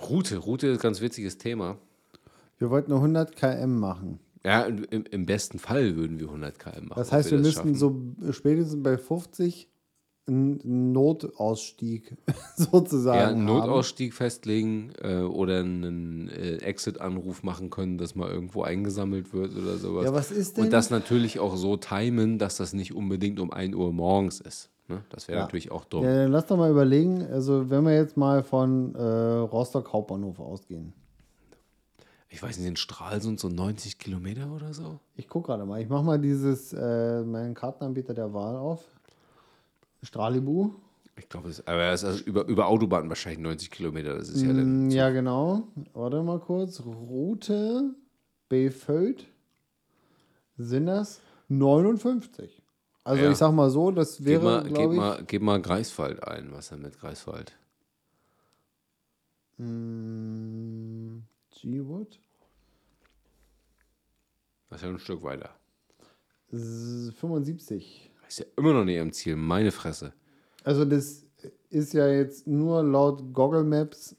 Route, 0.00 0.38
Route 0.38 0.66
ist 0.68 0.78
ein 0.78 0.82
ganz 0.82 1.00
witziges 1.00 1.38
Thema. 1.38 1.78
Wir 2.58 2.70
wollten 2.70 2.90
nur 2.90 2.98
100 2.98 3.36
km 3.36 3.78
machen. 3.78 4.18
Ja, 4.44 4.62
im, 4.64 5.04
im 5.08 5.26
besten 5.26 5.58
Fall 5.60 5.94
würden 5.94 6.18
wir 6.18 6.26
100 6.26 6.58
km 6.58 6.88
machen. 6.88 6.92
Das 6.96 7.12
heißt, 7.12 7.30
wir, 7.30 7.38
das 7.38 7.46
müssten 7.46 7.74
so 7.76 8.32
spätestens 8.32 8.82
bei 8.82 8.98
50 8.98 9.68
einen 10.26 10.92
Notausstieg 10.92 12.16
sozusagen. 12.56 13.18
ja, 13.18 13.28
einen 13.28 13.48
haben. 13.48 13.58
Notausstieg 13.58 14.14
festlegen 14.14 14.92
äh, 15.02 15.16
oder 15.22 15.58
einen 15.60 16.28
äh, 16.28 16.56
Exit-Anruf 16.58 17.42
machen 17.42 17.70
können, 17.70 17.98
dass 17.98 18.14
mal 18.14 18.30
irgendwo 18.30 18.62
eingesammelt 18.62 19.32
wird 19.32 19.56
oder 19.56 19.76
sowas. 19.78 20.04
Ja, 20.04 20.14
was 20.14 20.30
ist 20.30 20.56
denn? 20.56 20.64
Und 20.64 20.72
das 20.72 20.90
natürlich 20.90 21.40
auch 21.40 21.56
so 21.56 21.76
timen, 21.76 22.38
dass 22.38 22.56
das 22.56 22.72
nicht 22.72 22.94
unbedingt 22.94 23.40
um 23.40 23.52
1 23.52 23.74
Uhr 23.74 23.92
morgens 23.92 24.40
ist. 24.40 24.70
Ne? 24.88 25.02
Das 25.10 25.26
wäre 25.28 25.38
Ja. 25.38 25.44
natürlich 25.44 25.72
auch 25.72 25.84
dumm. 25.84 26.04
Ja, 26.04 26.14
dann 26.22 26.32
lass 26.32 26.46
doch 26.46 26.56
mal 26.56 26.70
überlegen, 26.70 27.22
also 27.26 27.68
wenn 27.70 27.84
wir 27.84 27.94
jetzt 27.94 28.16
mal 28.16 28.42
von 28.42 28.94
äh, 28.94 29.02
Rostock 29.02 29.92
Hauptbahnhof 29.92 30.38
ausgehen. 30.38 30.92
Ich 32.28 32.42
weiß 32.42 32.58
nicht, 32.58 32.66
in 32.68 32.76
Stralsund 32.76 33.38
so 33.40 33.48
90 33.48 33.98
Kilometer 33.98 34.50
oder 34.52 34.72
so? 34.72 35.00
Ich 35.16 35.28
gucke 35.28 35.48
gerade 35.48 35.66
mal, 35.66 35.82
ich 35.82 35.88
mache 35.88 36.02
mal 36.04 36.18
dieses, 36.18 36.72
äh, 36.72 37.22
meinen 37.24 37.54
Kartenanbieter 37.54 38.14
der 38.14 38.32
Wahl 38.32 38.56
auf. 38.56 38.82
Stralibu. 40.02 40.72
Ich 41.16 41.28
glaube, 41.28 41.50
es 41.50 41.66
aber 41.66 41.90
es 41.92 42.02
ist 42.02 42.08
also 42.08 42.24
über, 42.24 42.44
über 42.46 42.66
Autobahn 42.66 43.08
wahrscheinlich 43.08 43.40
90 43.40 43.70
Kilometer. 43.70 44.16
Das 44.16 44.28
ist 44.28 44.42
ja 44.42 44.48
dann. 44.48 44.86
Mm, 44.86 44.90
Ja, 44.90 45.10
genau. 45.10 45.68
Warte 45.92 46.22
mal 46.22 46.40
kurz. 46.40 46.80
Route 46.84 47.94
Beföld 48.48 49.26
sind 50.56 50.86
das 50.86 51.20
59. 51.48 52.62
Also 53.04 53.24
Ja. 53.24 53.30
ich 53.30 53.36
sag 53.36 53.52
mal 53.52 53.68
so, 53.70 53.90
das 53.90 54.18
Gib 54.18 54.26
wäre, 54.26 54.42
mal, 54.42 54.62
gib, 54.72 54.92
mal, 54.92 55.24
gib 55.26 55.42
mal 55.42 55.60
Greifswald 55.60 56.22
ein. 56.26 56.52
Was 56.52 56.68
denn 56.70 56.82
mit 56.82 56.98
Greifswald? 56.98 57.52
mm, 59.58 61.18
G-Wood. 61.50 62.18
Das 64.70 64.78
ist 64.80 64.84
ja 64.84 64.88
ein 64.90 64.98
Stück 64.98 65.22
weiter. 65.22 65.50
S- 66.52 67.12
75. 67.18 68.10
Ist 68.32 68.38
ja 68.38 68.46
immer 68.56 68.72
noch 68.72 68.84
nicht 68.86 68.98
am 68.98 69.12
Ziel. 69.12 69.36
Meine 69.36 69.72
Fresse. 69.72 70.14
Also 70.64 70.86
das 70.86 71.26
ist 71.68 71.92
ja 71.92 72.08
jetzt 72.08 72.46
nur 72.46 72.82
laut 72.82 73.34
Google 73.34 73.62
Maps 73.62 74.16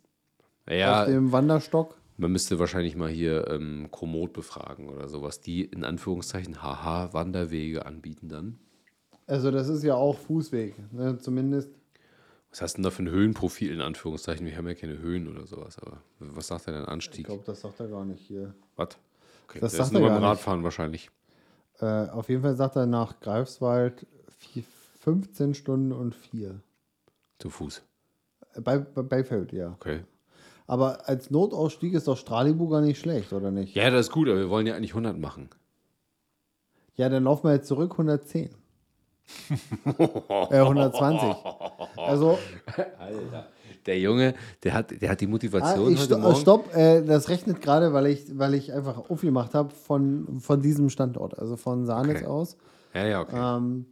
Naja, 0.68 1.02
auf 1.02 1.08
dem 1.08 1.32
Wanderstock. 1.32 1.98
man 2.18 2.32
müsste 2.32 2.60
wahrscheinlich 2.60 2.96
mal 2.96 3.10
hier 3.10 3.48
ähm, 3.50 3.88
Komoot 3.90 4.32
befragen 4.32 4.88
oder 4.90 5.10
sowas, 5.10 5.42
die 5.42 5.66
in 5.66 5.84
Anführungszeichen 5.84 6.62
haha 6.62 7.12
Wanderwege 7.14 7.88
anbieten 7.88 8.30
dann. 8.30 8.60
Also 9.26 9.50
das 9.50 9.68
ist 9.68 9.82
ja 9.82 9.96
auch 9.96 10.20
Fußweg, 10.20 10.76
ne? 10.94 11.18
zumindest. 11.18 11.72
Was 12.52 12.62
hast 12.62 12.74
du 12.74 12.78
denn 12.78 12.84
da 12.84 12.92
für 12.92 13.02
ein 13.02 13.10
Höhenprofil 13.10 13.72
in 13.72 13.82
Anführungszeichen? 13.82 14.46
Wir 14.46 14.56
haben 14.56 14.68
ja 14.68 14.76
keine 14.76 15.00
Höhen 15.00 15.28
oder 15.28 15.48
sowas, 15.48 15.80
aber 15.80 16.04
was 16.20 16.46
sagt 16.50 16.68
denn 16.68 16.76
ein 16.76 16.84
Ich 16.84 16.88
Anstieg? 16.88 17.26
glaube, 17.26 17.42
das 17.48 17.62
sagt 17.62 17.80
er 17.80 17.88
gar 17.88 18.06
nicht 18.06 18.22
hier. 18.28 18.54
Was? 18.76 18.90
Okay, 19.48 19.60
Das 19.60 19.72
das, 19.72 19.78
sagt 19.78 19.88
ist 19.88 19.94
nur 19.94 20.02
er 20.04 20.10
beim 20.10 20.22
gar 20.22 20.30
nicht. 20.30 20.40
Radfahren 20.40 20.64
wahrscheinlich. 20.64 21.10
Äh, 21.80 22.10
auf 22.10 22.30
jeden 22.30 22.42
Fall 22.42 22.56
sagt 22.56 22.76
er 22.76 22.86
nach 22.86 23.20
Greifswald 23.20 24.06
vier- 24.38 24.64
15 25.02 25.54
Stunden 25.54 25.92
und 25.92 26.16
4. 26.16 26.60
Zu 27.40 27.50
Fuß. 27.50 27.82
Bei, 28.62 28.78
bei 28.78 29.02
Beifeld, 29.02 29.52
ja. 29.52 29.72
Okay. 29.74 30.04
Aber 30.66 31.10
als 31.10 31.30
Notausstieg 31.30 31.94
ist 31.94 32.08
doch 32.08 32.18
Stralibu 32.18 32.70
gar 32.70 32.80
nicht 32.82 33.00
schlecht, 33.00 33.34
oder 33.34 33.52
nicht? 33.52 33.76
Ja, 33.76 33.90
das 33.90 34.08
ist 34.08 34.12
gut, 34.14 34.30
aber 34.30 34.38
wir 34.38 34.50
wollen 34.50 34.66
ja 34.66 34.76
eigentlich 34.76 34.92
100 34.92 35.18
machen. 35.20 35.50
Ja, 36.96 37.10
dann 37.10 37.24
laufen 37.26 37.48
wir 37.48 37.54
jetzt 37.54 37.68
zurück 37.68 37.92
110. 37.92 38.50
äh, 40.00 40.60
120. 40.60 41.36
Also, 41.98 42.38
Alter. 43.00 43.48
Der 43.86 44.00
Junge, 44.00 44.34
der 44.64 44.74
hat, 44.74 45.02
der 45.02 45.10
hat 45.10 45.22
die 45.22 45.26
ah, 45.26 45.30
Motivation 45.30 45.92
ich 45.92 46.00
heute 46.00 46.14
sto 46.14 46.18
Morgen. 46.18 46.36
stopp, 46.36 46.76
äh, 46.76 47.02
das 47.04 47.30
rechnet 47.30 47.62
gerade, 47.62 47.94
weil 47.94 48.08
ich, 48.08 48.38
weil 48.38 48.54
ich 48.54 48.72
einfach 48.74 49.10
aufgemacht 49.10 49.54
habe 49.54 49.72
von, 49.74 50.40
von 50.40 50.62
diesem 50.62 50.90
Standort, 50.90 51.38
also 51.38 51.56
von 51.58 51.86
Sahnitz 51.86 52.18
Okay. 52.18 52.26
aus. 52.26 52.58
Ja, 52.94 53.06
ja, 53.06 53.22
okay. 53.22 53.58
Ähm, 53.58 53.86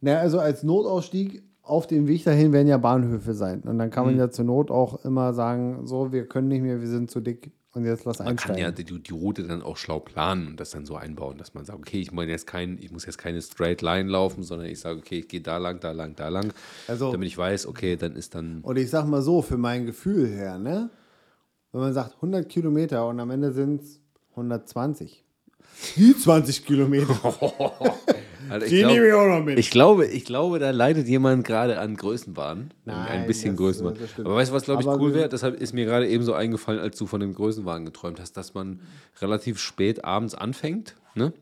na, 0.00 0.18
also 0.18 0.38
als 0.38 0.62
Notausstieg 0.62 1.42
auf 1.62 1.86
dem 1.86 2.06
Weg 2.06 2.24
dahin 2.24 2.52
werden 2.52 2.68
ja 2.68 2.76
Bahnhöfe 2.76 3.32
sein. 3.34 3.62
Und 3.62 3.78
dann 3.78 3.88
Mhm. 3.88 3.92
kann 3.92 4.04
man 4.06 4.18
ja 4.18 4.30
zur 4.30 4.44
Not 4.44 4.70
auch 4.70 5.04
immer 5.04 5.32
sagen, 5.32 5.86
so, 5.86 6.12
wir 6.12 6.26
können 6.26 6.48
nicht 6.48 6.62
mehr, 6.62 6.80
wir 6.80 6.88
sind 6.88 7.10
zu 7.10 7.20
dick 7.20 7.52
und 7.74 7.84
jetzt 7.84 8.04
lass 8.04 8.18
Man 8.18 8.36
kann 8.36 8.52
einsteigen. 8.56 8.62
ja 8.62 8.70
die, 8.70 8.84
die 9.02 9.12
Route 9.12 9.42
dann 9.46 9.62
auch 9.62 9.76
schlau 9.76 9.98
planen 10.00 10.46
und 10.46 10.60
das 10.60 10.70
dann 10.70 10.86
so 10.86 10.96
einbauen, 10.96 11.36
dass 11.38 11.54
man 11.54 11.64
sagt, 11.64 11.78
okay, 11.78 12.00
ich, 12.00 12.12
meine 12.12 12.30
jetzt 12.30 12.46
kein, 12.46 12.78
ich 12.80 12.90
muss 12.90 13.04
jetzt 13.04 13.18
keine 13.18 13.42
Straight 13.42 13.82
Line 13.82 14.08
laufen, 14.08 14.42
sondern 14.44 14.68
ich 14.68 14.80
sage, 14.80 14.98
okay, 14.98 15.18
ich 15.20 15.28
gehe 15.28 15.40
da 15.40 15.58
lang, 15.58 15.80
da 15.80 15.90
lang, 15.92 16.14
da 16.16 16.28
lang, 16.28 16.52
Also- 16.88 17.12
damit 17.12 17.26
ich 17.28 17.36
weiß, 17.36 17.66
okay, 17.66 17.96
dann 17.96 18.16
ist 18.16 18.34
dann 18.34 18.60
Und 18.62 18.76
ich 18.78 18.88
sag 18.90 19.06
mal 19.06 19.22
so, 19.22 19.42
für 19.42 19.58
mein 19.58 19.86
Gefühl 19.86 20.26
her, 20.28 20.58
ne? 20.58 20.90
Wenn 21.72 21.80
man 21.80 21.92
sagt 21.92 22.14
100 22.16 22.48
Kilometer 22.48 23.06
und 23.08 23.18
am 23.18 23.30
Ende 23.30 23.52
sind 23.52 23.82
es 23.82 24.00
120. 24.30 25.24
Die 25.96 26.16
20 26.16 26.64
Kilometer. 26.64 27.08
Also 28.50 28.66
ich, 28.66 28.72
Die 28.72 28.84
nehme 28.84 29.06
ich 29.06 29.12
auch 29.12 29.26
noch 29.26 29.44
mit. 29.44 29.58
ich 29.58 29.70
glaube, 29.70 30.06
ich 30.06 30.24
glaube, 30.24 30.58
da 30.58 30.70
leidet 30.70 31.08
jemand 31.08 31.44
gerade 31.44 31.78
an 31.78 31.96
Größenwahn. 31.96 32.70
Nein, 32.84 32.96
ein 33.08 33.26
bisschen 33.26 33.52
das, 33.52 33.58
Größenwahn. 33.58 33.96
äh, 33.96 33.98
das 34.00 34.10
stimmt. 34.10 34.26
Aber 34.26 34.36
weißt 34.36 34.50
du, 34.50 34.54
was 34.54 34.64
glaube 34.64 34.82
ich 34.82 34.88
Aber 34.88 35.00
cool 35.00 35.14
wäre? 35.14 35.28
Deshalb 35.28 35.60
ist 35.60 35.72
mir 35.72 35.84
gerade 35.84 36.08
eben 36.08 36.24
so 36.24 36.34
eingefallen, 36.34 36.80
als 36.80 36.96
du 36.98 37.06
von 37.06 37.20
dem 37.20 37.34
Größenwahn 37.34 37.84
geträumt 37.84 38.20
hast, 38.20 38.36
dass 38.36 38.54
man 38.54 38.80
relativ 39.20 39.58
spät 39.58 40.04
abends 40.04 40.34
anfängt, 40.34 40.94
ne? 41.14 41.32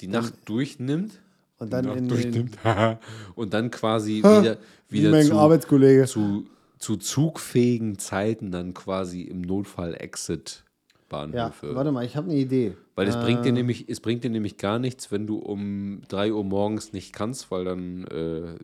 Die 0.00 0.08
Nacht 0.08 0.34
durchnimmt. 0.46 1.12
Und 1.58 1.72
dann 1.72 1.84
in 1.96 2.08
durchnimmt. 2.08 2.56
und 3.34 3.52
dann 3.52 3.70
quasi 3.70 4.18
wieder, 4.18 4.56
wie 4.88 5.00
wieder 5.00 5.10
mein 5.10 5.26
zu, 5.26 5.34
Arbeitskollege. 5.34 6.06
zu, 6.06 6.46
zu 6.78 6.96
zugfähigen 6.96 7.98
Zeiten 7.98 8.50
dann 8.50 8.72
quasi 8.72 9.22
im 9.22 9.42
Notfall 9.42 9.94
Exit 9.94 10.64
Ja, 11.10 11.26
Bahnhöfe. 11.26 11.74
warte 11.74 11.92
mal, 11.92 12.04
ich 12.04 12.16
habe 12.16 12.30
eine 12.30 12.38
Idee. 12.38 12.76
Weil 12.94 13.08
es 13.08 13.16
bringt 13.16 13.40
Äh. 13.40 13.44
dir 13.44 13.52
nämlich, 13.52 13.88
es 13.88 14.00
bringt 14.00 14.22
dir 14.24 14.30
nämlich 14.30 14.56
gar 14.58 14.78
nichts, 14.78 15.10
wenn 15.10 15.26
du 15.26 15.38
um 15.38 16.02
3 16.08 16.32
Uhr 16.32 16.44
morgens 16.44 16.92
nicht 16.92 17.12
kannst, 17.12 17.50
weil 17.50 17.64
dann 17.64 18.04
äh, 18.04 18.56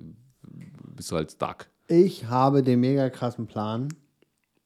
bist 0.94 1.10
du 1.10 1.16
halt 1.16 1.32
stuck. 1.32 1.66
Ich 1.88 2.26
habe 2.26 2.62
den 2.62 2.80
mega 2.80 3.10
krassen 3.10 3.46
Plan. 3.46 3.88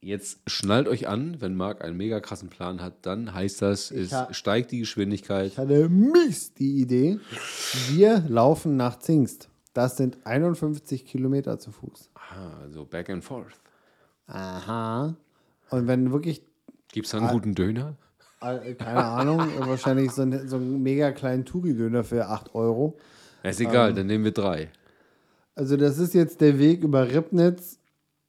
Jetzt 0.03 0.41
schnallt 0.47 0.89
euch 0.89 1.09
an, 1.09 1.37
wenn 1.41 1.55
Marc 1.55 1.85
einen 1.85 1.97
mega 1.99 2.21
krassen 2.21 2.49
Plan 2.49 2.81
hat, 2.81 3.05
dann 3.05 3.35
heißt 3.35 3.61
das, 3.61 3.91
es 3.91 4.15
steigt 4.31 4.71
die 4.71 4.79
Geschwindigkeit. 4.79 5.49
Ich 5.49 5.59
hatte 5.59 5.91
mies 5.91 6.55
die 6.55 6.81
Idee. 6.81 7.19
Wir 7.91 8.25
laufen 8.27 8.77
nach 8.79 8.99
Zingst. 8.99 9.51
Das 9.75 9.99
sind 9.99 10.17
51 10.25 11.05
Kilometer 11.05 11.59
zu 11.59 11.71
Fuß. 11.71 12.09
Ah, 12.15 12.61
also 12.63 12.87
back 12.87 13.11
and 13.11 13.23
forth. 13.23 13.61
Aha. 14.27 15.15
Und 15.71 15.87
wenn 15.87 16.13
wirklich, 16.13 16.43
Gibt 16.93 17.07
es 17.07 17.13
da 17.13 17.19
Ah. 17.19 17.21
einen 17.23 17.31
guten 17.31 17.55
Döner? 17.55 17.97
äh, 18.43 18.75
keine 18.75 19.05
Ahnung, 19.05 19.39
wahrscheinlich 19.69 20.13
so, 20.13 20.23
ein- 20.23 20.49
so 20.49 20.57
einen 20.57 20.83
mega 20.83 21.13
kleinen 21.13 21.45
Touri-Döner 21.45 22.05
für 22.05 22.27
8 22.27 22.55
Euro. 22.55 22.97
Ist 23.43 23.61
Ähm. 23.61 23.69
egal, 23.69 23.95
dann 23.95 24.07
nehmen 24.07 24.25
wir 24.25 24.33
drei. 24.33 24.71
Also 25.55 25.77
das 25.77 25.99
ist 25.99 26.15
jetzt 26.15 26.41
der 26.41 26.59
Weg 26.59 26.83
über 26.83 27.11
Ribnitz, 27.13 27.79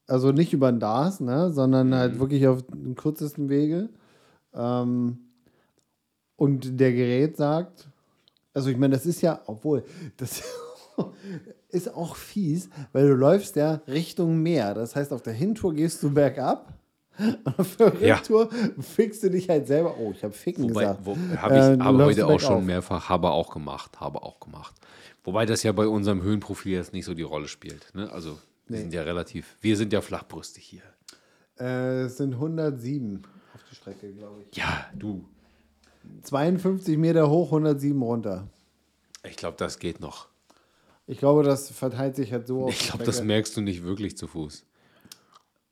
also 0.08 0.32
nicht 0.34 0.52
über 0.52 0.70
den 0.72 0.80
Dars, 0.82 1.22
ne, 1.22 1.52
sondern 1.52 1.96
halt 1.96 2.20
wirklich 2.20 2.46
auf 2.48 2.62
den 2.64 2.96
kürzesten 2.96 3.48
Wege. 3.48 3.88
Ähm, 4.54 5.20
und 6.36 6.80
der 6.80 6.92
Gerät 6.92 7.38
sagt, 7.38 7.88
also 8.54 8.70
ich 8.70 8.78
meine, 8.78 8.96
das 8.96 9.06
ist 9.06 9.22
ja, 9.22 9.40
obwohl, 9.46 9.84
das 10.18 10.44
ist 11.70 11.96
auch 11.96 12.18
fies, 12.18 12.70
weil 12.92 13.08
du 13.08 13.14
läufst 13.16 13.56
ja 13.56 13.76
Richtung 13.88 14.42
Meer. 14.42 14.74
Das 14.74 14.96
heißt, 14.98 15.14
auf 15.14 15.22
der 15.22 15.34
Hintour 15.34 15.74
gehst 15.74 16.04
du 16.04 16.10
bergab. 16.14 16.74
Und 17.18 17.38
auf 17.58 17.76
der 17.78 17.94
Ja. 18.02 18.22
Fickst 18.80 19.24
du 19.24 19.30
dich 19.30 19.50
halt 19.50 19.68
selber. 19.68 19.96
Oh, 19.98 20.12
ich 20.16 20.24
habe 20.24 20.34
Ficken 20.34 20.70
Wobei, 20.70 20.82
gesagt. 20.82 21.00
wo, 21.04 21.18
habe 21.38 21.56
ich 21.56 21.62
Äh, 21.62 21.78
aber 21.82 22.06
heute 22.06 22.26
auch 22.28 22.40
schon 22.40 22.66
mehrfach, 22.66 23.10
habe 23.10 23.30
auch 23.32 23.52
gemacht, 23.52 24.00
habe 24.00 24.24
auch 24.24 24.40
gemacht. 24.40 24.74
Wobei 25.24 25.46
das 25.46 25.64
ja 25.64 25.72
bei 25.72 25.88
unserem 25.88 26.24
Höhenprofil 26.24 26.74
jetzt 26.74 26.94
nicht 26.94 27.06
so 27.06 27.14
die 27.14 27.22
Rolle 27.22 27.48
spielt. 27.48 27.94
Ne? 27.94 28.12
Also 28.12 28.40
wir 28.68 28.80
sind 28.80 28.94
ja 28.94 29.04
relativ, 29.04 29.58
wir 29.62 29.78
sind 29.78 29.94
ja 29.94 30.02
flachbrüstig 30.02 30.64
hier. 30.64 30.82
Äh, 31.60 32.04
es 32.04 32.18
sind 32.18 32.34
107 32.34 33.22
auf 33.54 33.62
die 33.70 33.76
Strecke, 33.76 34.12
glaube 34.14 34.44
ich. 34.50 34.58
Ja, 34.58 34.86
du. 34.96 35.26
52 36.24 36.98
Meter 36.98 37.30
hoch, 37.30 37.48
107 37.48 38.02
runter. 38.02 38.48
Ich 39.24 39.36
glaube, 39.36 39.58
das 39.58 39.78
geht 39.78 40.00
noch. 40.00 40.30
Ich 41.06 41.20
glaube, 41.20 41.44
das 41.44 41.70
verteilt 41.70 42.16
sich 42.16 42.32
halt 42.32 42.48
so 42.48 42.66
auf 42.66 42.72
Ich 42.74 42.88
glaube, 42.88 43.04
das 43.04 43.22
merkst 43.24 43.56
du 43.58 43.62
nicht 43.62 43.84
wirklich 43.84 44.18
zu 44.18 44.28
Fuß. 44.28 44.66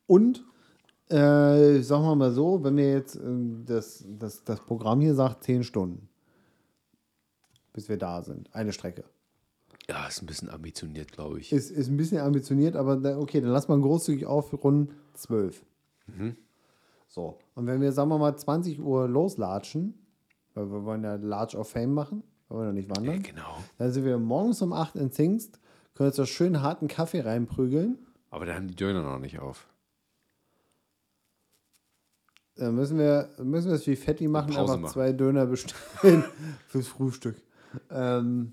Und, 0.06 0.44
äh, 1.10 1.82
sagen 1.82 2.04
wir 2.04 2.16
mal 2.16 2.32
so, 2.32 2.64
wenn 2.64 2.78
wir 2.78 2.92
jetzt, 2.92 3.16
äh, 3.16 3.20
das, 3.66 4.06
das, 4.08 4.44
das 4.44 4.60
Programm 4.62 5.02
hier 5.02 5.16
sagt 5.16 5.44
10 5.44 5.64
Stunden, 5.64 6.08
bis 7.74 7.90
wir 7.90 7.98
da 7.98 8.22
sind. 8.22 8.54
Eine 8.54 8.72
Strecke. 8.74 9.04
Ja, 9.88 10.06
ist 10.08 10.22
ein 10.22 10.28
bisschen 10.28 10.50
ambitioniert, 10.50 11.12
glaube 11.12 11.40
ich. 11.40 11.52
Ist, 11.52 11.72
ist 11.72 11.88
ein 11.90 11.98
bisschen 11.98 12.20
ambitioniert, 12.20 12.76
aber 12.76 12.96
da, 12.98 13.18
okay, 13.18 13.42
dann 13.42 13.50
lass 13.52 13.68
mal 13.68 13.80
großzügig 13.80 14.26
aufrunden, 14.28 14.94
12. 15.16 15.64
So, 17.08 17.40
und 17.56 17.66
wenn 17.66 17.82
wir, 17.82 17.92
sagen 17.92 18.10
wir 18.10 18.18
mal, 18.20 18.36
20 18.36 18.80
Uhr 18.80 19.08
loslatschen, 19.08 19.96
weil 20.54 20.72
wir 20.72 20.84
wollen 20.86 21.04
ja 21.04 21.16
Large 21.16 21.58
of 21.58 21.70
Fame 21.70 21.94
machen, 21.94 22.24
weil 22.50 22.60
wir 22.60 22.66
noch 22.68 22.74
nicht 22.74 22.90
wandern, 22.96 23.24
Genau. 23.24 23.58
dann 23.80 23.92
sind 23.92 24.06
wir 24.06 24.18
morgens 24.20 24.62
um 24.62 24.74
8 24.74 24.96
in 24.96 25.12
Zingst, 25.12 25.60
können 25.96 26.08
uns 26.10 26.18
da 26.18 26.26
schön 26.26 26.62
harten 26.62 26.88
Kaffee 26.88 27.22
reinprügeln. 27.22 27.98
Aber 28.30 28.46
da 28.46 28.54
haben 28.54 28.68
die 28.68 28.76
Döner 28.76 29.02
noch 29.02 29.20
nicht 29.20 29.40
auf. 29.40 29.68
Dann 32.60 32.76
müssen 32.76 32.98
wir, 32.98 33.30
müssen 33.42 33.70
wir 33.70 33.76
es 33.76 33.88
wie 33.88 33.96
Fetti 33.96 34.28
machen, 34.28 34.54
Pause 34.54 34.60
einfach 34.60 34.80
machen. 34.80 34.94
zwei 34.94 35.14
Döner 35.14 35.46
bestellen 35.46 36.26
fürs 36.68 36.88
Frühstück. 36.88 37.38
Ähm, 37.90 38.52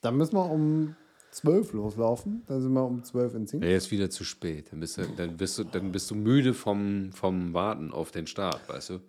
dann 0.00 0.16
müssen 0.16 0.36
wir 0.36 0.48
um 0.48 0.94
12 1.32 1.72
loslaufen, 1.72 2.44
dann 2.46 2.62
sind 2.62 2.72
wir 2.72 2.84
um 2.84 3.02
12 3.02 3.34
in 3.34 3.46
Zingst. 3.48 3.64
Ja, 3.64 3.70
jetzt 3.70 3.90
wieder 3.90 4.10
zu 4.10 4.22
spät. 4.22 4.70
Dann 4.70 4.78
bist 4.78 4.96
du, 4.96 5.02
dann 5.16 5.36
bist 5.36 5.58
du, 5.58 5.64
dann 5.64 5.90
bist 5.90 6.08
du 6.08 6.14
müde 6.14 6.54
vom, 6.54 7.10
vom 7.12 7.52
Warten 7.52 7.90
auf 7.90 8.12
den 8.12 8.28
Start, 8.28 8.60
weißt 8.68 8.90
du? 8.90 9.00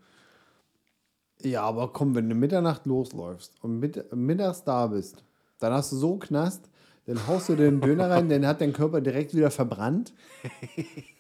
Ja, 1.44 1.62
aber 1.62 1.94
komm, 1.94 2.16
wenn 2.16 2.28
du 2.28 2.34
Mitternacht 2.34 2.88
losläufst 2.88 3.54
und 3.62 3.80
mit, 3.80 4.12
mittags 4.16 4.64
da 4.64 4.88
bist, 4.88 5.24
dann 5.60 5.74
hast 5.74 5.92
du 5.92 5.96
so 5.96 6.18
Knast, 6.18 6.70
dann 7.06 7.28
haust 7.28 7.50
du 7.50 7.56
den 7.56 7.82
Döner 7.82 8.10
rein, 8.10 8.30
dann 8.30 8.48
hat 8.48 8.62
dein 8.62 8.74
Körper 8.74 9.00
direkt 9.00 9.36
wieder 9.36 9.52
verbrannt. 9.52 10.12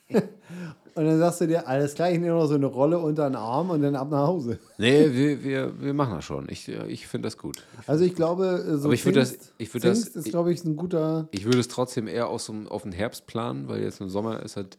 und 0.99 1.05
dann 1.05 1.17
sagst 1.17 1.41
du 1.41 1.47
dir, 1.47 1.67
alles 1.67 1.93
klar, 1.95 2.11
ich 2.11 2.19
nehme 2.19 2.33
noch 2.37 2.47
so 2.47 2.55
eine 2.55 2.65
Rolle 2.65 2.99
unter 2.99 3.29
den 3.29 3.35
Arm 3.35 3.69
und 3.69 3.81
dann 3.81 3.95
ab 3.95 4.09
nach 4.11 4.27
Hause. 4.27 4.59
Nee, 4.77 5.11
wir, 5.13 5.43
wir, 5.43 5.81
wir 5.81 5.93
machen 5.93 6.15
das 6.15 6.25
schon. 6.25 6.47
Ich, 6.49 6.67
ich 6.67 7.07
finde 7.07 7.27
das 7.27 7.37
gut. 7.37 7.63
Also 7.87 8.03
ich 8.03 8.15
glaube, 8.15 8.63
so 8.77 8.85
Aber 8.85 8.93
ich 8.93 9.05
würd 9.05 9.15
das- 9.15 9.31
Zingst- 9.33 9.53
ich 9.57 9.73
würd 9.73 9.83
das- 9.85 10.01
Zingst 10.01 10.15
ist, 10.17 10.29
glaube 10.29 10.51
ich, 10.51 10.63
ein 10.65 10.75
guter. 10.75 11.27
Ich 11.31 11.45
würde 11.45 11.59
es 11.59 11.67
trotzdem 11.69 12.07
eher 12.07 12.27
aus 12.27 12.47
dem, 12.47 12.67
auf 12.67 12.83
den 12.83 12.91
Herbst 12.91 13.25
planen, 13.27 13.67
weil 13.67 13.81
jetzt 13.81 14.01
im 14.01 14.09
Sommer 14.09 14.43
ist 14.43 14.57
halt. 14.57 14.77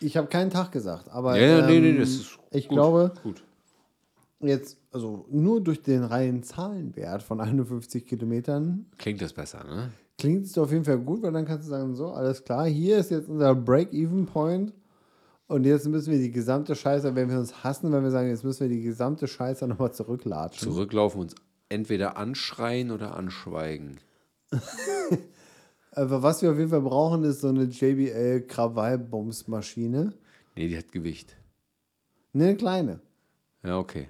Ich 0.00 0.16
habe 0.16 0.26
keinen 0.28 0.50
Tag 0.50 0.72
gesagt, 0.72 1.08
aber 1.10 1.36
Ja, 1.38 1.60
ja, 1.60 1.66
nee, 1.66 1.80
nee, 1.80 1.90
ähm, 1.90 1.98
das 2.00 2.10
ist 2.10 2.38
ich 2.50 2.68
gut, 2.68 2.76
glaube, 2.76 3.12
Gut. 3.22 3.42
jetzt, 4.40 4.76
also 4.92 5.24
nur 5.30 5.62
durch 5.62 5.82
den 5.82 6.04
reinen 6.04 6.42
Zahlenwert 6.42 7.22
von 7.22 7.40
51 7.40 8.06
Kilometern 8.06 8.86
Klingt 8.98 9.22
das 9.22 9.32
besser, 9.32 9.64
ne? 9.64 9.90
klingt 10.18 10.44
es 10.46 10.58
auf 10.58 10.70
jeden 10.70 10.84
Fall 10.84 10.98
gut, 10.98 11.22
weil 11.22 11.32
dann 11.32 11.44
kannst 11.46 11.66
du 11.66 11.70
sagen, 11.70 11.94
so, 11.94 12.08
alles 12.10 12.44
klar, 12.44 12.66
hier 12.66 12.98
ist 12.98 13.10
jetzt 13.10 13.28
unser 13.28 13.54
Break-Even-Point 13.54 14.72
und 15.46 15.64
jetzt 15.64 15.86
müssen 15.86 16.10
wir 16.10 16.18
die 16.18 16.30
gesamte 16.30 16.74
Scheiße, 16.74 17.14
wenn 17.14 17.28
wir 17.28 17.38
uns 17.38 17.64
hassen, 17.64 17.92
wenn 17.92 18.02
wir 18.02 18.10
sagen, 18.10 18.28
jetzt 18.28 18.44
müssen 18.44 18.68
wir 18.68 18.76
die 18.76 18.82
gesamte 18.82 19.28
Scheiße 19.28 19.66
nochmal 19.66 19.92
zurücklatschen. 19.92 20.70
Zurücklaufen 20.70 21.20
und 21.20 21.34
entweder 21.68 22.16
anschreien 22.16 22.90
oder 22.90 23.14
anschweigen. 23.14 23.98
Aber 25.92 26.22
was 26.22 26.40
wir 26.40 26.50
auf 26.50 26.58
jeden 26.58 26.70
Fall 26.70 26.80
brauchen, 26.80 27.24
ist 27.24 27.40
so 27.40 27.48
eine 27.48 27.64
JBL 27.64 28.42
Krawall-Bums-Maschine. 28.42 30.14
Nee, 30.56 30.68
die 30.68 30.78
hat 30.78 30.92
Gewicht. 30.92 31.36
Ne, 32.32 32.44
eine 32.44 32.56
kleine. 32.56 33.00
Ja, 33.62 33.78
okay. 33.78 34.08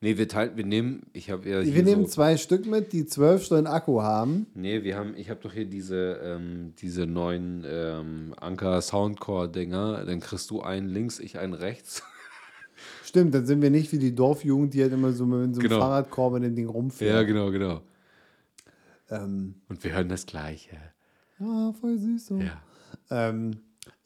Nee, 0.00 0.18
wir 0.18 0.28
teilen, 0.28 0.56
wir 0.56 0.66
nehmen, 0.66 1.06
ich 1.14 1.30
habe 1.30 1.48
ja 1.48 1.64
Wir 1.64 1.82
nehmen 1.82 2.04
so, 2.04 2.10
zwei 2.10 2.36
Stück 2.36 2.66
mit, 2.66 2.92
die 2.92 3.06
zwölf 3.06 3.44
Stunden 3.44 3.66
Akku 3.66 4.02
haben. 4.02 4.46
Nee, 4.54 4.82
wir 4.84 4.96
haben, 4.96 5.14
ich 5.16 5.30
habe 5.30 5.40
doch 5.42 5.52
hier 5.54 5.64
diese, 5.64 6.20
ähm, 6.22 6.74
diese 6.78 7.06
neuen 7.06 7.64
ähm, 7.66 8.34
Anker 8.38 8.82
Soundcore-Dinger. 8.82 10.04
Dann 10.04 10.20
kriegst 10.20 10.50
du 10.50 10.60
einen 10.60 10.88
links, 10.88 11.18
ich 11.18 11.38
einen 11.38 11.54
rechts. 11.54 12.02
Stimmt, 13.04 13.34
dann 13.34 13.46
sind 13.46 13.62
wir 13.62 13.70
nicht 13.70 13.90
wie 13.92 13.98
die 13.98 14.14
Dorfjugend, 14.14 14.74
die 14.74 14.82
halt 14.82 14.92
immer 14.92 15.12
so 15.12 15.24
mit 15.24 15.54
so 15.54 15.60
einem 15.60 15.68
Genau. 15.70 15.80
Fahrradkorb 15.80 16.34
mit 16.34 16.44
dem 16.44 16.54
Ding 16.54 16.66
ja, 16.66 16.72
rumfährt. 16.72 17.26
genau, 17.26 17.50
genau. 17.50 17.80
Und 19.08 19.54
wir 19.82 19.92
hören 19.92 20.08
das 20.08 20.26
Gleiche. 20.26 20.76
Ja, 21.38 21.72
voll 21.80 21.96
süß 21.96 22.26
so. 22.26 22.38
Ja. 22.38 22.60
Ähm, 23.10 23.52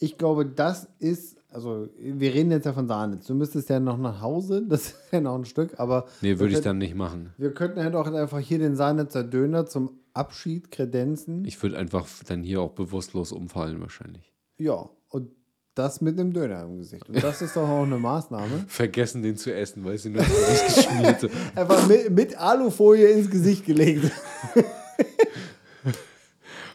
ich 0.01 0.19
glaube, 0.19 0.45
das 0.47 0.89
ist, 0.99 1.37
also 1.51 1.89
wir 1.99 2.35
reden 2.35 2.51
jetzt 2.51 2.65
ja 2.65 2.73
von 2.73 2.89
Sahnitz. 2.89 3.27
Du 3.27 3.35
müsstest 3.35 3.69
ja 3.69 3.79
noch 3.79 3.99
nach 3.99 4.21
Hause, 4.21 4.65
das 4.67 4.87
ist 4.87 4.97
ja 5.13 5.21
noch 5.21 5.35
ein 5.37 5.45
Stück, 5.45 5.79
aber 5.79 6.07
Nee, 6.23 6.39
würde 6.39 6.47
ich 6.47 6.55
könnten- 6.55 6.65
dann 6.65 6.79
nicht 6.79 6.95
machen. 6.97 7.33
Wir 7.39 7.53
könnten 7.55 7.83
halt 7.85 7.95
auch 7.95 8.07
einfach 8.13 8.39
hier 8.41 8.59
den 8.59 8.75
Sahnitzer 8.77 9.23
Döner 9.23 9.67
zum 9.67 9.93
Abschied 10.15 10.71
kredenzen. 10.73 11.45
Ich 11.45 11.63
würde 11.63 11.79
einfach 11.79 12.07
dann 12.27 12.43
hier 12.43 12.61
auch 12.63 12.73
bewusstlos 12.73 13.31
umfallen 13.31 13.81
wahrscheinlich. 13.81 14.33
ja, 14.59 14.89
und 15.11 15.31
das 15.77 16.01
mit 16.01 16.19
einem 16.19 16.33
Döner 16.33 16.65
im 16.65 16.79
Gesicht. 16.79 17.09
Und 17.09 17.23
das 17.23 17.41
ist 17.43 17.55
doch 17.57 17.67
auch 17.69 17.85
eine 17.85 17.97
Maßnahme. 17.97 18.65
Vergessen, 18.67 19.23
den 19.23 19.37
zu 19.37 19.55
essen, 19.55 19.85
weil 19.85 19.97
sie 19.99 20.11
nur 20.11 20.21
nicht 20.23 20.67
geschmiert 20.75 21.21
sind. 21.21 21.33
Einfach 21.55 21.87
mit, 21.87 22.11
mit 22.11 22.37
Alufolie 22.39 23.07
ins 23.09 23.31
Gesicht 23.31 23.65
gelegt. 23.67 24.11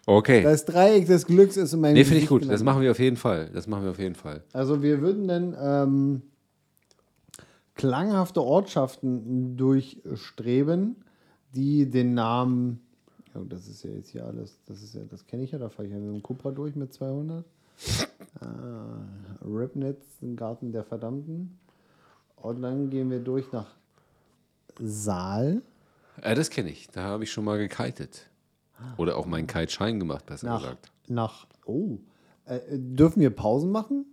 Okay. 0.06 0.44
Das 0.44 0.66
Dreieck 0.66 1.08
des 1.08 1.26
Glücks 1.26 1.58
ist 1.58 1.74
in 1.74 1.82
meinem 1.82 1.96
nee, 1.96 2.04
finde 2.04 2.22
ich 2.22 2.28
gut. 2.28 2.42
Das 2.42 2.48
gelandet. 2.48 2.66
machen 2.66 2.82
wir 2.84 2.92
auf 2.92 3.00
jeden 3.00 3.18
Fall. 3.18 3.50
Das 3.54 3.68
machen 3.68 3.84
wir 3.84 3.92
auf 3.92 4.00
jeden 4.00 4.16
Fall. 4.16 4.44
Also 4.54 4.84
wir 4.84 5.02
würden 5.02 5.28
dann 5.28 5.56
ähm, 5.60 6.22
klanghafte 7.76 8.42
Ortschaften 8.42 9.58
durchstreben, 9.58 10.96
die 11.56 11.90
den 11.90 12.14
Namen, 12.14 12.82
ja, 13.34 13.42
das 13.50 13.68
ist 13.68 13.84
ja 13.84 13.92
jetzt 13.92 14.10
hier 14.10 14.26
alles, 14.26 14.60
das 14.68 14.84
ist 14.84 14.94
ja, 14.94 15.02
das 15.10 15.26
kenne 15.26 15.44
ich 15.44 15.52
ja, 15.52 15.58
da 15.60 15.70
fahre 15.70 15.88
ich 15.88 15.94
ja 15.94 16.00
mit 16.00 16.14
dem 16.14 16.24
Cupra 16.24 16.52
durch 16.52 16.76
mit 16.76 16.94
200. 16.94 17.44
ah, 18.42 18.46
Ribnitz, 19.44 20.20
den 20.22 20.36
Garten 20.36 20.72
der 20.72 20.84
Verdammten. 20.84 21.58
Und 22.36 22.62
dann 22.62 22.90
gehen 22.90 23.10
wir 23.10 23.20
durch 23.20 23.52
nach 23.52 23.68
Saal, 24.80 25.62
Äh, 26.22 26.36
das 26.36 26.50
kenne 26.50 26.70
ich. 26.70 26.88
Da 26.90 27.04
habe 27.04 27.24
ich 27.24 27.32
schon 27.32 27.44
mal 27.44 27.58
gekitet. 27.58 28.30
Oder 28.98 29.18
auch 29.18 29.26
meinen 29.26 29.48
Kiteschein 29.48 30.00
gemacht, 30.00 30.26
besser 30.26 30.48
nach, 30.48 30.62
gesagt. 30.62 30.92
nach 31.08 31.48
oh, 31.66 32.00
äh, 32.46 32.60
dürfen 32.72 33.22
wir 33.22 33.30
Pausen 33.30 33.72
machen? 33.72 34.06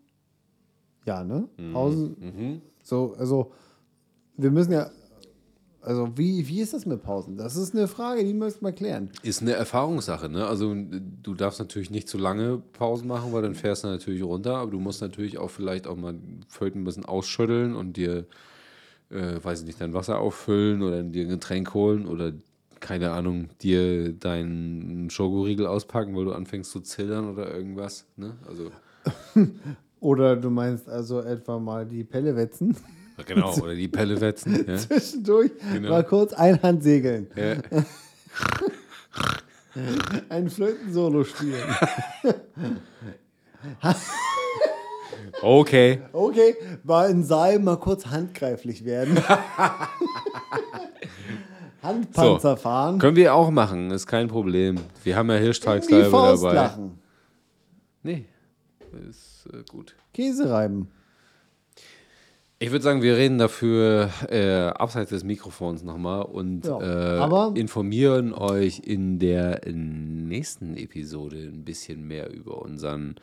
Ja, 1.04 1.24
ne? 1.24 1.48
Mhm. 1.56 1.72
Pausen. 1.72 2.62
So, 2.82 3.14
also 3.18 3.52
wir 4.36 4.50
müssen 4.50 4.72
ja, 4.72 4.90
also 5.80 6.16
wie, 6.16 6.46
wie 6.46 6.60
ist 6.60 6.74
das 6.74 6.86
mit 6.86 7.02
Pausen? 7.02 7.36
Das 7.36 7.56
ist 7.56 7.74
eine 7.74 7.88
Frage, 7.88 8.24
die 8.24 8.34
müssten 8.34 8.64
wir 8.64 8.72
klären. 8.72 9.10
Ist 9.22 9.42
eine 9.42 9.52
Erfahrungssache, 9.52 10.28
ne? 10.28 10.46
Also 10.46 10.74
du 10.74 11.34
darfst 11.34 11.58
natürlich 11.58 11.90
nicht 11.90 12.08
zu 12.08 12.18
lange 12.18 12.58
Pausen 12.58 13.08
machen, 13.08 13.32
weil 13.32 13.42
dann 13.42 13.54
fährst 13.54 13.82
du 13.82 13.88
natürlich 13.88 14.22
runter, 14.22 14.58
aber 14.58 14.70
du 14.70 14.78
musst 14.78 15.00
natürlich 15.00 15.38
auch 15.38 15.50
vielleicht 15.50 15.86
auch 15.86 15.96
mal 15.96 16.14
Föten 16.48 16.82
ein 16.82 16.84
bisschen 16.84 17.04
ausschütteln 17.04 17.74
und 17.74 17.96
dir, 17.96 18.26
äh, 19.10 19.42
weiß 19.42 19.60
ich 19.60 19.66
nicht, 19.66 19.80
dein 19.80 19.92
Wasser 19.92 20.18
auffüllen 20.20 20.82
oder 20.82 21.02
dir 21.02 21.24
ein 21.24 21.30
Getränk 21.30 21.74
holen 21.74 22.06
oder 22.06 22.32
keine 22.82 23.12
Ahnung, 23.12 23.48
dir 23.62 24.12
deinen 24.12 25.08
Schokoriegel 25.08 25.66
auspacken, 25.66 26.14
weil 26.16 26.26
du 26.26 26.32
anfängst 26.32 26.70
zu 26.70 26.80
zildern 26.80 27.30
oder 27.30 27.54
irgendwas, 27.54 28.04
ne? 28.16 28.36
Also 28.46 28.70
Oder 30.00 30.34
du 30.36 30.50
meinst 30.50 30.88
also 30.88 31.20
etwa 31.20 31.58
mal 31.60 31.86
die 31.86 32.02
Pelle 32.02 32.34
wetzen, 32.36 32.76
genau, 33.24 33.54
oder 33.62 33.74
die 33.74 33.86
Pelle 33.88 34.20
wetzen, 34.20 34.64
ja? 34.66 34.76
zwischendurch 34.76 35.52
Genau. 35.72 35.90
mal 35.90 36.04
kurz 36.04 36.32
Einhand 36.32 36.82
segeln, 36.82 37.28
ja. 37.36 37.56
ein 40.28 40.50
Flöten-Solo 40.50 41.24
spielen. 41.24 41.62
Okay. 45.40 46.02
Okay, 46.12 46.56
mal 46.82 47.10
in 47.10 47.22
Saal 47.24 47.58
mal 47.60 47.76
kurz 47.76 48.06
handgreiflich 48.06 48.84
werden. 48.84 49.16
Handpanzer 51.82 52.56
fahren. 52.56 52.98
Können 52.98 53.16
wir 53.16 53.34
auch 53.34 53.50
machen, 53.50 53.90
ist 53.90 54.06
kein 54.06 54.28
Problem. 54.28 54.76
Wir 55.02 55.16
haben 55.16 55.30
ja 55.30 55.38
Faust 56.10 56.42
dabei. 56.44 56.54
lachen. 56.54 56.98
Nee, 58.02 58.26
ist 59.08 59.48
äh, 59.52 59.62
gut. 59.68 59.96
Käse 60.12 60.50
reiben. 60.50 60.88
Ich 62.58 62.70
würde 62.70 62.84
sagen, 62.84 63.02
wir 63.02 63.16
reden 63.16 63.38
dafür 63.38 64.10
äh, 64.28 64.68
abseits 64.68 65.10
des 65.10 65.24
Mikrofons 65.24 65.82
nochmal 65.82 66.22
und 66.22 66.64
Ja, 66.64 67.48
äh, 67.50 67.58
informieren 67.58 68.32
euch 68.32 68.82
in 68.84 69.18
der 69.18 69.62
nächsten 69.66 70.76
Episode 70.76 71.38
ein 71.38 71.64
bisschen 71.64 72.06
mehr 72.06 72.32
über 72.32 72.62
unseren 72.62 73.16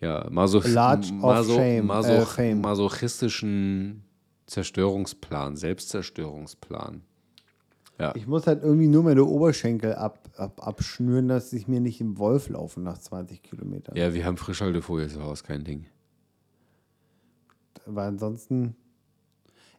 ja, 0.00 0.26
Masoch 0.30 0.64
of 0.64 1.46
Shame, 1.46 1.86
Masoch 1.86 2.10
äh, 2.10 2.24
Fame. 2.24 2.60
masochistischen 2.62 4.04
Zerstörungsplan, 4.46 5.56
Selbstzerstörungsplan. 5.56 7.02
Ja, 8.02 8.12
Ich 8.16 8.26
muss 8.26 8.48
halt 8.48 8.64
irgendwie 8.64 8.88
nur 8.88 9.04
meine 9.04 9.24
Oberschenkel 9.24 9.94
ab, 9.94 10.28
ab, 10.36 10.66
abschnüren, 10.66 11.28
dass 11.28 11.52
ich 11.52 11.68
mir 11.68 11.80
nicht 11.80 12.00
im 12.00 12.18
Wolf 12.18 12.48
laufe 12.48 12.80
nach 12.80 12.98
20 12.98 13.42
Kilometern. 13.42 13.96
ja 13.96 14.12
wir 14.12 14.24
haben 14.26 14.36
Frischhaltefolie 14.36 15.06
zu 15.08 15.22
Hause, 15.22 15.44
kein 15.44 15.62
Ding. 15.62 15.86
Weil 17.86 18.08
ansonsten, 18.08 18.74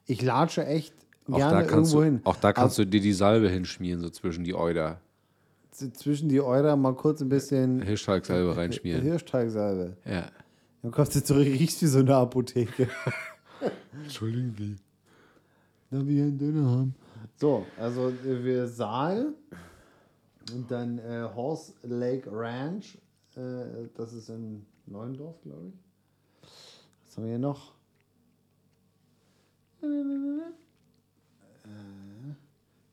ich 0.05 0.21
latsche 0.21 0.65
echt 0.65 0.93
Auch 1.29 1.35
gerne 1.35 1.65
irgendwo 1.65 1.97
du, 1.97 2.03
hin. 2.03 2.21
auch 2.23 2.37
da 2.37 2.53
kannst 2.53 2.77
du 2.77 2.85
dir 2.85 3.01
die 3.01 3.13
Salbe 3.13 3.49
hinschmieren, 3.49 3.99
so 4.01 4.09
zwischen 4.09 4.45
die 4.45 4.55
Euder. 4.55 5.01
Zwischen 5.71 6.29
die 6.29 6.39
Eurer 6.39 6.75
mal 6.77 6.93
kurz 6.95 7.21
ein 7.21 7.29
bisschen 7.29 7.81
Hirschteigsalbe 7.81 8.55
reinschmieren. 8.55 9.01
Hirschteigsalbe. 9.01 9.97
Ja. 10.05 10.27
Dann 10.81 10.91
kommst 10.91 11.15
du 11.15 11.23
zurück, 11.23 11.45
riechst 11.45 11.81
wie 11.81 11.87
so 11.87 11.99
eine 11.99 12.15
Apotheke. 12.15 12.87
Entschuldigen 14.03 14.53
Sie. 14.57 14.75
Da 15.89 16.05
wir 16.05 16.23
einen 16.23 16.37
Döner 16.37 16.69
haben. 16.69 16.95
So, 17.35 17.65
also 17.77 18.09
äh, 18.09 18.43
wir 18.43 18.67
Saal 18.67 19.33
und 20.53 20.69
dann 20.69 20.99
äh, 20.99 21.29
Horse 21.35 21.73
Lake 21.83 22.29
Ranch. 22.31 22.97
Äh, 23.35 23.87
das 23.95 24.13
ist 24.13 24.29
in 24.29 24.65
Neuendorf, 24.85 25.41
glaube 25.41 25.69
ich. 25.69 25.73
Was 27.05 27.17
haben 27.17 27.23
wir 27.25 27.31
hier 27.31 27.39
noch? 27.39 27.73
Äh, 29.81 29.87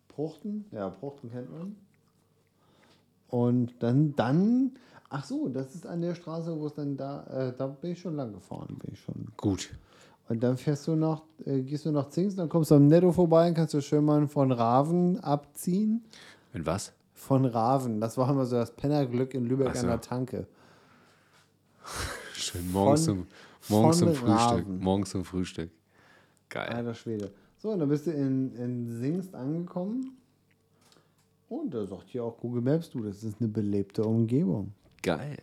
Pruchten, 0.09 0.67
ja, 0.71 0.91
Pruchten 0.91 1.31
kennt 1.31 1.51
man. 1.51 1.77
Und 3.29 3.83
dann, 3.83 4.15
dann, 4.17 4.73
ach 5.09 5.25
so, 5.25 5.49
das 5.49 5.75
ist 5.75 5.87
an 5.87 6.03
der 6.03 6.15
Straße, 6.15 6.59
wo 6.59 6.67
es 6.67 6.75
dann 6.75 6.97
da, 6.97 7.25
äh, 7.27 7.57
da 7.57 7.69
bin 7.69 7.93
ich 7.93 8.01
schon 8.01 8.17
lang 8.17 8.33
gefahren, 8.33 8.77
bin 8.79 8.93
ich 8.93 9.01
schon. 9.01 9.29
Gut. 9.37 9.71
Und 10.31 10.45
dann 10.45 10.57
fährst 10.57 10.87
du 10.87 10.95
noch, 10.95 11.25
äh, 11.45 11.61
gehst 11.61 11.87
du 11.87 11.91
nach 11.91 12.09
Zings, 12.09 12.37
dann 12.37 12.49
kommst 12.49 12.71
du 12.71 12.77
am 12.77 12.87
Netto 12.87 13.11
vorbei 13.11 13.49
und 13.49 13.55
kannst 13.55 13.75
du 13.75 13.81
schön 13.83 14.05
mal 14.05 14.29
von 14.29 14.53
Raven 14.53 15.19
abziehen. 15.19 16.05
Und 16.55 16.65
was? 16.65 16.93
Von 17.15 17.45
Raven. 17.47 18.01
Das 18.01 18.17
war 18.17 18.31
immer 18.31 18.47
so 18.47 18.55
das 18.55 18.71
Pennerglück 18.71 19.35
in 19.35 19.47
Lübeck 19.47 19.75
so. 19.75 19.81
an 19.81 19.87
der 19.89 20.01
Tanke. 20.01 20.47
Schön 22.35 22.71
morgens, 22.71 23.07
Von- 23.07 23.17
zum, 23.17 23.27
morgens 23.77 23.99
zum 23.99 24.15
Frühstück. 24.15 24.29
Raven. 24.29 24.79
Morgens 24.79 25.11
zum 25.11 25.25
Frühstück. 25.25 25.71
Geil. 26.49 26.69
Alter 26.69 26.95
Schwede. 26.95 27.33
So, 27.59 27.71
und 27.73 27.81
dann 27.81 27.89
bist 27.89 28.07
du 28.07 28.13
in, 28.13 28.55
in 28.55 29.01
Singst 29.01 29.35
angekommen. 29.35 30.17
Und 31.49 31.75
da 31.75 31.85
sagt 31.85 32.05
hier 32.07 32.23
auch 32.23 32.39
Google 32.39 32.63
Maps, 32.63 32.89
du, 32.89 33.03
das 33.03 33.25
ist 33.25 33.41
eine 33.41 33.49
belebte 33.49 34.05
Umgebung. 34.05 34.75
Geil. 35.03 35.37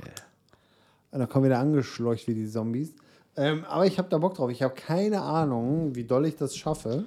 Und 1.12 1.20
dann 1.20 1.28
kommen 1.28 1.44
wir 1.44 1.50
da 1.50 1.60
angeschleucht 1.60 2.26
wie 2.30 2.36
die 2.36 2.48
Zombies. 2.48 2.96
Ähm, 3.38 3.64
aber 3.66 3.86
ich 3.86 3.98
habe 3.98 4.10
da 4.10 4.18
Bock 4.18 4.34
drauf. 4.36 4.50
Ich 4.50 4.64
habe 4.64 4.74
keine 4.74 5.22
Ahnung, 5.22 5.96
wie 5.96 6.04
doll 6.04 6.26
ich 6.26 6.36
das 6.36 6.58
schaffe. 6.58 7.06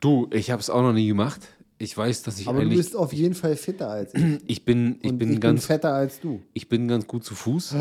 Du, 0.00 0.28
ich 0.32 0.50
habe 0.50 0.60
es 0.60 0.68
auch 0.68 0.82
noch 0.82 0.92
nie 0.92 1.06
gemacht. 1.06 1.40
Ich 1.78 1.96
weiß, 1.96 2.22
dass 2.24 2.38
ich 2.38 2.48
Aber 2.48 2.62
du 2.62 2.68
bist 2.68 2.94
auf 2.94 3.12
jeden 3.12 3.34
Fall 3.34 3.56
fitter 3.56 3.88
als 3.88 4.14
ich. 4.14 4.40
ich 4.46 4.64
bin, 4.64 4.98
ich 5.00 5.10
Und 5.12 5.18
bin 5.18 5.32
ich 5.32 5.40
ganz, 5.40 5.62
bin 5.62 5.66
fetter 5.66 5.94
als 5.94 6.20
du. 6.20 6.42
ich 6.52 6.68
bin 6.68 6.88
ganz 6.88 7.06
gut 7.06 7.24
zu 7.24 7.34
Fuß. 7.34 7.74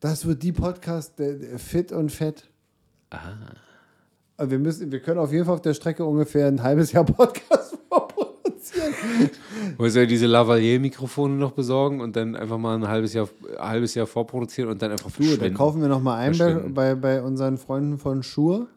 Das 0.00 0.26
wird 0.26 0.42
die 0.42 0.50
Podcast 0.52 1.18
der, 1.18 1.34
der 1.34 1.58
Fit 1.60 1.92
und 1.92 2.10
Fett. 2.10 2.48
Ah. 3.10 3.34
Wir, 4.44 4.58
müssen, 4.58 4.90
wir 4.90 4.98
können 5.00 5.20
auf 5.20 5.30
jeden 5.30 5.44
Fall 5.44 5.54
auf 5.54 5.62
der 5.62 5.74
Strecke 5.74 6.04
ungefähr 6.04 6.48
ein 6.48 6.62
halbes 6.62 6.90
Jahr 6.90 7.04
Podcast 7.04 7.61
Wollen 9.78 9.94
wir 9.94 10.06
diese 10.06 10.26
Lavalier-Mikrofone 10.26 11.34
noch 11.34 11.52
besorgen 11.52 12.00
und 12.00 12.16
dann 12.16 12.36
einfach 12.36 12.58
mal 12.58 12.76
ein 12.76 12.88
halbes 12.88 13.12
Jahr, 13.14 13.28
ein 13.58 13.68
halbes 13.68 13.94
Jahr 13.94 14.06
vorproduzieren 14.06 14.70
und 14.70 14.82
dann 14.82 14.92
einfach 14.92 15.10
Du, 15.10 15.22
da 15.22 15.28
verschwinden? 15.28 15.54
kaufen 15.56 15.80
wir 15.80 15.88
noch 15.88 16.02
mal 16.02 16.16
ein 16.16 16.36
bei, 16.36 16.54
bei, 16.54 16.94
bei 16.94 17.22
unseren 17.22 17.58
Freunden 17.58 17.98
von 17.98 18.22
Schur 18.22 18.68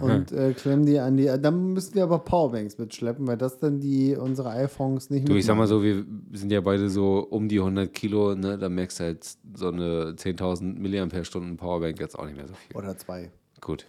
und 0.00 0.32
äh, 0.32 0.52
klemmen 0.54 0.86
die 0.86 0.98
an 0.98 1.16
die. 1.16 1.26
Dann 1.26 1.74
müssen 1.74 1.94
wir 1.94 2.04
aber 2.04 2.18
Powerbanks 2.18 2.78
mitschleppen, 2.78 3.26
weil 3.26 3.36
das 3.36 3.58
dann 3.58 3.80
die 3.80 4.16
unsere 4.16 4.50
iPhones 4.50 5.10
nicht 5.10 5.28
Du, 5.28 5.34
ich 5.34 5.44
sag 5.44 5.56
mal 5.56 5.66
so, 5.66 5.82
wir 5.82 6.04
sind 6.32 6.50
ja 6.50 6.60
beide 6.60 6.88
so 6.88 7.26
um 7.28 7.48
die 7.48 7.58
100 7.58 7.92
Kilo, 7.92 8.34
ne? 8.34 8.56
Da 8.58 8.68
merkst 8.68 9.00
du 9.00 9.04
halt 9.04 9.26
so 9.54 9.68
eine 9.68 10.14
10.000 10.16 10.78
Milliampere-Stunden 10.78 11.56
Powerbank 11.56 12.00
jetzt 12.00 12.18
auch 12.18 12.24
nicht 12.24 12.36
mehr 12.36 12.48
so 12.48 12.54
viel. 12.54 12.76
Oder 12.76 12.96
zwei. 12.96 13.30
Gut. 13.60 13.86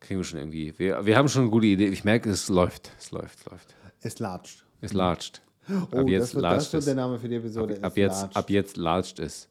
Kriegen 0.00 0.18
wir 0.20 0.24
schon 0.24 0.38
irgendwie. 0.40 0.72
Wir, 0.78 1.04
wir 1.04 1.16
haben 1.16 1.28
schon 1.28 1.42
eine 1.42 1.50
gute 1.50 1.66
Idee. 1.66 1.86
Ich 1.88 2.04
merke, 2.04 2.30
es 2.30 2.48
läuft. 2.48 2.90
Es 2.98 3.10
läuft, 3.12 3.40
es 3.40 3.46
läuft. 3.46 3.74
Es 4.02 4.18
latscht. 4.18 4.64
Es 4.80 4.92
latscht. 4.92 5.42
Oh, 5.68 5.98
ab 5.98 6.08
jetzt 6.08 6.34
das, 6.34 6.42
wird, 6.42 6.74
das 6.74 6.84
der 6.84 6.94
Name 6.94 7.18
für 7.18 7.28
die 7.28 7.36
Episode. 7.36 7.78
Ab 7.82 7.92
Es 7.92 7.96
jetzt, 7.96 8.22
latscht. 8.22 8.36
ab 8.36 8.50
jetzt 8.50 8.76
latscht 8.76 9.18
es. 9.20 9.48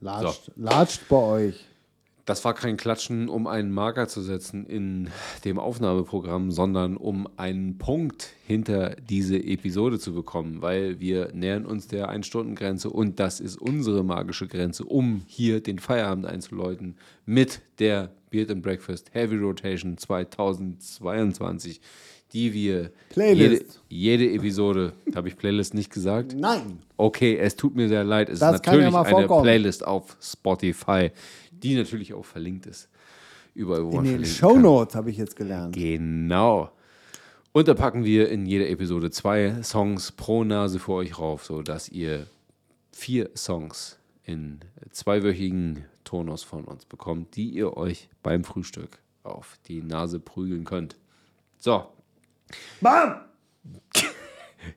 latscht. 0.00 0.50
latscht 0.56 1.08
bei 1.08 1.16
euch. 1.16 1.64
Das 2.26 2.44
war 2.44 2.54
kein 2.54 2.76
Klatschen, 2.76 3.28
um 3.28 3.46
einen 3.46 3.70
Marker 3.70 4.08
zu 4.08 4.20
setzen 4.20 4.66
in 4.66 5.10
dem 5.44 5.60
Aufnahmeprogramm, 5.60 6.50
sondern 6.50 6.96
um 6.96 7.28
einen 7.36 7.78
Punkt 7.78 8.30
hinter 8.44 8.96
diese 8.96 9.36
Episode 9.36 10.00
zu 10.00 10.12
bekommen, 10.12 10.60
weil 10.60 10.98
wir 10.98 11.30
nähern 11.34 11.64
uns 11.64 11.86
der 11.86 12.08
Ein-Stunden-Grenze 12.08 12.90
und 12.90 13.20
das 13.20 13.38
ist 13.38 13.60
unsere 13.60 14.02
magische 14.02 14.48
Grenze, 14.48 14.84
um 14.84 15.22
hier 15.28 15.62
den 15.62 15.78
Feierabend 15.78 16.26
einzuläuten 16.26 16.96
mit 17.26 17.60
der 17.78 18.10
Beard 18.30 18.50
and 18.50 18.62
Breakfast 18.62 19.14
Heavy 19.14 19.36
Rotation 19.36 19.96
2022, 19.96 21.80
die 22.36 22.52
wir 22.52 22.90
Playlist. 23.08 23.80
Jede, 23.88 24.24
jede 24.24 24.34
Episode, 24.34 24.92
habe 25.14 25.28
ich 25.28 25.36
Playlist 25.38 25.72
nicht 25.72 25.90
gesagt? 25.90 26.34
Nein. 26.36 26.80
Okay, 26.98 27.38
es 27.38 27.56
tut 27.56 27.74
mir 27.74 27.88
sehr 27.88 28.04
leid. 28.04 28.28
Es 28.28 28.40
Das 28.40 28.56
ist 28.56 28.62
kann 28.62 28.78
ja 28.78 28.90
natürlich 28.90 29.26
mal 29.26 29.36
eine. 29.36 29.42
Playlist 29.42 29.86
auf 29.86 30.18
Spotify, 30.20 31.10
die 31.50 31.74
natürlich 31.74 32.12
auch 32.12 32.26
verlinkt 32.26 32.66
ist. 32.66 32.90
Überall, 33.54 33.84
wo 33.84 33.88
In 33.88 33.96
man 33.96 34.04
den 34.04 34.24
Show. 34.26 34.58
Notes 34.58 34.94
habe 34.94 35.10
ich 35.10 35.16
jetzt 35.16 35.34
gelernt. 35.34 35.74
Genau. 35.74 36.70
Und 37.52 37.68
da 37.68 37.72
packen 37.74 38.04
wir 38.04 38.28
in 38.28 38.44
jeder 38.44 38.68
Episode 38.68 39.10
zwei 39.10 39.62
Songs 39.62 40.12
pro 40.12 40.44
Nase 40.44 40.78
für 40.78 40.92
euch 40.92 41.18
rauf, 41.18 41.46
sodass 41.46 41.88
ihr 41.88 42.26
vier 42.92 43.30
Songs 43.34 43.98
in 44.24 44.60
zweiwöchigen 44.90 45.86
Turnus 46.04 46.42
von 46.42 46.64
uns 46.64 46.84
bekommt, 46.84 47.34
die 47.34 47.48
ihr 47.48 47.78
euch 47.78 48.10
beim 48.22 48.44
Frühstück 48.44 48.98
auf 49.22 49.58
die 49.68 49.80
Nase 49.80 50.20
prügeln 50.20 50.64
könnt. 50.64 50.96
So, 51.56 51.86
Bam! 52.80 53.16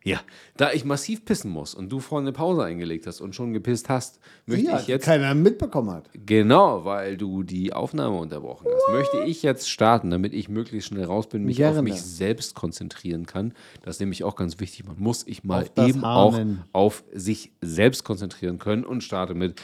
ja, 0.04 0.20
da 0.56 0.72
ich 0.72 0.86
massiv 0.86 1.26
pissen 1.26 1.50
muss 1.52 1.74
und 1.74 1.90
du 1.92 2.00
vorhin 2.00 2.28
eine 2.28 2.34
Pause 2.34 2.64
eingelegt 2.64 3.08
hast 3.08 3.22
und 3.22 3.34
schon 3.34 3.54
gepisst 3.54 3.90
hast, 3.90 4.20
möchte 4.46 4.68
Ja, 4.68 4.80
ich 4.80 4.88
jetzt 4.88 5.06
keiner 5.06 5.34
mitbekommen 5.34 5.90
hat. 5.92 6.10
Genau, 6.14 6.86
weil 6.86 7.18
du 7.18 7.42
die 7.44 7.74
Aufnahme 7.74 8.18
unterbrochen 8.18 8.68
hast. 8.72 8.94
Möchte 8.94 9.24
ich 9.30 9.42
jetzt 9.42 9.70
starten, 9.70 10.12
damit 10.12 10.34
ich 10.34 10.48
möglichst 10.48 10.90
schnell 10.90 11.06
raus 11.06 11.28
bin, 11.28 11.44
mich 11.44 11.58
auf 11.66 11.74
Gerne. 11.74 11.82
mich 11.82 12.02
selbst 12.02 12.54
konzentrieren 12.56 13.26
kann. 13.26 13.54
Das 13.82 13.96
ist 13.96 14.00
nämlich 14.00 14.24
auch 14.24 14.36
ganz 14.36 14.60
wichtig. 14.60 14.86
Man 14.86 15.00
muss 15.00 15.22
sich 15.22 15.44
mal 15.44 15.64
Auf 15.76 15.88
eben 15.88 16.04
auch 16.04 16.36
Ahnen. 16.36 16.64
auf 16.72 17.04
sich 17.12 17.52
selbst 17.62 18.04
konzentrieren 18.04 18.60
können 18.60 18.86
und 18.86 19.04
starte 19.04 19.34
mit 19.34 19.60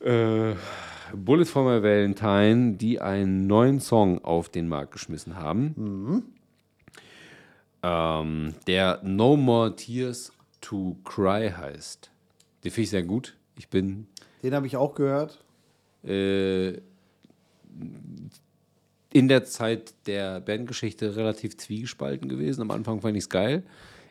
äh, 0.00 0.54
Bullet 1.16 1.46
for 1.46 1.64
My 1.64 1.82
Valentine, 1.82 2.74
die 2.76 3.00
einen 3.00 3.46
neuen 3.46 3.80
Song 3.80 4.22
auf 4.22 4.50
den 4.50 4.68
Markt 4.68 4.92
geschmissen 4.92 5.36
haben. 5.36 5.74
Mhm. 5.76 6.22
Ähm, 7.82 8.54
der 8.66 9.00
No 9.02 9.36
More 9.36 9.74
Tears 9.76 10.32
to 10.60 10.96
Cry 11.04 11.50
heißt. 11.50 12.10
Den 12.64 12.70
finde 12.72 12.84
ich 12.84 12.90
sehr 12.90 13.02
gut. 13.04 13.36
Ich 13.56 13.68
bin 13.68 14.06
Den 14.42 14.54
habe 14.54 14.66
ich 14.66 14.76
auch 14.76 14.94
gehört. 14.94 15.38
äh, 16.04 16.78
in 19.10 19.28
der 19.28 19.44
Zeit 19.44 19.94
der 20.06 20.40
Bandgeschichte 20.40 21.16
relativ 21.16 21.56
zwiegespalten 21.56 22.28
gewesen. 22.28 22.60
Am 22.62 22.70
Anfang 22.70 23.00
fand 23.00 23.16
ich 23.16 23.24
es 23.24 23.28
geil. 23.28 23.62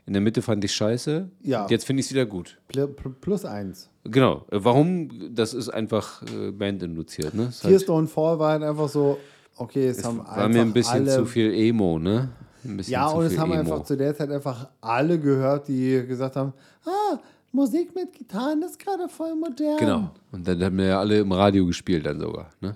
In 0.05 0.13
der 0.13 0.21
Mitte 0.21 0.41
fand 0.41 0.63
ich 0.63 0.73
scheiße. 0.73 1.29
Ja. 1.43 1.67
Jetzt 1.69 1.85
finde 1.85 1.99
ich 1.99 2.07
es 2.07 2.13
wieder 2.13 2.25
gut. 2.25 2.57
Pl 2.69 2.87
pl 2.87 3.09
plus 3.21 3.45
eins. 3.45 3.89
Genau. 4.05 4.45
Äh, 4.49 4.59
Warum? 4.63 5.35
Das 5.35 5.53
ist 5.53 5.69
einfach 5.69 6.23
äh, 6.23 6.51
bandinduziert. 6.51 7.33
Ne? 7.33 7.47
Es 7.49 7.59
Tears 7.59 7.85
Don't 7.85 8.07
Fall 8.07 8.39
war 8.39 8.51
halt 8.51 8.63
einfach 8.63 8.87
so, 8.87 9.19
okay, 9.57 9.87
es, 9.87 10.03
haben 10.03 10.19
war 10.19 10.47
mir 10.47 10.61
ein 10.61 10.61
einfach 10.61 10.73
bisschen 10.73 11.07
alle, 11.07 11.13
zu 11.15 11.25
viel 11.25 11.53
Emo, 11.53 11.99
ne? 11.99 12.29
Ein 12.67 12.77
bisschen 12.77 12.93
Ja, 12.93 13.07
und 13.07 13.25
es 13.25 13.33
viel 13.33 13.39
haben 13.41 13.51
Emo. 13.51 13.59
einfach 13.59 13.83
zu 13.83 13.97
der 13.97 14.15
Zeit 14.15 14.29
einfach 14.29 14.69
alle 14.81 15.19
gehört, 15.19 15.67
die 15.67 16.05
gesagt 16.07 16.35
haben, 16.35 16.53
ah, 16.85 17.17
Musik 17.51 17.95
mit 17.95 18.13
Gitarren 18.13 18.61
ist 18.61 18.77
gerade 18.77 19.07
voll 19.09 19.33
modern. 19.35 19.77
Genau. 19.79 20.11
Und 20.31 20.47
dann 20.47 20.61
haben 20.63 20.77
wir 20.77 20.85
ja 20.85 20.99
alle 20.99 21.19
im 21.19 21.31
Radio 21.31 21.65
gespielt 21.65 22.05
dann 22.05 22.19
sogar. 22.19 22.49
Ne? 22.61 22.75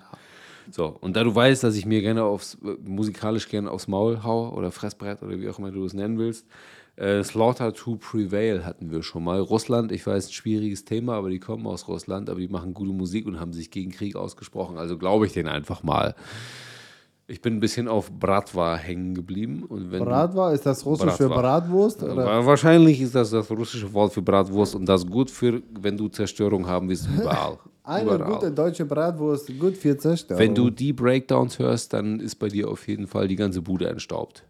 So, 0.70 0.96
und 1.00 1.16
da 1.16 1.24
du 1.24 1.34
weißt, 1.34 1.62
dass 1.62 1.76
ich 1.76 1.86
mir 1.86 2.00
gerne 2.00 2.22
aufs, 2.24 2.56
äh, 2.64 2.76
musikalisch 2.84 3.48
gerne 3.48 3.70
aufs 3.70 3.88
Maul 3.88 4.22
hau 4.22 4.50
oder 4.56 4.70
Fressbrett 4.70 5.22
oder 5.22 5.38
wie 5.38 5.48
auch 5.48 5.58
immer 5.58 5.70
du 5.70 5.84
es 5.84 5.92
nennen 5.92 6.18
willst, 6.18 6.46
äh, 6.96 7.22
Slaughter 7.22 7.72
to 7.72 7.96
Prevail 7.96 8.64
hatten 8.64 8.90
wir 8.90 9.02
schon 9.02 9.24
mal. 9.24 9.40
Russland, 9.40 9.92
ich 9.92 10.06
weiß, 10.06 10.28
ein 10.28 10.32
schwieriges 10.32 10.84
Thema, 10.84 11.14
aber 11.14 11.30
die 11.30 11.38
kommen 11.40 11.66
aus 11.66 11.88
Russland, 11.88 12.28
aber 12.28 12.40
die 12.40 12.48
machen 12.48 12.74
gute 12.74 12.92
Musik 12.92 13.26
und 13.26 13.40
haben 13.40 13.52
sich 13.52 13.70
gegen 13.70 13.90
Krieg 13.90 14.14
ausgesprochen. 14.16 14.78
Also 14.78 14.98
glaube 14.98 15.26
ich 15.26 15.32
denen 15.32 15.48
einfach 15.48 15.82
mal. 15.82 16.14
Ich 17.28 17.40
bin 17.40 17.54
ein 17.56 17.60
bisschen 17.60 17.88
auf 17.88 18.10
Bratwa 18.10 18.76
hängen 18.76 19.14
geblieben. 19.14 19.64
Und 19.64 19.90
wenn 19.92 20.04
Bratwa, 20.04 20.52
ist 20.52 20.66
das 20.66 20.84
russisch 20.84 21.12
für. 21.14 21.28
Bratwurst? 21.28 22.02
Oder? 22.02 22.16
Wa- 22.16 22.44
Wahrscheinlich 22.46 23.00
ist 23.00 23.14
das 23.14 23.30
das 23.30 23.50
russische 23.50 23.90
Wort 23.92 24.12
für 24.12 24.22
Bratwurst 24.22 24.74
und 24.74 24.86
das 24.86 25.06
gut 25.06 25.30
für, 25.30 25.62
wenn 25.80 25.96
du 25.96 26.08
Zerstörung 26.08 26.66
haben 26.66 26.88
willst, 26.88 27.08
überall. 27.16 27.58
Eine 27.84 28.14
überall. 28.14 28.32
gute 28.34 28.50
deutsche 28.52 28.84
Bratwurst, 28.84 29.58
gut 29.58 29.76
für 29.76 29.96
Zerstörung. 29.96 30.40
Wenn 30.40 30.54
du 30.54 30.70
die 30.70 30.92
Breakdowns 30.92 31.58
hörst, 31.58 31.92
dann 31.92 32.20
ist 32.20 32.36
bei 32.36 32.48
dir 32.48 32.68
auf 32.68 32.86
jeden 32.86 33.06
Fall 33.06 33.28
die 33.28 33.36
ganze 33.36 33.62
Bude 33.62 33.88
entstaubt. 33.88 34.44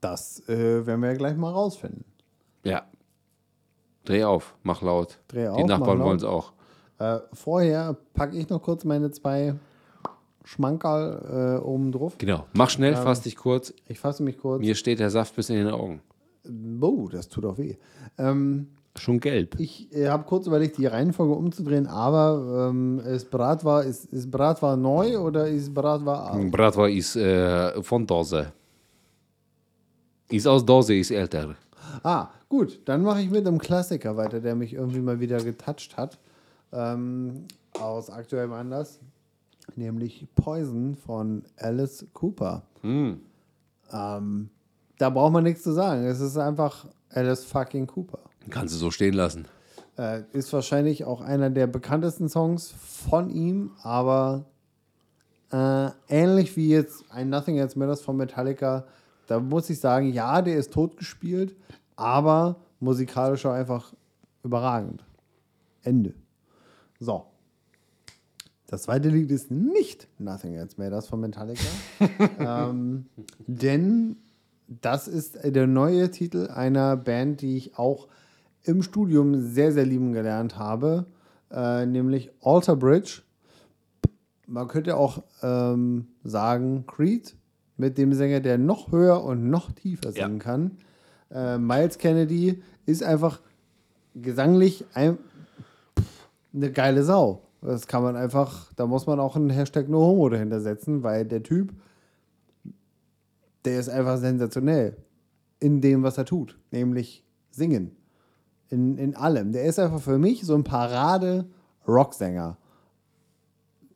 Das 0.00 0.46
äh, 0.48 0.86
werden 0.86 1.00
wir 1.00 1.10
ja 1.12 1.16
gleich 1.16 1.36
mal 1.36 1.50
rausfinden. 1.50 2.04
Ja. 2.64 2.82
Dreh 4.04 4.24
auf, 4.24 4.54
mach 4.62 4.82
laut. 4.82 5.18
Dreh 5.28 5.42
die 5.42 5.48
auf, 5.48 5.60
mach 5.60 5.66
Nachbarn 5.78 6.00
wollen 6.00 6.16
es 6.16 6.24
auch. 6.24 6.52
Äh, 6.98 7.18
vorher 7.32 7.96
packe 8.14 8.36
ich 8.36 8.48
noch 8.48 8.62
kurz 8.62 8.84
meine 8.84 9.10
zwei 9.10 9.54
Schmankerl 10.44 11.58
äh, 11.60 11.64
oben 11.64 11.92
drauf. 11.92 12.14
Genau. 12.18 12.46
Mach 12.52 12.70
schnell, 12.70 12.96
fass 12.96 13.22
dich 13.22 13.36
kurz. 13.36 13.72
Ich 13.88 13.98
fasse 13.98 14.22
mich 14.22 14.38
kurz. 14.38 14.60
Mir 14.60 14.74
steht 14.74 14.98
der 14.98 15.10
Saft 15.10 15.36
bis 15.36 15.50
in 15.50 15.56
den 15.56 15.68
Augen. 15.68 16.00
Oh, 16.80 17.08
das 17.10 17.28
tut 17.28 17.44
auch 17.44 17.58
weh. 17.58 17.76
Ähm, 18.18 18.68
Schon 18.96 19.20
gelb. 19.20 19.58
ich 19.58 19.94
äh, 19.94 20.08
habe 20.08 20.24
kurz 20.24 20.46
überlegt, 20.46 20.76
die 20.76 20.86
Reihenfolge 20.86 21.32
umzudrehen, 21.32 21.86
aber 21.86 22.68
ähm, 22.70 22.98
ist 23.00 23.30
Bratwa, 23.30 23.80
ist, 23.80 24.04
ist 24.06 24.30
Bratwa 24.30 24.76
neu 24.76 25.18
oder 25.18 25.48
ist 25.48 25.72
Bratwa 25.72 26.26
alt? 26.26 26.50
Bratwa 26.50 26.88
ist 26.88 27.16
äh, 27.16 27.82
von 27.82 28.06
Dose. 28.06 28.52
Ist 30.30 30.46
aus 30.46 30.64
Dose, 30.64 30.94
ist 30.94 31.10
älter. 31.10 31.54
Ah, 32.02 32.28
gut, 32.48 32.80
dann 32.84 33.02
mache 33.02 33.22
ich 33.22 33.30
mit 33.30 33.46
einem 33.46 33.58
Klassiker 33.58 34.16
weiter, 34.16 34.40
der 34.40 34.54
mich 34.54 34.74
irgendwie 34.74 35.00
mal 35.00 35.20
wieder 35.20 35.38
getoucht 35.38 35.96
hat. 35.96 36.18
Ähm, 36.72 37.44
aus 37.78 38.10
aktuellem 38.10 38.52
Anlass. 38.52 39.00
Nämlich 39.76 40.26
Poison 40.34 40.94
von 40.94 41.44
Alice 41.56 42.06
Cooper. 42.12 42.62
Ähm, 43.92 44.50
da 44.98 45.10
braucht 45.10 45.32
man 45.32 45.44
nichts 45.44 45.62
zu 45.62 45.72
sagen. 45.72 46.04
Es 46.04 46.20
ist 46.20 46.36
einfach 46.36 46.86
Alice 47.10 47.44
fucking 47.44 47.86
Cooper. 47.86 48.18
Kannst 48.50 48.74
du 48.74 48.78
so 48.78 48.90
stehen 48.90 49.14
lassen. 49.14 49.46
Äh, 49.98 50.22
ist 50.32 50.52
wahrscheinlich 50.52 51.04
auch 51.04 51.20
einer 51.20 51.50
der 51.50 51.66
bekanntesten 51.66 52.28
Songs 52.28 52.72
von 52.72 53.30
ihm, 53.30 53.72
aber 53.82 54.46
äh, 55.52 55.90
ähnlich 56.08 56.56
wie 56.56 56.70
jetzt 56.70 57.04
ein 57.10 57.28
Nothing 57.28 57.58
Else 57.58 57.78
Matters 57.78 58.00
von 58.00 58.16
Metallica, 58.16 58.86
da 59.26 59.38
muss 59.38 59.68
ich 59.70 59.78
sagen, 59.78 60.12
ja, 60.12 60.40
der 60.42 60.56
ist 60.56 60.72
totgespielt, 60.72 61.54
aber 61.94 62.56
musikalisch 62.80 63.44
auch 63.46 63.52
einfach 63.52 63.92
überragend. 64.42 65.04
Ende. 65.82 66.14
So. 66.98 67.26
Das 68.72 68.84
zweite 68.84 69.10
Lied 69.10 69.30
ist 69.30 69.50
nicht 69.50 70.08
Nothing 70.18 70.54
Else 70.54 70.76
Matters 70.78 71.06
von 71.06 71.20
Metallica, 71.20 71.60
ähm, 72.70 73.04
denn 73.46 74.16
das 74.66 75.08
ist 75.08 75.36
der 75.44 75.66
neue 75.66 76.10
Titel 76.10 76.48
einer 76.48 76.96
Band, 76.96 77.42
die 77.42 77.58
ich 77.58 77.76
auch 77.76 78.08
im 78.62 78.80
Studium 78.82 79.42
sehr, 79.42 79.72
sehr 79.72 79.84
lieben 79.84 80.14
gelernt 80.14 80.56
habe, 80.58 81.04
äh, 81.50 81.84
nämlich 81.84 82.30
Alter 82.40 82.74
Bridge. 82.76 83.20
Man 84.46 84.68
könnte 84.68 84.96
auch 84.96 85.22
ähm, 85.42 86.06
sagen 86.24 86.86
Creed 86.86 87.36
mit 87.76 87.98
dem 87.98 88.14
Sänger, 88.14 88.40
der 88.40 88.56
noch 88.56 88.90
höher 88.90 89.22
und 89.22 89.50
noch 89.50 89.70
tiefer 89.72 90.12
singen 90.12 90.38
Ja. 90.38 90.42
kann. 90.44 90.78
Äh, 91.30 91.58
Miles 91.58 91.98
Kennedy 91.98 92.62
ist 92.86 93.02
einfach 93.02 93.42
gesanglich 94.14 94.86
ein, 94.94 95.18
eine 96.54 96.72
geile 96.72 97.02
Sau. 97.02 97.42
Das 97.62 97.86
kann 97.86 98.02
man 98.02 98.16
einfach, 98.16 98.72
da 98.74 98.86
muss 98.86 99.06
man 99.06 99.20
auch 99.20 99.36
einen 99.36 99.50
Hashtag 99.50 99.88
No 99.88 100.00
Homo 100.00 100.28
dahinter 100.28 100.60
setzen, 100.60 101.02
weil 101.04 101.24
der 101.24 101.42
Typ, 101.44 101.72
der 103.64 103.78
ist 103.78 103.88
einfach 103.88 104.18
sensationell 104.18 104.96
in 105.60 105.80
dem, 105.80 106.02
was 106.02 106.18
er 106.18 106.24
tut, 106.24 106.58
nämlich 106.72 107.24
singen. 107.50 107.96
In, 108.68 108.98
in 108.98 109.14
allem. 109.14 109.52
Der 109.52 109.64
ist 109.64 109.78
einfach 109.78 110.00
für 110.00 110.18
mich 110.18 110.44
so 110.44 110.54
ein 110.54 110.64
Parade-Rocksänger. 110.64 112.56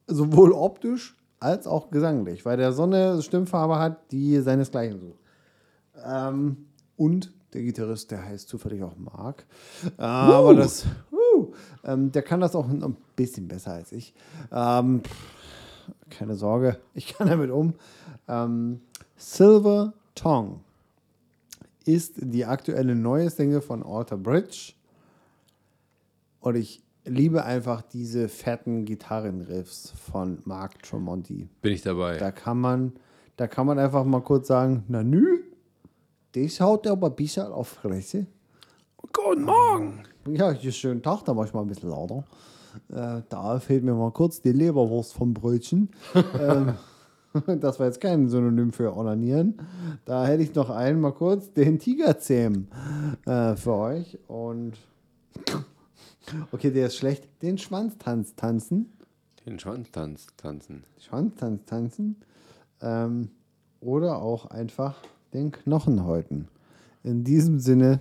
Sowohl 0.07 0.53
optisch 0.53 1.17
als 1.41 1.67
auch 1.67 1.91
gesanglich, 1.91 2.45
weil 2.45 2.57
der 2.57 2.73
so 2.73 2.85
eine 2.85 3.21
Stimmfarbe 3.21 3.79
hat, 3.79 4.13
die 4.13 4.39
seinesgleichen 4.41 5.01
sucht. 5.01 5.19
Ähm, 6.05 6.67
und 6.97 7.33
der 7.53 7.63
Gitarrist, 7.63 8.11
der 8.11 8.25
heißt 8.25 8.49
zufällig 8.49 8.83
auch 8.83 8.97
Mark. 8.97 9.47
Äh, 9.99 10.03
Aber 10.03 10.55
das, 10.55 10.85
ähm, 11.85 12.13
der 12.13 12.23
kann 12.23 12.41
das 12.41 12.55
auch 12.55 12.69
ein 12.69 12.97
bisschen 13.17 13.49
besser 13.49 13.73
als 13.73 13.93
ich. 13.93 14.15
Ähm, 14.53 15.03
keine 16.11 16.35
Sorge, 16.35 16.79
ich 16.95 17.15
kann 17.15 17.29
damit 17.29 17.51
um. 17.51 17.75
Ähm, 18.29 18.81
Silver 19.17 19.93
Tongue 20.15 20.61
ist 21.85 22.15
die 22.17 22.45
aktuelle 22.45 22.95
neue 22.95 23.31
Single 23.31 23.61
von 23.61 23.83
Alter 23.83 24.17
Bridge. 24.17 24.73
Und 26.41 26.57
ich 26.57 26.83
liebe 27.05 27.45
einfach 27.45 27.83
diese 27.83 28.29
fetten 28.29 28.85
Gitarrenriffs 28.85 29.93
von 30.11 30.39
Mark 30.45 30.83
Tremonti. 30.83 31.49
Bin 31.63 31.73
ich 31.73 31.83
dabei. 31.83 32.19
Da 32.19 32.31
kann 32.33 32.61
man, 32.61 32.93
da 33.37 33.47
kann 33.47 33.67
man 33.67 33.79
einfach 33.79 34.05
mal 34.05 34.23
kurz 34.23 34.49
sagen, 34.49 34.85
na 34.89 35.03
nü, 35.03 35.45
das 36.33 36.61
haut 36.61 36.87
aber 36.87 37.11
bisschen 37.11 37.47
auf 37.47 37.69
Fresse. 37.69 38.27
Guten 39.13 39.45
Morgen. 39.45 40.03
Ja, 40.29 40.51
hier 40.51 40.73
schönen 40.73 41.03
Tag, 41.03 41.25
da 41.25 41.35
mach 41.35 41.47
ich 41.47 41.55
mal 41.55 41.61
ein 41.61 41.69
bisschen 41.69 41.91
lauter. 41.91 42.25
Äh, 42.89 43.23
da 43.29 43.61
fehlt 43.61 43.85
mir 43.85 43.95
mal 43.95 44.11
kurz 44.11 44.41
die 44.41 44.51
Leberwurst 44.51 45.15
vom 45.15 45.33
Brötchen. 45.33 45.89
ähm, 46.41 46.75
das 47.61 47.79
war 47.79 47.87
jetzt 47.87 48.01
kein 48.01 48.29
Synonym 48.29 48.73
für 48.73 48.97
Onanieren. 48.97 49.55
Da 50.05 50.27
hätte 50.27 50.43
ich 50.43 50.53
noch 50.55 50.71
einen 50.71 51.01
mal 51.01 51.13
kurz 51.13 51.53
den 51.53 51.79
Tigerzähm 51.79 52.67
äh, 53.25 53.55
für 53.55 53.75
euch. 53.75 54.19
Und 54.27 54.73
okay, 56.51 56.73
der 56.73 56.89
ist 56.89 56.97
schlecht. 56.97 57.29
Den 57.43 57.57
Schwanztanz 57.57 58.35
tanzen. 58.35 58.93
Den 59.47 59.61
Schwanztanz 59.61 60.27
tanzen. 60.37 60.83
Schwanztanz 60.99 61.65
tanzen. 61.67 62.17
Ähm, 62.81 63.29
oder 63.81 64.21
auch 64.21 64.47
einfach 64.47 64.97
den 65.33 65.53
Knochen 65.53 66.05
häuten. 66.05 66.49
In 67.05 67.23
diesem 67.23 67.61
Sinne, 67.61 68.01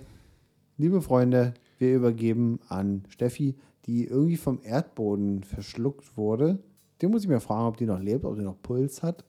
liebe 0.76 1.00
Freunde, 1.00 1.54
wir 1.78 1.94
übergeben 1.94 2.60
an 2.68 3.04
Steffi, 3.08 3.54
die 3.86 4.06
irgendwie 4.06 4.36
vom 4.36 4.60
Erdboden 4.62 5.42
verschluckt 5.42 6.16
wurde. 6.16 6.58
Den 7.00 7.10
muss 7.10 7.22
ich 7.22 7.28
mir 7.28 7.40
fragen, 7.40 7.66
ob 7.66 7.76
die 7.76 7.86
noch 7.86 8.00
lebt, 8.00 8.24
ob 8.24 8.36
die 8.36 8.42
noch 8.42 8.60
Puls 8.62 9.02
hat. 9.02 9.24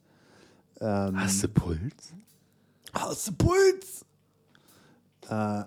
Hast 0.79 1.43
du 1.43 1.47
Puls? 1.49 2.13
Hast 2.93 3.27
du 3.27 3.31
Puls? 3.33 4.05
Äh, 5.29 5.63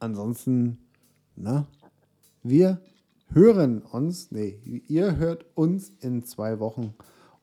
ansonsten, 0.00 0.78
na, 1.36 1.66
wir 2.42 2.80
hören 3.30 3.82
uns, 3.82 4.30
nee, 4.30 4.58
ihr 4.88 5.16
hört 5.16 5.46
uns 5.54 5.92
in 6.00 6.24
zwei 6.24 6.58
Wochen 6.60 6.94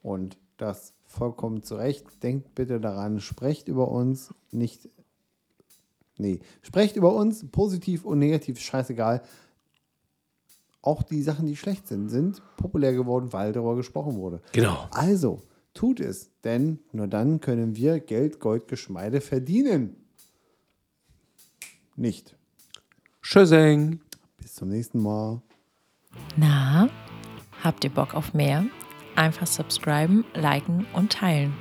und 0.02 0.38
das 0.58 0.94
vollkommen 1.06 1.64
zu 1.64 1.76
Recht. 1.76 2.24
Denkt 2.24 2.56
bitte 2.56 2.80
daran, 2.80 3.20
sprecht 3.20 3.68
über 3.68 3.89
uns, 3.89 4.34
nicht, 4.52 4.89
nee, 6.22 6.39
sprecht 6.61 6.95
über 6.95 7.13
uns, 7.13 7.45
positiv 7.51 8.05
und 8.05 8.19
negativ, 8.19 8.59
scheißegal. 8.59 9.22
Auch 10.82 11.03
die 11.03 11.22
Sachen, 11.22 11.45
die 11.45 11.55
schlecht 11.55 11.88
sind, 11.88 12.09
sind 12.09 12.41
populär 12.57 12.93
geworden, 12.93 13.34
weil 13.34 13.51
darüber 13.51 13.76
gesprochen 13.76 14.15
wurde. 14.15 14.41
Genau. 14.53 14.88
Also, 14.91 15.41
tut 15.74 15.99
es, 15.99 16.32
denn 16.43 16.80
nur 16.91 17.07
dann 17.07 17.41
können 17.41 17.76
wir 17.76 17.99
Geld, 17.99 18.39
Gold, 18.39 18.67
Geschmeide 18.67 19.22
verdienen. 19.22 19.95
Nicht. 21.95 22.36
Tschüssing. 23.22 23.99
Bis 24.38 24.55
zum 24.55 24.69
nächsten 24.69 25.01
Mal. 25.01 25.41
Na, 26.36 26.89
habt 27.63 27.84
ihr 27.84 27.91
Bock 27.91 28.15
auf 28.15 28.34
mehr? 28.34 28.65
Einfach 29.15 29.45
subscriben, 29.45 30.26
liken 30.34 30.88
und 30.93 31.11
teilen. 31.11 31.53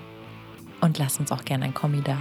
Und 0.81 0.99
lasst 0.99 1.21
uns 1.21 1.31
auch 1.31 1.45
gerne 1.45 1.67
ein 1.67 1.75
Kommi 1.75 2.01
da. 2.03 2.17